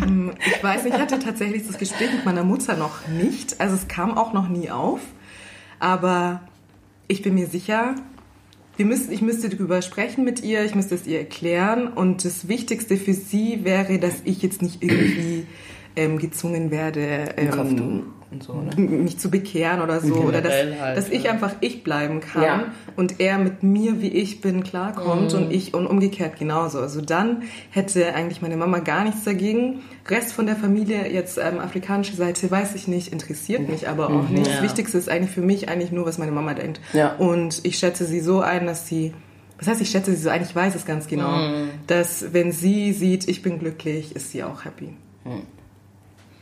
ähm, 0.02 0.32
ich 0.46 0.64
weiß 0.64 0.84
nicht, 0.86 0.96
ich 0.96 1.02
hatte 1.02 1.20
tatsächlich 1.20 1.68
das 1.68 1.78
Gespräch 1.78 2.14
mit 2.14 2.24
meiner 2.24 2.44
Mutter 2.46 2.78
noch 2.78 3.08
nicht. 3.10 3.60
Also 3.60 3.76
es 3.76 3.90
kam 3.90 4.18
auch 4.18 4.32
noch 4.32 4.48
nie 4.48 4.70
auf. 4.70 5.02
Aber 5.80 6.42
ich 7.08 7.24
bin 7.24 7.34
mir 7.34 7.48
sicher, 7.48 7.96
wir 8.78 8.86
müssen, 8.86 9.12
ich 9.12 9.22
müsste 9.22 9.50
darüber 9.50 9.82
sprechen 9.82 10.24
mit 10.24 10.42
ihr, 10.44 10.64
ich 10.64 10.76
müsste 10.76 10.96
es 10.96 11.06
ihr 11.08 11.20
erklären. 11.20 11.88
Und 11.90 12.24
das 12.24 12.48
Wichtigste 12.48 12.96
für 12.96 13.14
sie 13.14 13.66
wäre, 13.66 14.00
dass 14.00 14.22
ich 14.24 14.42
jetzt 14.42 14.62
nicht 14.62 14.82
irgendwie 14.82 15.46
ähm, 15.96 16.18
gezwungen 16.18 16.72
werde, 16.72 17.30
ähm, 17.38 18.04
so, 18.40 18.54
ne? 18.54 18.76
mich 18.78 19.18
zu 19.18 19.30
bekehren 19.30 19.82
oder 19.82 20.00
so. 20.00 20.16
Oder 20.16 20.42
dass, 20.42 20.54
halt, 20.54 20.98
dass 20.98 21.10
ich 21.10 21.24
ja. 21.24 21.32
einfach 21.32 21.54
ich 21.60 21.84
bleiben 21.84 22.22
kann 22.22 22.44
Ja. 22.44 22.64
und 22.96 23.20
er 23.20 23.38
mit 23.38 23.62
mir, 23.62 24.02
wie 24.02 24.08
ich 24.08 24.40
bin, 24.40 24.64
klarkommt 24.64 25.34
und 25.34 25.52
ich 25.52 25.74
und 25.74 25.86
umgekehrt 25.86 26.40
genauso. 26.40 26.80
Also 26.80 27.02
dann 27.02 27.44
hätte 27.72 28.14
eigentlich 28.14 28.42
meine 28.42 28.56
Mama 28.56 28.80
gar 28.80 29.04
nichts 29.04 29.26
dagegen. 29.26 29.82
Rest 30.08 30.32
von 30.32 30.46
der 30.46 30.56
Familie, 30.56 31.12
jetzt 31.12 31.38
ähm, 31.38 31.60
afrikanische 31.60 32.16
Seite, 32.16 32.50
weiß 32.50 32.76
ich 32.76 32.88
nicht, 32.88 33.12
interessiert 33.12 33.68
mich 33.68 33.90
aber 33.90 34.10
auch 34.10 34.30
nicht. 34.30 34.48
Ja. 34.48 34.54
Das 34.54 34.64
Wichtigste 34.64 34.98
ist 34.98 35.10
eigentlich 35.10 35.32
für 35.32 35.42
mich 35.42 35.68
eigentlich 35.68 35.92
nur, 35.92 36.06
was 36.06 36.18
meine 36.18 36.32
Mama 36.32 36.54
denkt. 36.54 36.80
Und 37.20 37.60
ich 37.64 37.78
schätze 37.78 38.06
sie 38.06 38.22
so 38.22 38.40
ein, 38.40 38.66
dass 38.66 38.88
sie 38.88 39.14
was 39.58 39.68
heißt, 39.68 39.82
ich 39.82 39.92
schätze 39.92 40.10
sie 40.16 40.24
so 40.24 40.30
ein, 40.30 40.42
ich 40.42 40.56
weiß 40.56 40.74
es 40.74 40.88
ganz 40.88 41.08
genau, 41.08 41.38
dass 41.86 42.34
wenn 42.34 42.52
sie 42.52 42.94
sieht, 42.94 43.28
ich 43.28 43.44
bin 43.44 43.60
glücklich, 43.60 44.16
ist 44.16 44.32
sie 44.32 44.44
auch 44.44 44.66
happy. 44.66 44.96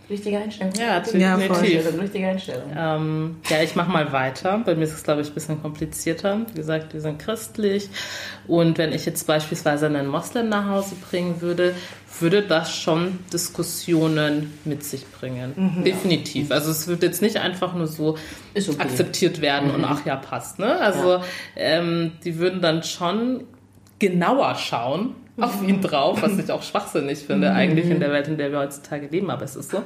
Richtige 0.10 0.40
Einstellung. 0.40 0.74
Ja, 0.80 1.04
Ja, 1.14 1.38
definitiv. 1.38 2.02
Richtige 2.02 2.28
Einstellung. 2.28 2.72
Ähm, 2.76 3.38
ja, 3.48 3.62
ich 3.62 3.76
mache 3.76 3.92
mal 3.92 4.12
weiter. 4.12 4.62
Bei 4.66 4.74
mir 4.74 4.84
ist 4.84 4.94
es, 4.94 5.04
glaube 5.04 5.22
ich, 5.22 5.28
ein 5.28 5.34
bisschen 5.34 5.62
komplizierter. 5.62 6.42
Wie 6.48 6.58
gesagt, 6.58 6.94
wir 6.94 7.02
sind 7.02 7.20
christlich. 7.20 7.90
Und 8.48 8.78
wenn 8.80 8.92
ich 8.92 9.06
jetzt 9.06 9.28
beispielsweise 9.28 9.86
einen 9.86 10.08
Moslem 10.08 10.50
nach 10.50 10.68
Hause 10.68 10.96
bringen 11.10 11.42
würde, 11.42 11.76
würde 12.20 12.42
das 12.42 12.76
schon 12.76 13.20
Diskussionen 13.32 14.54
mit 14.66 14.84
sich 14.84 15.06
bringen. 15.06 15.84
Definitiv. 15.86 16.52
Also 16.52 16.72
es 16.72 16.88
wird 16.88 17.04
jetzt 17.04 17.22
nicht 17.22 17.38
einfach 17.38 17.76
nur 17.76 17.88
so 17.88 18.18
okay. 18.56 18.76
akzeptiert 18.80 19.42
werden 19.42 19.72
und 19.72 19.86
ach 19.86 20.06
ja, 20.06 20.16
passt. 20.16 20.60
Ne? 20.60 20.80
Also 20.80 21.22
ähm, 21.56 22.14
die 22.24 22.40
würden 22.40 22.62
dann 22.62 22.84
schon 22.84 23.44
genauer 24.00 24.56
schauen 24.56 25.16
auf 25.42 25.64
ihn 25.64 25.82
drauf, 25.82 26.22
was 26.22 26.38
ich 26.38 26.52
auch 26.52 26.64
schwachsinnig 26.64 27.20
finde, 27.20 27.52
eigentlich 27.52 27.90
in 27.90 28.00
der 28.00 28.12
Welt, 28.12 28.28
in 28.28 28.38
der 28.38 28.52
wir 28.52 28.60
heutzutage 28.60 29.08
leben, 29.08 29.30
aber 29.30 29.44
es 29.44 29.56
ist 29.56 29.72
so 29.72 29.84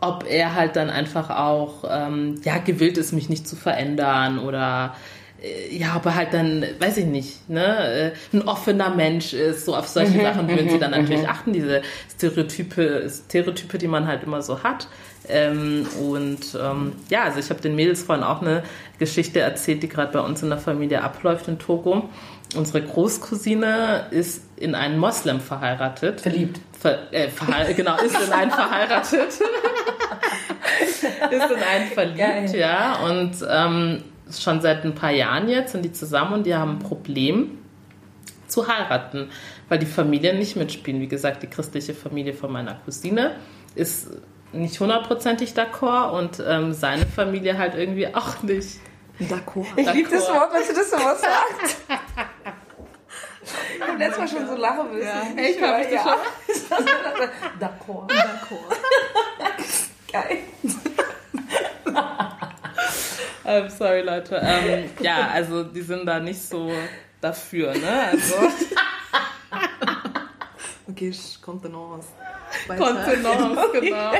ob 0.00 0.24
er 0.28 0.54
halt 0.54 0.76
dann 0.76 0.90
einfach 0.90 1.30
auch 1.30 1.84
ähm, 1.90 2.40
ja 2.44 2.58
gewillt 2.58 2.98
ist, 2.98 3.12
mich 3.12 3.28
nicht 3.28 3.48
zu 3.48 3.56
verändern 3.56 4.38
oder 4.38 4.94
äh, 5.42 5.76
ja, 5.76 5.96
ob 5.96 6.06
er 6.06 6.14
halt 6.14 6.34
dann, 6.34 6.64
weiß 6.78 6.98
ich 6.98 7.06
nicht, 7.06 7.48
ne, 7.48 8.12
äh, 8.32 8.36
ein 8.36 8.42
offener 8.42 8.90
Mensch 8.90 9.32
ist, 9.32 9.64
so 9.64 9.76
auf 9.76 9.88
solche 9.88 10.20
Sachen 10.20 10.48
würden 10.48 10.68
sie 10.68 10.78
dann 10.78 10.92
natürlich 10.92 11.28
achten, 11.28 11.52
diese 11.52 11.82
Stereotype, 12.14 13.08
Stereotype, 13.08 13.78
die 13.78 13.88
man 13.88 14.06
halt 14.06 14.24
immer 14.24 14.42
so 14.42 14.62
hat. 14.62 14.88
Ähm, 15.28 15.86
und 16.00 16.58
ähm, 16.60 16.92
ja, 17.10 17.24
also 17.24 17.38
ich 17.38 17.50
habe 17.50 17.60
den 17.60 17.76
Mädels 17.76 18.02
vorhin 18.02 18.24
auch 18.24 18.40
eine 18.40 18.62
Geschichte 18.98 19.40
erzählt, 19.40 19.82
die 19.82 19.88
gerade 19.88 20.12
bei 20.12 20.20
uns 20.20 20.42
in 20.42 20.48
der 20.48 20.58
Familie 20.58 21.02
abläuft 21.02 21.48
in 21.48 21.58
Togo. 21.58 22.08
Unsere 22.56 22.82
Großcousine 22.82 24.06
ist 24.10 24.42
in 24.56 24.74
einen 24.74 24.98
Moslem 24.98 25.40
verheiratet. 25.40 26.20
Verliebt. 26.20 26.60
Ver, 26.78 27.12
äh, 27.12 27.28
verhei 27.28 27.72
genau, 27.74 27.96
ist 27.98 28.18
in 28.18 28.32
einen 28.32 28.50
verheiratet. 28.50 29.28
ist 31.30 31.50
in 31.50 31.62
einen 31.62 31.88
verliebt, 31.92 32.18
Geil. 32.18 32.56
ja. 32.56 32.96
Und 33.04 33.36
ähm, 33.48 34.02
schon 34.36 34.60
seit 34.60 34.84
ein 34.84 34.94
paar 34.94 35.10
Jahren 35.10 35.48
jetzt 35.48 35.72
sind 35.72 35.84
die 35.84 35.92
zusammen 35.92 36.32
und 36.34 36.46
die 36.46 36.54
haben 36.54 36.76
ein 36.76 36.78
Problem 36.78 37.58
zu 38.46 38.66
heiraten, 38.66 39.30
weil 39.68 39.78
die 39.78 39.86
Familien 39.86 40.38
nicht 40.38 40.56
mitspielen. 40.56 41.00
Wie 41.00 41.08
gesagt, 41.08 41.42
die 41.42 41.48
christliche 41.48 41.94
Familie 41.94 42.32
von 42.32 42.50
meiner 42.50 42.74
Cousine 42.84 43.36
ist 43.74 44.08
nicht 44.52 44.80
hundertprozentig 44.80 45.52
d'accord 45.52 46.12
und 46.12 46.42
ähm, 46.46 46.72
seine 46.72 47.04
Familie 47.04 47.58
halt 47.58 47.74
irgendwie 47.74 48.06
auch 48.14 48.42
nicht. 48.42 48.78
D'accord. 49.20 49.66
Ich 49.76 49.92
liebe 49.92 50.08
das. 50.10 50.28
Wort, 50.28 50.52
wenn 50.54 50.62
du 50.62 50.74
das 50.74 50.90
so 50.90 50.96
was 50.96 51.20
sagst. 51.20 51.76
beim 53.98 54.08
letzten 54.08 54.20
Mal 54.20 54.28
schon 54.28 54.46
so 54.46 54.56
lachen 54.56 54.92
müssen. 54.92 55.06
Ja. 55.06 55.42
Echt, 55.42 55.60
hab 55.60 55.80
ich 55.80 55.90
ja. 55.90 56.02
schon. 56.02 56.86
D'accord. 57.60 58.10
D'accord. 58.10 58.76
Geil. 60.12 60.38
ähm, 63.44 63.68
sorry, 63.68 64.00
Leute. 64.02 64.40
Ähm, 64.42 64.90
ja, 65.00 65.28
also 65.32 65.64
die 65.64 65.82
sind 65.82 66.06
da 66.06 66.18
nicht 66.18 66.40
so 66.40 66.72
dafür, 67.20 67.74
ne? 67.74 68.08
Also. 68.12 68.34
okay, 70.88 71.14
Kontenance. 71.42 72.08
Kontenance, 72.66 73.68
genau. 73.72 74.12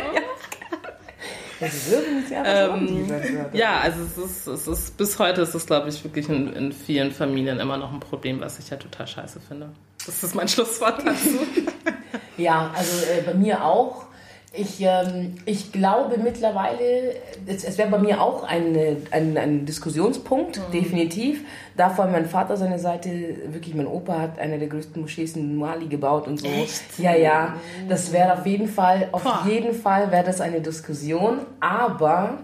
Ähm, 1.61 3.07
ja, 3.53 3.81
also 3.81 4.01
es 4.03 4.19
ist, 4.19 4.47
es 4.47 4.67
ist 4.67 4.97
bis 4.97 5.19
heute 5.19 5.43
ist 5.43 5.55
es, 5.55 5.67
glaube 5.67 5.89
ich, 5.89 6.03
wirklich 6.05 6.29
in, 6.29 6.53
in, 6.53 6.73
vielen 6.73 7.11
Familien 7.11 7.59
immer 7.59 7.77
noch 7.77 7.93
ein 7.93 8.01
Problem, 8.01 8.41
was 8.41 8.59
ich 8.59 8.71
ja 8.71 8.77
total 8.77 9.07
scheiße 9.07 9.41
finde. 9.41 9.71
Das 10.05 10.23
ist 10.23 10.35
mein 10.35 10.49
Schlusswort 10.49 11.05
dazu. 11.05 11.39
ja, 12.37 12.71
also 12.75 13.07
äh, 13.07 13.23
bei 13.23 13.35
mir 13.35 13.65
auch. 13.65 14.08
Ich, 14.53 14.80
ähm, 14.80 15.34
ich 15.44 15.72
glaube 15.72 16.16
mittlerweile, 16.16 17.14
es, 17.46 17.64
es 17.64 17.76
wäre 17.76 17.90
bei 17.90 17.99
mir 17.99 18.22
auch 18.22 18.44
ein, 18.44 18.96
ein, 19.11 19.36
ein 19.36 19.66
Diskussionspunkt, 19.66 20.57
mhm. 20.59 20.72
definitiv. 20.72 21.44
Da 21.76 21.90
vor 21.90 22.05
allem 22.05 22.12
mein 22.12 22.26
Vater 22.26 22.57
seine 22.57 22.78
Seite, 22.78 23.11
wirklich 23.49 23.74
mein 23.74 23.86
Opa 23.86 24.18
hat 24.18 24.38
eine 24.38 24.59
der 24.59 24.68
größten 24.68 25.03
Moschees 25.03 25.36
in 25.36 25.57
Mali 25.57 25.86
gebaut 25.86 26.26
und 26.26 26.40
so. 26.40 26.46
Echt? 26.46 26.99
Ja, 26.99 27.14
ja. 27.14 27.57
Das 27.88 28.11
wäre 28.11 28.32
auf 28.32 28.46
jeden 28.46 28.68
Fall, 28.68 29.09
auf 29.12 29.22
Boah. 29.22 29.44
jeden 29.46 29.74
Fall 29.74 30.11
wäre 30.11 30.24
das 30.24 30.40
eine 30.40 30.62
Diskussion. 30.62 31.40
Aber 31.61 32.38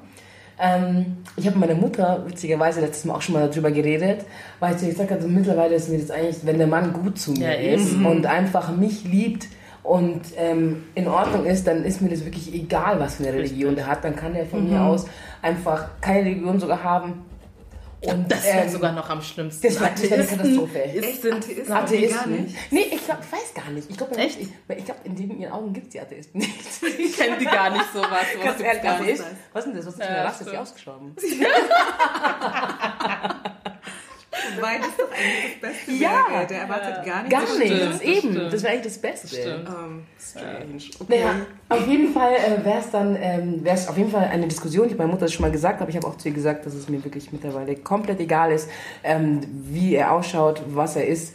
ähm, 0.61 1.17
ich 1.37 1.47
habe 1.47 1.59
mit 1.59 1.69
meiner 1.69 1.81
Mutter 1.81 2.23
witzigerweise 2.27 2.81
letztes 2.81 3.07
Mal 3.07 3.15
auch 3.15 3.23
schon 3.23 3.35
mal 3.35 3.49
darüber 3.49 3.71
geredet, 3.71 4.27
weil 4.61 4.75
ich 4.75 4.81
so 4.81 4.87
gesagt 4.87 5.11
habe, 5.11 5.27
mittlerweile 5.27 5.75
ist 5.75 5.89
mir 5.89 5.99
das 5.99 6.11
eigentlich, 6.11 6.45
wenn 6.45 6.59
der 6.59 6.67
Mann 6.67 6.93
gut 6.93 7.19
zu 7.19 7.33
mir 7.33 7.61
ja, 7.61 7.75
ist 7.75 7.97
mhm. 7.97 8.07
und 8.07 8.27
einfach 8.27 8.77
mich 8.77 9.05
liebt, 9.05 9.49
und 9.85 10.23
ähm, 10.39 10.87
in 10.95 11.07
Ordnung 11.07 11.45
ist, 11.45 11.67
dann 11.67 11.85
ist 11.85 12.01
mir 12.01 12.09
das 12.09 12.25
wirklich 12.25 12.55
egal, 12.55 12.99
was 12.99 13.17
für 13.17 13.25
eine 13.25 13.35
Religion 13.35 13.77
der 13.77 13.87
hat. 13.87 14.03
Dann 14.03 14.17
kann 14.17 14.35
er 14.35 14.47
von 14.47 14.65
mhm. 14.65 14.71
mir 14.71 14.81
aus 14.81 15.05
einfach 15.43 15.89
keine 16.01 16.21
Religion 16.21 16.59
sogar 16.59 16.83
haben. 16.83 17.27
Und, 18.01 18.33
das 18.33 18.45
wäre 18.45 18.65
ähm, 18.65 18.71
sogar 18.71 18.93
noch 18.93 19.11
am 19.11 19.21
schlimmsten. 19.21 19.67
Das 19.67 19.79
wäre 19.79 19.91
eine 19.91 20.25
Katastrophe. 20.25 20.85
Echt? 20.85 21.21
Sind 21.23 21.35
Atheisten? 21.35 21.73
Atheisten? 21.73 22.33
nicht? 22.33 22.57
Nee, 22.71 22.87
ich, 22.93 23.05
glaub, 23.05 23.19
ich 23.21 23.33
weiß 23.33 23.53
gar 23.55 23.71
nicht. 23.71 23.91
Ich 23.91 23.97
glaube, 23.97 24.15
ich, 24.17 24.41
ich 24.41 24.49
glaub, 24.85 24.97
in 25.05 25.41
ihren 25.41 25.53
Augen 25.53 25.73
gibt 25.75 25.89
es 25.89 25.93
die 25.93 26.01
Atheisten 26.01 26.39
nicht. 26.39 26.55
Ich 26.99 27.17
kenne 27.17 27.37
die 27.39 27.45
gar 27.45 27.71
nicht 27.71 27.85
so 27.93 28.01
was. 28.01 28.25
Ganz 28.43 28.61
ehrlich, 28.61 28.85
Atheist? 28.85 29.25
Was 29.53 29.67
ist 29.67 29.73
denn 29.73 29.77
das? 29.77 29.87
Was 29.87 29.93
ist 29.93 30.01
das 30.01 30.07
für 30.07 30.13
eine 30.13 30.25
Rasse? 30.25 30.45
Ist 30.45 30.53
die 30.53 30.57
ausgestorben? 30.57 31.15
Wobei 34.57 34.79
das 34.79 34.97
doch 34.97 35.11
eigentlich 35.11 35.61
das 35.61 35.71
Beste 35.71 35.93
ja, 35.93 36.27
wäre. 36.31 36.47
Der 36.47 36.61
erwartet 36.61 37.05
gar 37.05 37.23
nichts. 37.23 37.31
Gar 37.31 37.59
nichts, 37.59 37.81
das 37.81 38.01
eben. 38.03 38.33
Stimmt. 38.33 38.53
Das 38.53 38.63
wäre 38.63 38.73
eigentlich 38.73 38.93
das 38.93 38.99
Beste. 38.99 39.65
Um, 39.67 39.75
ähm, 39.75 40.07
strange. 40.21 40.83
Okay. 41.01 41.21
Naja, 41.21 41.35
auf 41.69 41.87
jeden 41.87 42.13
Fall 42.13 42.35
äh, 42.35 42.65
wäre 42.65 42.79
es 42.79 42.91
dann 42.91 43.17
ähm, 43.21 43.65
wär's 43.65 43.89
auf 43.89 43.97
jeden 43.97 44.11
Fall 44.11 44.25
eine 44.25 44.47
Diskussion, 44.47 44.89
die 44.89 44.95
meine 44.95 45.11
Mutter 45.11 45.29
schon 45.29 45.43
mal 45.43 45.51
gesagt 45.51 45.81
hat. 45.81 45.89
Ich 45.89 45.97
habe 45.97 46.07
auch 46.07 46.17
zu 46.17 46.29
ihr 46.29 46.35
gesagt, 46.35 46.67
dass 46.67 46.75
es 46.75 46.89
mir 46.89 47.03
wirklich 47.05 47.33
mittlerweile 47.33 47.77
komplett 47.77 48.21
egal 48.21 48.53
ist, 48.53 48.69
ähm, 49.03 49.41
wie 49.51 49.95
er 49.95 50.13
ausschaut, 50.13 50.63
was 50.69 50.97
er 50.97 51.07
ist. 51.07 51.35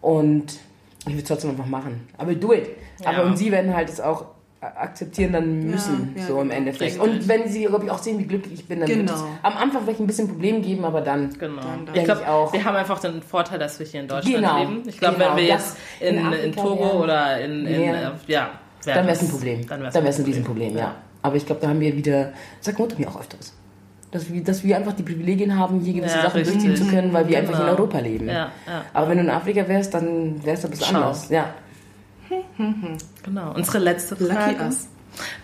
Und 0.00 0.58
ich 1.00 1.12
würde 1.12 1.22
es 1.22 1.28
trotzdem 1.28 1.50
einfach 1.50 1.66
machen. 1.66 2.08
Aber 2.16 2.34
do 2.34 2.52
it. 2.52 2.68
Ja. 3.00 3.10
Aber 3.10 3.24
und 3.24 3.36
sie 3.36 3.52
werden 3.52 3.74
halt 3.74 3.88
es 3.88 4.00
auch 4.00 4.35
akzeptieren 4.74 5.32
dann 5.32 5.70
müssen, 5.70 6.12
ja, 6.14 6.22
ja, 6.22 6.26
so 6.28 6.40
im 6.40 6.48
genau. 6.48 6.58
Endeffekt. 6.58 7.00
Richtig. 7.00 7.02
Und 7.02 7.28
wenn 7.28 7.48
sie, 7.48 7.64
glaube 7.64 7.84
ich, 7.84 7.90
auch 7.90 7.98
sehen, 7.98 8.18
wie 8.18 8.24
glücklich 8.24 8.54
ich 8.54 8.68
bin, 8.68 8.80
dann 8.80 8.88
genau. 8.88 9.12
wird 9.12 9.16
es 9.16 9.24
am 9.42 9.56
Anfang 9.56 9.82
vielleicht 9.82 10.00
ein 10.00 10.06
bisschen 10.06 10.28
Problem 10.28 10.62
geben, 10.62 10.84
aber 10.84 11.00
dann 11.00 11.30
genau. 11.38 11.62
Dann, 11.62 11.86
dann 11.86 11.94
ich 11.94 12.04
glaube 12.04 12.28
auch. 12.28 12.52
Wir 12.52 12.64
haben 12.64 12.76
einfach 12.76 12.98
den 12.98 13.22
Vorteil, 13.22 13.58
dass 13.58 13.78
wir 13.78 13.86
hier 13.86 14.00
in 14.00 14.08
Deutschland 14.08 14.36
genau. 14.36 14.58
leben. 14.58 14.82
Ich 14.86 14.98
glaube, 14.98 15.16
genau. 15.16 15.30
wenn 15.30 15.36
wir 15.36 15.44
jetzt 15.44 15.76
in, 16.00 16.16
in, 16.16 16.32
in 16.32 16.52
Togo 16.52 16.84
wären, 16.84 16.96
oder 16.96 17.40
in, 17.40 17.66
in 17.66 17.82
äh, 17.82 18.10
ja, 18.26 18.50
dann 18.84 19.06
wäre 19.06 19.16
es 19.16 19.22
ein 19.22 19.28
Problem. 19.28 19.66
Dann 19.66 19.80
wäre 19.80 20.08
es 20.08 20.18
ein 20.18 20.24
Riesenproblem, 20.24 20.74
ja. 20.74 20.78
ja. 20.78 20.94
Aber 21.22 21.36
ich 21.36 21.44
glaube, 21.44 21.60
da 21.60 21.68
haben 21.68 21.80
wir 21.80 21.96
wieder, 21.96 22.32
sagt 22.60 22.78
Mutter 22.78 22.96
mir 22.98 23.08
auch 23.08 23.18
öfters, 23.18 23.52
dass 24.12 24.32
wir, 24.32 24.42
dass 24.44 24.62
wir 24.62 24.76
einfach 24.76 24.92
die 24.92 25.02
Privilegien 25.02 25.58
haben, 25.58 25.80
hier 25.80 25.94
gewisse 25.94 26.16
ja, 26.16 26.22
Sachen 26.22 26.38
richtig. 26.38 26.62
durchziehen 26.62 26.76
zu 26.76 26.86
können, 26.86 27.12
weil 27.12 27.28
wir 27.28 27.38
einfach 27.38 27.54
in 27.54 27.60
genau. 27.60 27.72
Europa 27.72 27.98
leben. 27.98 28.28
Ja, 28.28 28.52
Aber 28.92 29.08
wenn 29.08 29.18
du 29.18 29.24
in 29.24 29.30
Afrika 29.30 29.66
wärst, 29.66 29.94
dann 29.94 30.44
wäre 30.44 30.56
es 30.56 30.64
ein 30.64 30.70
bisschen 30.70 30.86
Schau. 30.86 30.96
anders. 30.96 31.28
Ja. 31.28 31.54
Genau. 33.24 33.54
Unsere 33.54 33.78
letzte 33.78 34.16
Frage. 34.16 34.70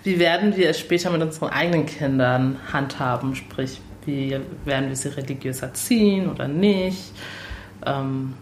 Wie 0.03 0.19
werden 0.19 0.57
wir 0.57 0.71
es 0.71 0.79
später 0.79 1.11
mit 1.11 1.23
unseren 1.23 1.51
eigenen 1.51 1.87
Kindern 1.87 2.59
handhaben? 2.73 3.35
Sprich, 3.35 3.81
wie 4.05 4.37
werden 4.65 4.89
wir 4.89 4.97
sie 4.97 5.09
religiös 5.09 5.63
erziehen 5.63 6.29
oder 6.29 6.49
nicht? 6.49 7.13
Ähm, 7.87 8.35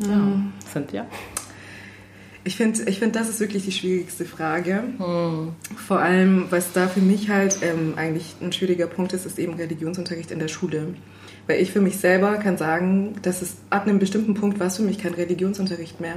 ja, 0.00 0.08
hm. 0.08 0.52
sind 0.72 0.92
ja. 0.92 1.06
Ich 2.46 2.56
finde, 2.56 2.82
ich 2.82 2.98
find, 2.98 3.16
das 3.16 3.30
ist 3.30 3.40
wirklich 3.40 3.64
die 3.64 3.72
schwierigste 3.72 4.26
Frage. 4.26 4.82
Hm. 4.98 5.52
Vor 5.76 6.00
allem, 6.00 6.46
was 6.50 6.72
da 6.72 6.88
für 6.88 7.00
mich 7.00 7.30
halt 7.30 7.58
ähm, 7.62 7.94
eigentlich 7.96 8.34
ein 8.40 8.52
schwieriger 8.52 8.86
Punkt 8.86 9.12
ist, 9.14 9.24
ist 9.24 9.38
eben 9.38 9.54
Religionsunterricht 9.54 10.30
in 10.30 10.38
der 10.38 10.48
Schule. 10.48 10.94
Weil 11.46 11.60
ich 11.60 11.72
für 11.72 11.80
mich 11.80 11.98
selber 11.98 12.36
kann 12.36 12.56
sagen, 12.56 13.16
dass 13.22 13.42
es 13.42 13.56
ab 13.70 13.86
einem 13.86 13.98
bestimmten 13.98 14.34
Punkt 14.34 14.60
war 14.60 14.68
es 14.68 14.76
für 14.76 14.82
mich 14.82 14.98
kein 14.98 15.14
Religionsunterricht 15.14 16.00
mehr. 16.00 16.16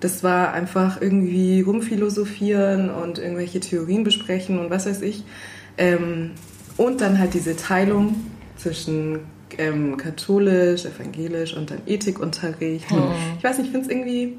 Das 0.00 0.24
war 0.24 0.52
einfach 0.52 1.00
irgendwie 1.00 1.60
rumphilosophieren 1.60 2.90
und 2.90 3.18
irgendwelche 3.18 3.60
Theorien 3.60 4.02
besprechen 4.02 4.58
und 4.58 4.70
was 4.70 4.86
weiß 4.86 5.02
ich. 5.02 5.24
Ähm, 5.76 6.32
und 6.76 7.00
dann 7.00 7.18
halt 7.18 7.34
diese 7.34 7.56
Teilung 7.56 8.16
zwischen 8.56 9.20
ähm, 9.58 9.96
katholisch, 9.96 10.84
evangelisch 10.86 11.54
und 11.54 11.70
dann 11.70 11.82
Ethikunterricht. 11.86 12.90
Hm. 12.90 13.02
Ich 13.38 13.44
weiß 13.44 13.58
nicht, 13.58 13.66
ich 13.66 13.72
finde 13.72 13.86
es 13.86 13.92
irgendwie 13.92 14.38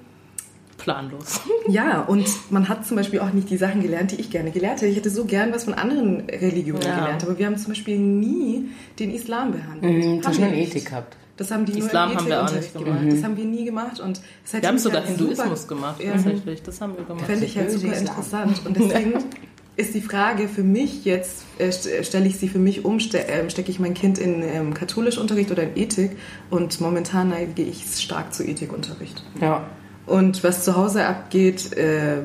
planlos. 0.78 1.42
Ja, 1.68 2.02
und 2.02 2.28
man 2.50 2.68
hat 2.68 2.86
zum 2.86 2.98
Beispiel 2.98 3.20
auch 3.20 3.32
nicht 3.32 3.50
die 3.50 3.58
Sachen 3.58 3.82
gelernt, 3.82 4.12
die 4.12 4.16
ich 4.16 4.32
gerne 4.32 4.50
gelernt 4.52 4.82
hätte. 4.82 4.88
Ich 4.88 4.98
hätte 4.98 5.12
so 5.12 5.26
gern 5.26 5.54
was 5.54 5.66
von 5.66 5.76
anderen 5.76 6.22
Religionen 6.22 6.82
ja. 6.82 7.00
gelernt, 7.00 7.24
aber 7.24 7.38
wir 7.38 7.46
haben 7.46 7.58
zum 7.58 7.70
Beispiel 7.70 8.00
nie 8.00 8.70
den 8.98 9.14
Islam 9.14 9.52
behandelt. 9.52 10.06
Mhm, 10.06 10.26
haben 10.26 10.34
schon 10.34 10.54
Ethik 10.54 10.86
gehabt. 10.86 11.18
Das 11.42 11.50
haben 11.50 11.66
die 11.66 11.80
Islam 11.80 12.10
nur 12.10 12.18
haben 12.20 12.28
wir 12.28 12.44
auch 12.44 12.54
nicht 12.54 12.72
gemacht. 12.72 13.00
Das 13.10 13.24
haben 13.24 13.36
wir 13.36 13.46
nie 13.46 13.66
gemacht. 13.66 14.00
Und 14.00 14.22
das 14.44 14.62
wir 14.62 14.70
haben 14.70 14.78
sogar 14.78 15.02
halt 15.02 15.18
Hinduismus 15.18 15.64
super, 15.64 15.74
gemacht, 15.74 16.04
ja. 16.04 16.12
tatsächlich. 16.12 16.62
Das 16.62 16.80
haben 16.80 16.96
wir 16.96 17.04
gemacht. 17.04 17.26
Fände 17.26 17.46
ich 17.46 17.58
halt 17.58 17.72
super 17.72 17.98
interessant. 17.98 18.62
Und 18.64 18.78
deswegen 18.78 19.14
ist 19.76 19.96
die 19.96 20.02
Frage 20.02 20.48
für 20.48 20.62
mich 20.62 21.04
jetzt, 21.04 21.46
äh, 21.58 21.72
stelle 22.04 22.28
ich 22.28 22.38
sie 22.38 22.48
für 22.48 22.60
mich 22.60 22.86
um, 22.86 23.00
ste 23.00 23.28
äh, 23.28 23.50
stecke 23.50 23.72
ich 23.72 23.80
mein 23.80 23.96
Kind 23.96 24.20
in 24.20 24.44
ähm, 24.44 24.76
Unterricht 24.96 25.50
oder 25.50 25.64
in 25.64 25.76
Ethik 25.76 26.12
und 26.52 26.80
momentan 26.80 27.30
neige 27.30 27.64
ich 27.64 27.86
stark 27.86 28.36
zu 28.36 28.44
Ethikunterricht. 28.44 29.24
Ja. 29.42 29.66
Und 30.06 30.44
was 30.44 30.64
zu 30.64 30.76
Hause 30.76 31.08
abgeht, 31.08 31.76
äh, 31.76 32.18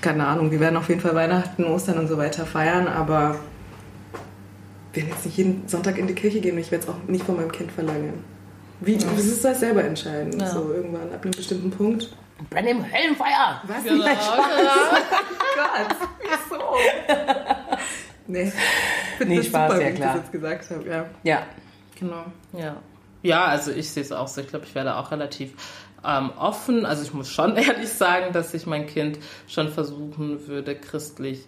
keine 0.00 0.28
Ahnung, 0.28 0.52
wir 0.52 0.60
werden 0.60 0.76
auf 0.76 0.88
jeden 0.88 1.00
Fall 1.00 1.16
Weihnachten, 1.16 1.64
Ostern 1.64 1.98
und 1.98 2.06
so 2.06 2.18
weiter 2.18 2.46
feiern, 2.46 2.86
aber 2.86 3.34
wir 4.92 5.02
werden 5.02 5.12
jetzt 5.12 5.26
nicht 5.26 5.38
jeden 5.38 5.66
Sonntag 5.66 5.98
in 5.98 6.06
die 6.06 6.14
Kirche 6.14 6.40
gehen 6.40 6.54
und 6.54 6.60
ich 6.60 6.70
werde 6.70 6.84
es 6.84 6.88
auch 6.88 7.08
nicht 7.08 7.24
von 7.24 7.34
meinem 7.34 7.50
Kind 7.50 7.72
verlangen. 7.72 8.33
Wie, 8.80 8.96
ja. 8.96 9.08
Das 9.14 9.24
ist 9.24 9.44
das 9.44 9.60
selber 9.60 9.84
entscheiden. 9.84 10.38
Ja. 10.38 10.46
So 10.46 10.72
irgendwann 10.72 11.12
ab 11.12 11.22
einem 11.22 11.32
bestimmten 11.32 11.70
Punkt. 11.70 12.10
Brenn 12.50 12.66
im 12.66 12.82
Hellenfeuer! 12.82 13.62
Was? 13.64 13.84
Genau. 13.84 14.04
Oh 14.04 14.08
Gott, 15.56 15.96
wieso? 16.20 16.62
nee. 18.26 18.52
Nee, 19.24 19.42
Spaß, 19.42 19.72
super, 19.72 19.82
ja 19.82 19.90
klar. 19.92 19.92
Wie 19.92 19.92
ich 19.92 20.00
das 20.00 20.16
jetzt 20.16 20.32
gesagt 20.32 20.70
habe, 20.70 20.88
ja. 20.88 21.06
Ja. 21.22 21.46
Genau. 21.98 22.24
Ja. 22.52 22.76
Ja, 23.22 23.46
also 23.46 23.70
ich 23.70 23.88
sehe 23.90 24.02
es 24.02 24.12
auch 24.12 24.28
so. 24.28 24.40
Ich 24.40 24.48
glaube, 24.48 24.66
ich 24.66 24.74
werde 24.74 24.96
auch 24.96 25.10
relativ 25.10 25.52
ähm, 26.04 26.30
offen. 26.38 26.84
Also 26.84 27.02
ich 27.02 27.14
muss 27.14 27.30
schon 27.30 27.56
ehrlich 27.56 27.88
sagen, 27.88 28.32
dass 28.32 28.52
ich 28.54 28.66
mein 28.66 28.86
Kind 28.86 29.18
schon 29.46 29.68
versuchen 29.70 30.46
würde, 30.46 30.76
christlich. 30.76 31.46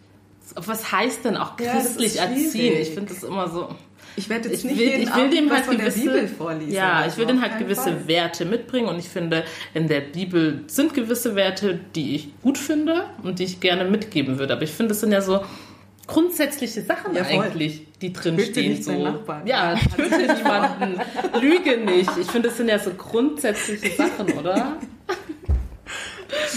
Was 0.55 0.93
heißt 0.93 1.25
denn 1.25 1.37
auch 1.37 1.57
christlich 1.57 2.15
ja, 2.15 2.25
erziehen? 2.25 2.81
Ich 2.81 2.91
finde 2.91 3.13
das 3.13 3.25
immer 3.25 3.49
so. 3.49 3.75
Ich 4.17 4.29
werde 4.29 4.49
jetzt 4.49 4.65
ich 4.65 4.71
nicht 4.71 4.81
will, 4.81 5.03
ich 5.03 5.15
will 5.15 5.31
dem 5.31 5.51
halt 5.51 5.69
gewisse, 5.69 6.29
Ja, 6.69 7.07
ich 7.07 7.17
will 7.19 7.27
dem 7.27 7.43
halt 7.43 7.59
gewisse 7.59 7.83
Fall. 7.83 8.09
Werte 8.09 8.47
mitbringen 8.47 8.89
und 8.89 8.99
ich 8.99 9.09
finde, 9.09 9.45
in 9.75 9.89
der 9.89 10.01
Bibel 10.01 10.65
sind 10.67 10.95
gewisse 10.95 11.35
Werte, 11.37 11.79
die 11.95 12.17
ich 12.17 12.29
gut 12.43 12.57
finde 12.57 13.05
und 13.23 13.39
die 13.39 13.45
ich 13.45 13.61
gerne 13.61 13.85
mitgeben 13.85 14.39
würde. 14.39 14.55
Aber 14.55 14.63
ich 14.63 14.71
finde, 14.71 14.93
es 14.93 15.01
sind 15.01 15.13
ja 15.13 15.21
so 15.21 15.45
grundsätzliche 16.07 16.83
Sachen 16.83 17.15
ja, 17.15 17.23
eigentlich, 17.23 17.87
die 18.01 18.13
drinstehen. 18.13 18.83
So. 18.83 18.93
Ja, 19.45 19.75
töte 19.97 20.35
niemanden, 20.35 21.01
lüge 21.41 21.79
nicht. 21.79 22.11
Ich 22.19 22.29
finde, 22.29 22.49
das 22.49 22.57
sind 22.57 22.69
ja 22.69 22.79
so 22.79 22.91
grundsätzliche 22.93 23.91
Sachen, 23.91 24.33
oder? 24.39 24.79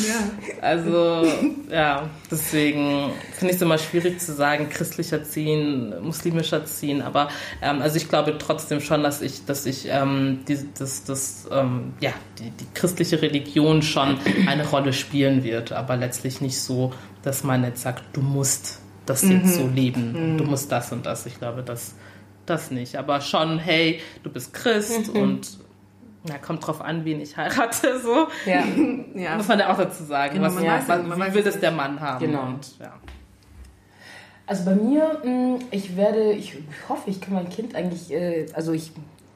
Ja. 0.07 0.61
Also, 0.61 1.25
ja, 1.69 2.09
deswegen 2.31 3.11
finde 3.33 3.51
ich 3.51 3.55
es 3.57 3.61
immer 3.61 3.77
schwierig 3.77 4.19
zu 4.19 4.33
sagen, 4.33 4.69
christlicher 4.69 5.23
ziehen, 5.23 5.93
muslimischer 6.01 6.65
ziehen, 6.65 7.01
aber 7.01 7.29
ähm, 7.61 7.81
also 7.81 7.97
ich 7.97 8.09
glaube 8.09 8.37
trotzdem 8.37 8.81
schon, 8.81 9.03
dass 9.03 9.21
ich, 9.21 9.45
dass 9.45 9.65
ich 9.65 9.87
ähm, 9.89 10.39
die, 10.47 10.57
das, 10.77 11.03
das, 11.03 11.47
ähm, 11.51 11.93
ja, 11.99 12.11
die, 12.39 12.51
die 12.51 12.67
christliche 12.73 13.21
Religion 13.21 13.81
schon 13.81 14.17
eine 14.47 14.67
Rolle 14.67 14.93
spielen 14.93 15.43
wird, 15.43 15.71
aber 15.71 15.95
letztlich 15.95 16.41
nicht 16.41 16.59
so, 16.59 16.93
dass 17.21 17.43
man 17.43 17.63
jetzt 17.63 17.81
sagt, 17.81 18.03
du 18.13 18.21
musst 18.21 18.79
das 19.05 19.23
mhm. 19.23 19.31
jetzt 19.31 19.55
so 19.55 19.67
leben, 19.67 20.33
mhm. 20.33 20.37
du 20.37 20.43
musst 20.45 20.71
das 20.71 20.91
und 20.91 21.05
das. 21.05 21.25
Ich 21.25 21.39
glaube, 21.39 21.63
das, 21.63 21.95
das 22.45 22.71
nicht. 22.71 22.95
Aber 22.95 23.21
schon, 23.21 23.59
hey, 23.59 24.01
du 24.23 24.29
bist 24.29 24.53
Christ 24.53 25.13
mhm. 25.13 25.21
und 25.21 25.58
Na, 26.27 26.37
kommt 26.37 26.65
drauf 26.65 26.81
an, 26.81 27.05
wen 27.05 27.21
ich 27.21 27.37
heirate, 27.37 27.99
so. 28.03 28.27
Ja. 28.45 28.63
ja. 29.15 29.37
Muss 29.37 29.47
man 29.47 29.59
ja 29.59 29.71
auch 29.71 29.77
dazu 29.77 30.03
sagen. 30.03 30.35
Genau, 30.35 30.47
was, 30.47 30.55
man 30.55 30.63
ja, 30.63 30.81
man 30.87 31.19
wie 31.19 31.33
will 31.33 31.39
es 31.39 31.53
das 31.53 31.59
der 31.59 31.71
Mann 31.71 31.99
haben? 31.99 32.25
Genau. 32.25 32.43
Und, 32.43 32.77
ja. 32.79 32.93
Also 34.45 34.65
bei 34.65 34.75
mir, 34.75 35.21
mh, 35.23 35.59
ich 35.71 35.95
werde, 35.95 36.33
ich 36.33 36.57
hoffe, 36.89 37.09
ich 37.09 37.21
kann 37.21 37.35
mein 37.35 37.49
Kind 37.49 37.75
eigentlich, 37.75 38.11
äh, 38.11 38.47
also 38.53 38.73
ich, 38.73 38.91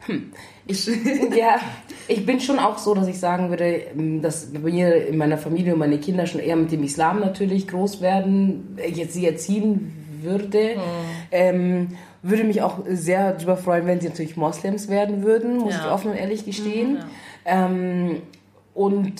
hm, 0.07 0.31
ich, 0.65 0.87
ja, 1.37 1.59
ich 2.07 2.25
bin 2.25 2.39
schon 2.39 2.59
auch 2.59 2.77
so, 2.79 2.95
dass 2.95 3.07
ich 3.07 3.19
sagen 3.19 3.49
würde, 3.49 3.83
mh, 3.93 4.21
dass 4.21 4.51
bei 4.51 4.71
mir 4.71 5.07
in 5.07 5.17
meiner 5.17 5.37
Familie 5.37 5.73
und 5.73 5.79
meine 5.79 5.99
Kinder 5.99 6.25
schon 6.25 6.41
eher 6.41 6.55
mit 6.55 6.71
dem 6.71 6.83
Islam 6.83 7.19
natürlich 7.19 7.67
groß 7.67 8.01
werden, 8.01 8.77
äh, 8.77 8.89
jetzt 8.89 9.13
sie 9.13 9.25
erziehen 9.25 10.02
würde. 10.23 10.75
Ähm, 11.31 11.89
würde 12.21 12.43
mich 12.45 12.61
auch 12.61 12.79
sehr 12.87 13.33
darüber 13.33 13.57
freuen, 13.57 13.85
wenn 13.85 13.99
sie 13.99 14.07
natürlich 14.07 14.37
Moslems 14.37 14.87
werden 14.89 15.23
würden, 15.23 15.57
muss 15.57 15.73
Ja. 15.75 15.85
ich 15.87 15.91
offen 15.91 16.11
und 16.11 16.17
ehrlich 16.17 16.45
gestehen. 16.45 16.97
ja. 17.45 17.65
Ähm, 17.65 18.21
und 18.73 19.13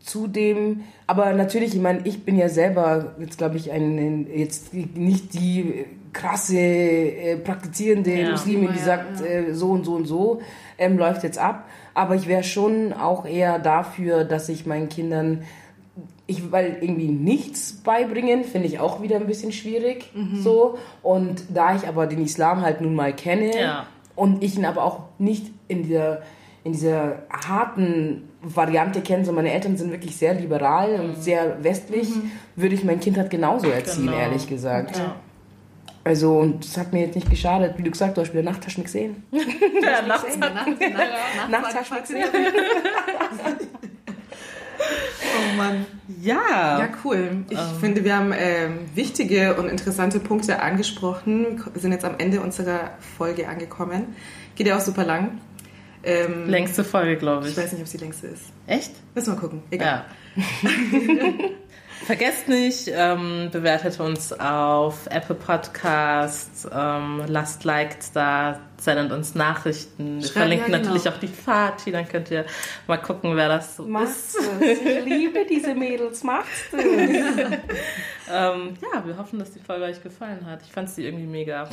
zudem, 0.00 0.82
aber 1.06 1.32
natürlich, 1.32 1.74
ich 1.74 1.80
meine, 1.80 2.00
ich 2.04 2.24
bin 2.24 2.36
ja 2.36 2.48
selber 2.48 3.14
jetzt, 3.20 3.38
glaube 3.38 3.56
ich, 3.56 3.70
ein, 3.72 4.26
jetzt 4.34 4.72
nicht 4.72 5.34
die 5.34 5.84
krasse 6.12 6.56
äh, 6.58 7.36
praktizierende 7.36 8.12
Ja. 8.22 8.30
Muslimin, 8.30 8.70
die 8.72 8.78
sagt, 8.78 9.20
äh, 9.20 9.52
so 9.52 9.70
und 9.70 9.84
so 9.84 9.94
und 9.96 10.06
so 10.06 10.40
ähm, 10.78 10.96
läuft 10.96 11.22
jetzt 11.24 11.38
ab. 11.38 11.68
Aber 11.92 12.14
ich 12.14 12.26
wäre 12.28 12.42
schon 12.42 12.92
auch 12.92 13.26
eher 13.26 13.58
dafür, 13.58 14.24
dass 14.24 14.48
ich 14.48 14.64
meinen 14.66 14.88
Kindern 14.88 15.42
ich, 16.28 16.50
weil 16.50 16.78
irgendwie 16.80 17.08
nichts 17.08 17.72
beibringen, 17.84 18.42
finde 18.44 18.66
ich 18.66 18.80
auch 18.80 19.00
wieder 19.02 19.16
ein 19.16 19.26
bisschen 19.26 19.52
schwierig. 19.52 20.10
Mhm. 20.14 20.40
So. 20.42 20.78
Und 21.02 21.44
da 21.54 21.76
ich 21.76 21.86
aber 21.86 22.06
den 22.06 22.22
Islam 22.24 22.62
halt 22.62 22.80
nun 22.80 22.94
mal 22.94 23.12
kenne 23.14 23.58
Ja. 23.60 23.86
und 24.16 24.42
ich 24.42 24.56
ihn 24.56 24.64
aber 24.64 24.82
auch 24.84 25.00
nicht 25.18 25.46
in 25.68 25.84
dieser, 25.84 26.22
in 26.64 26.72
dieser 26.72 27.22
harten 27.30 28.28
Variante 28.42 29.00
kenne, 29.02 29.24
sondern 29.24 29.44
meine 29.44 29.54
Eltern 29.54 29.76
sind 29.76 29.90
wirklich 29.92 30.16
sehr 30.16 30.34
liberal 30.34 30.98
und 31.00 31.22
sehr 31.22 31.62
westlich, 31.62 32.08
würde 32.56 32.74
ich 32.74 32.82
mein 32.84 32.98
Kind 33.00 33.16
halt 33.18 33.30
genauso 33.30 33.68
erziehen, 33.70 34.04
Mhm. 34.04 34.08
Genau. 34.08 34.18
ehrlich 34.18 34.48
gesagt. 34.48 34.98
Ja. 34.98 35.14
Also, 36.02 36.38
und 36.38 36.64
das 36.64 36.76
hat 36.78 36.92
mir 36.92 37.00
jetzt 37.02 37.16
nicht 37.16 37.28
geschadet. 37.30 37.74
Wie 37.78 37.82
du 37.82 37.90
gesagt 37.90 38.10
hast, 38.10 38.16
du 38.16 38.20
hast 38.22 38.32
wieder 38.32 38.42
Nachttaschen 38.44 38.84
gesehen. 38.84 39.24
Ja, 39.32 40.02
nachts 40.06 40.34
In 40.34 40.40
der 40.40 40.50
Nacht, 40.50 40.68
Nacht, 40.68 41.50
Nachttaschen 41.50 41.96
gesehen. 42.00 42.24
Oh 44.78 45.56
Mann. 45.56 45.86
Ja. 46.20 46.78
Ja, 46.78 46.88
cool. 47.04 47.44
Ich 47.50 47.58
finde, 47.80 48.04
wir 48.04 48.16
haben 48.16 48.32
ähm, 48.36 48.78
wichtige 48.94 49.54
und 49.54 49.68
interessante 49.68 50.20
Punkte 50.20 50.60
angesprochen. 50.60 51.62
Wir 51.72 51.80
sind 51.80 51.92
jetzt 51.92 52.04
am 52.04 52.14
Ende 52.18 52.40
unserer 52.40 52.90
Folge 53.16 53.48
angekommen. 53.48 54.14
Geht 54.54 54.66
ja 54.66 54.76
auch 54.76 54.80
super 54.80 55.04
lang. 55.04 55.40
Ähm, 56.04 56.48
Längste 56.48 56.84
Folge, 56.84 57.16
glaube 57.16 57.46
Ich 57.46 57.52
ich. 57.52 57.56
weiß 57.58 57.72
nicht, 57.72 57.80
ob 57.80 57.86
es 57.86 57.92
die 57.92 57.98
längste 57.98 58.28
ist. 58.28 58.44
Echt? 58.66 58.92
Müssen 59.14 59.34
wir 59.34 59.40
gucken. 59.40 59.62
Egal. 59.70 60.04
Ja. 60.36 60.42
Vergesst 62.04 62.46
nicht, 62.48 62.88
ähm, 62.92 63.48
bewertet 63.50 63.98
uns 64.00 64.32
auf 64.32 65.06
Apple 65.10 65.34
Podcasts, 65.34 66.68
ähm, 66.72 67.22
lasst 67.26 67.64
Likes 67.64 68.12
da, 68.12 68.60
sendet 68.78 69.12
uns 69.12 69.34
Nachrichten. 69.34 70.16
Wir 70.20 70.22
Schreibt- 70.28 70.32
verlinken 70.38 70.70
ja, 70.72 70.78
genau. 70.78 70.88
natürlich 70.90 71.08
auch 71.08 71.18
die 71.18 71.26
Fati, 71.28 71.90
dann 71.92 72.06
könnt 72.06 72.30
ihr 72.30 72.44
mal 72.86 72.98
gucken, 72.98 73.34
wer 73.34 73.48
das 73.48 73.76
so 73.76 73.84
ist. 73.84 73.88
Machst 73.88 74.36
du 74.36 74.64
Ich 74.64 75.04
liebe 75.04 75.46
diese 75.48 75.74
Mädels. 75.74 76.22
Machst 76.22 76.72
du 76.72 76.76
Ähm, 78.28 78.74
ja, 78.82 79.06
wir 79.06 79.16
hoffen, 79.18 79.38
dass 79.38 79.52
die 79.52 79.60
Folge 79.60 79.84
euch 79.84 80.02
gefallen 80.02 80.44
hat. 80.46 80.60
Ich 80.66 80.72
fand 80.72 80.90
sie 80.90 81.04
irgendwie 81.04 81.26
mega. 81.26 81.68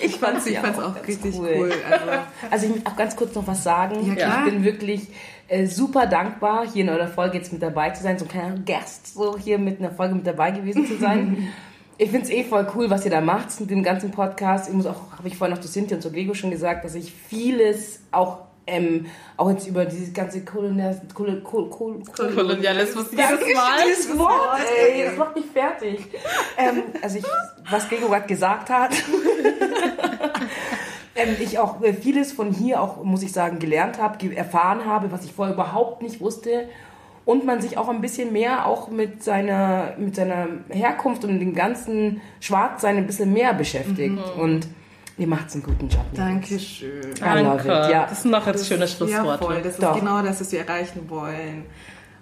Ich 0.00 0.16
fand 0.16 0.38
es 0.38 0.50
ja 0.50 0.62
auch, 0.62 0.78
auch 0.78 0.94
ganz 0.94 1.08
richtig 1.08 1.34
cool. 1.38 1.54
cool. 1.56 1.72
Also, 1.90 2.04
Also 2.50 2.66
ich 2.66 2.72
möchte 2.72 2.90
auch 2.90 2.96
ganz 2.96 3.16
kurz 3.16 3.34
noch 3.34 3.46
was 3.46 3.62
sagen. 3.62 4.06
Ja, 4.06 4.14
klar. 4.14 4.46
Ich 4.46 4.52
bin 4.52 4.64
wirklich 4.64 5.08
äh, 5.48 5.66
super 5.66 6.06
dankbar, 6.06 6.66
hier 6.70 6.84
in 6.84 6.90
eurer 6.90 7.08
Folge 7.08 7.38
jetzt 7.38 7.52
mit 7.52 7.62
dabei 7.62 7.90
zu 7.90 8.02
sein, 8.02 8.18
so 8.18 8.24
ein 8.24 8.28
kleiner 8.28 8.58
Gast, 8.58 9.14
so 9.14 9.38
hier 9.38 9.58
mit 9.58 9.78
einer 9.78 9.90
Folge 9.90 10.14
mit 10.14 10.26
dabei 10.26 10.50
gewesen 10.50 10.86
zu 10.86 10.96
sein. 10.98 11.48
ich 11.98 12.10
finde 12.10 12.26
es 12.26 12.30
eh 12.30 12.44
voll 12.44 12.66
cool, 12.74 12.90
was 12.90 13.04
ihr 13.04 13.10
da 13.10 13.20
macht 13.20 13.58
mit 13.60 13.70
dem 13.70 13.82
ganzen 13.82 14.10
Podcast. 14.10 14.68
Ich 14.68 14.74
muss 14.74 14.86
auch, 14.86 15.12
habe 15.16 15.28
ich 15.28 15.36
vorhin 15.36 15.54
noch 15.54 15.62
zu 15.62 15.68
Cynthia 15.68 15.96
und 15.96 16.02
zu 16.02 16.10
Gregor 16.10 16.34
schon 16.34 16.50
gesagt, 16.50 16.84
dass 16.84 16.94
ich 16.94 17.12
vieles 17.12 18.00
auch 18.10 18.38
ähm, 18.66 19.06
auch 19.36 19.50
jetzt 19.50 19.68
über 19.68 19.84
dieses 19.84 20.12
ganze 20.12 20.44
Kolonial, 20.44 21.00
Kol, 21.14 21.40
Kol, 21.42 21.70
Kol, 21.70 22.02
Kol, 22.16 22.34
Kolonialismus 22.34 23.10
dieses. 23.10 23.38
Dieses 23.38 24.18
Wort, 24.18 24.60
ey, 24.76 25.04
das 25.04 25.16
macht 25.16 25.36
mich 25.36 25.46
fertig. 25.46 26.00
ähm, 26.58 26.82
also 27.00 27.18
ich, 27.18 27.24
was 27.70 27.88
Gregor 27.88 28.10
gerade 28.10 28.26
gesagt 28.26 28.70
hat. 28.70 28.92
ähm, 31.14 31.36
ich 31.40 31.58
auch 31.58 31.80
äh, 31.82 31.92
vieles 31.92 32.32
von 32.32 32.52
hier 32.52 32.80
auch, 32.80 33.04
muss 33.04 33.22
ich 33.22 33.32
sagen, 33.32 33.60
gelernt 33.60 34.00
habe, 34.00 34.34
erfahren 34.34 34.84
habe, 34.84 35.12
was 35.12 35.24
ich 35.24 35.32
vorher 35.32 35.54
überhaupt 35.54 36.02
nicht 36.02 36.20
wusste. 36.20 36.68
Und 37.24 37.44
man 37.44 37.60
sich 37.60 37.76
auch 37.76 37.88
ein 37.88 38.00
bisschen 38.00 38.32
mehr 38.32 38.66
auch 38.66 38.88
mit 38.88 39.24
seiner, 39.24 39.94
mit 39.98 40.14
seiner 40.14 40.46
Herkunft 40.68 41.24
und 41.24 41.40
dem 41.40 41.56
ganzen 41.56 42.20
Schwarzsein 42.38 42.96
ein 42.96 43.06
bisschen 43.06 43.32
mehr 43.32 43.52
beschäftigt. 43.52 44.16
Und 44.38 44.68
ihr 45.18 45.26
macht 45.26 45.52
einen 45.54 45.62
guten 45.62 45.88
Job. 45.88 46.04
Dankeschön. 46.14 47.14
Danke. 47.20 47.68
ja. 47.68 48.06
Das 48.08 48.22
sind 48.22 48.30
noch 48.30 48.46
jetzt 48.46 48.66
schöne 48.66 48.80
Ja, 48.82 48.86
Schlussworte. 48.86 49.44
voll. 49.44 49.56
Das 49.62 49.74
ist 49.74 49.82
Doch. 49.82 49.98
genau 49.98 50.22
das, 50.22 50.40
was 50.40 50.52
wir 50.52 50.60
erreichen 50.66 51.08
wollen. 51.08 51.64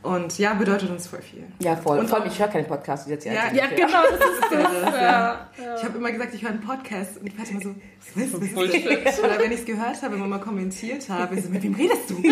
Und 0.02 0.38
ja, 0.38 0.52
bedeutet 0.52 0.90
uns 0.90 1.06
voll 1.06 1.22
viel. 1.22 1.44
Ja, 1.60 1.76
voll. 1.76 1.98
Und 1.98 2.08
vor 2.10 2.20
allem, 2.20 2.28
ich 2.30 2.38
höre 2.38 2.48
keine 2.48 2.66
Podcasts, 2.66 3.06
die 3.06 3.12
jetzt 3.12 3.22
hier 3.24 3.32
Ja, 3.32 3.44
ja, 3.54 3.64
genau, 3.68 4.02
das 4.02 4.20
ist 4.20 4.52
Ja, 4.52 4.60
das, 4.60 4.72
das. 4.84 4.94
ja. 4.94 5.48
Ja. 5.64 5.76
Ich 5.78 5.84
habe 5.84 5.96
immer 5.96 6.12
gesagt, 6.12 6.34
ich 6.34 6.42
höre 6.42 6.50
einen 6.50 6.60
Podcast 6.60 7.16
und 7.18 7.26
ich 7.26 7.38
war 7.38 7.48
immer 7.48 7.60
so, 7.62 7.74
was 8.14 8.22
ist, 8.26 8.34
ist 8.34 8.54
Bullshit. 8.54 9.06
das? 9.06 9.18
Oder 9.20 9.38
wenn 9.38 9.50
ich 9.50 9.60
es 9.60 9.64
gehört 9.64 10.02
habe, 10.02 10.12
wenn 10.12 10.20
man 10.20 10.28
mal 10.28 10.40
kommentiert 10.40 11.08
habe, 11.08 11.40
so, 11.40 11.48
mit 11.48 11.62
wem 11.62 11.74
redest 11.74 12.10
du? 12.10 12.18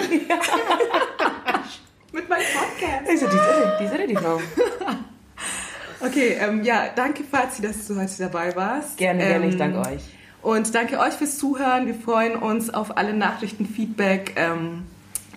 mit 2.13 2.29
meinem 2.29 2.43
Podcast. 2.43 3.09
Also, 3.09 3.27
die 3.27 3.37
ist 3.37 3.43
irre, 3.43 3.77
die 3.81 3.85
ist 3.85 3.95
die 4.11 4.17
Frau. 4.17 4.39
Okay, 6.01 6.37
ähm, 6.41 6.63
ja, 6.65 6.89
danke 6.95 7.25
Fazi, 7.25 7.63
dass 7.63 7.87
du 7.87 7.99
heute 7.99 8.13
dabei 8.19 8.55
warst. 8.55 8.99
Gerne, 8.99 9.25
gerne, 9.27 9.47
ich 9.47 9.53
Ähm, 9.55 9.59
danke 9.59 9.79
euch. 9.89 10.03
Und 10.43 10.75
danke 10.75 10.99
euch 10.99 11.15
fürs 11.15 11.39
Zuhören. 11.39 11.87
Wir 11.87 11.95
freuen 11.95 12.37
uns 12.37 12.73
auf 12.73 12.97
alle 12.97 13.15
Nachrichten, 13.15 13.65
Feedback, 13.65 14.35
ähm, 14.37 14.83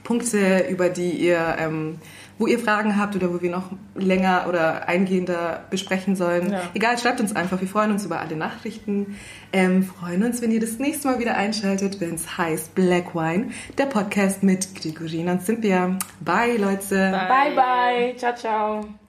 Punkte, 0.04 0.68
über 0.70 0.90
die 0.90 1.12
ihr, 1.12 1.56
ähm, 1.60 2.00
wo 2.38 2.48
ihr 2.48 2.60
Fragen 2.60 2.98
habt 2.98 3.16
oder 3.16 3.34
wo 3.34 3.42
wir 3.42 3.50
noch 3.50 3.72
länger 3.96 4.46
oder 4.48 4.88
eingehender 4.88 5.64
besprechen 5.70 6.16
sollen. 6.16 6.52
Ja. 6.52 6.62
Egal, 6.74 6.98
schreibt 6.98 7.22
uns 7.22 7.36
einfach. 7.36 7.62
Wir 7.62 7.68
freuen 7.68 7.92
uns 7.92 8.06
über 8.06 8.20
alle 8.20 8.36
Nachrichten. 8.36 9.16
Ähm, 9.54 9.84
freuen 9.84 10.24
uns, 10.24 10.42
wenn 10.42 10.52
ihr 10.52 10.60
das 10.60 10.80
nächste 10.80 11.08
Mal 11.08 11.20
wieder 11.20 11.36
einschaltet, 11.36 12.02
wenn 12.02 12.16
es 12.16 12.38
heißt 12.38 12.76
Black 12.76 13.16
Wine, 13.16 13.50
der 13.78 13.86
Podcast 13.86 14.44
mit 14.44 14.76
Grigorina 14.76 15.34
und 15.34 15.44
Cynthia. 15.44 15.98
Bye, 16.20 16.58
Leute. 16.58 17.12
Bye. 17.12 17.28
Bye, 17.28 17.56
bye. 17.56 18.16
Ciao, 18.18 18.36
ciao. 18.36 19.05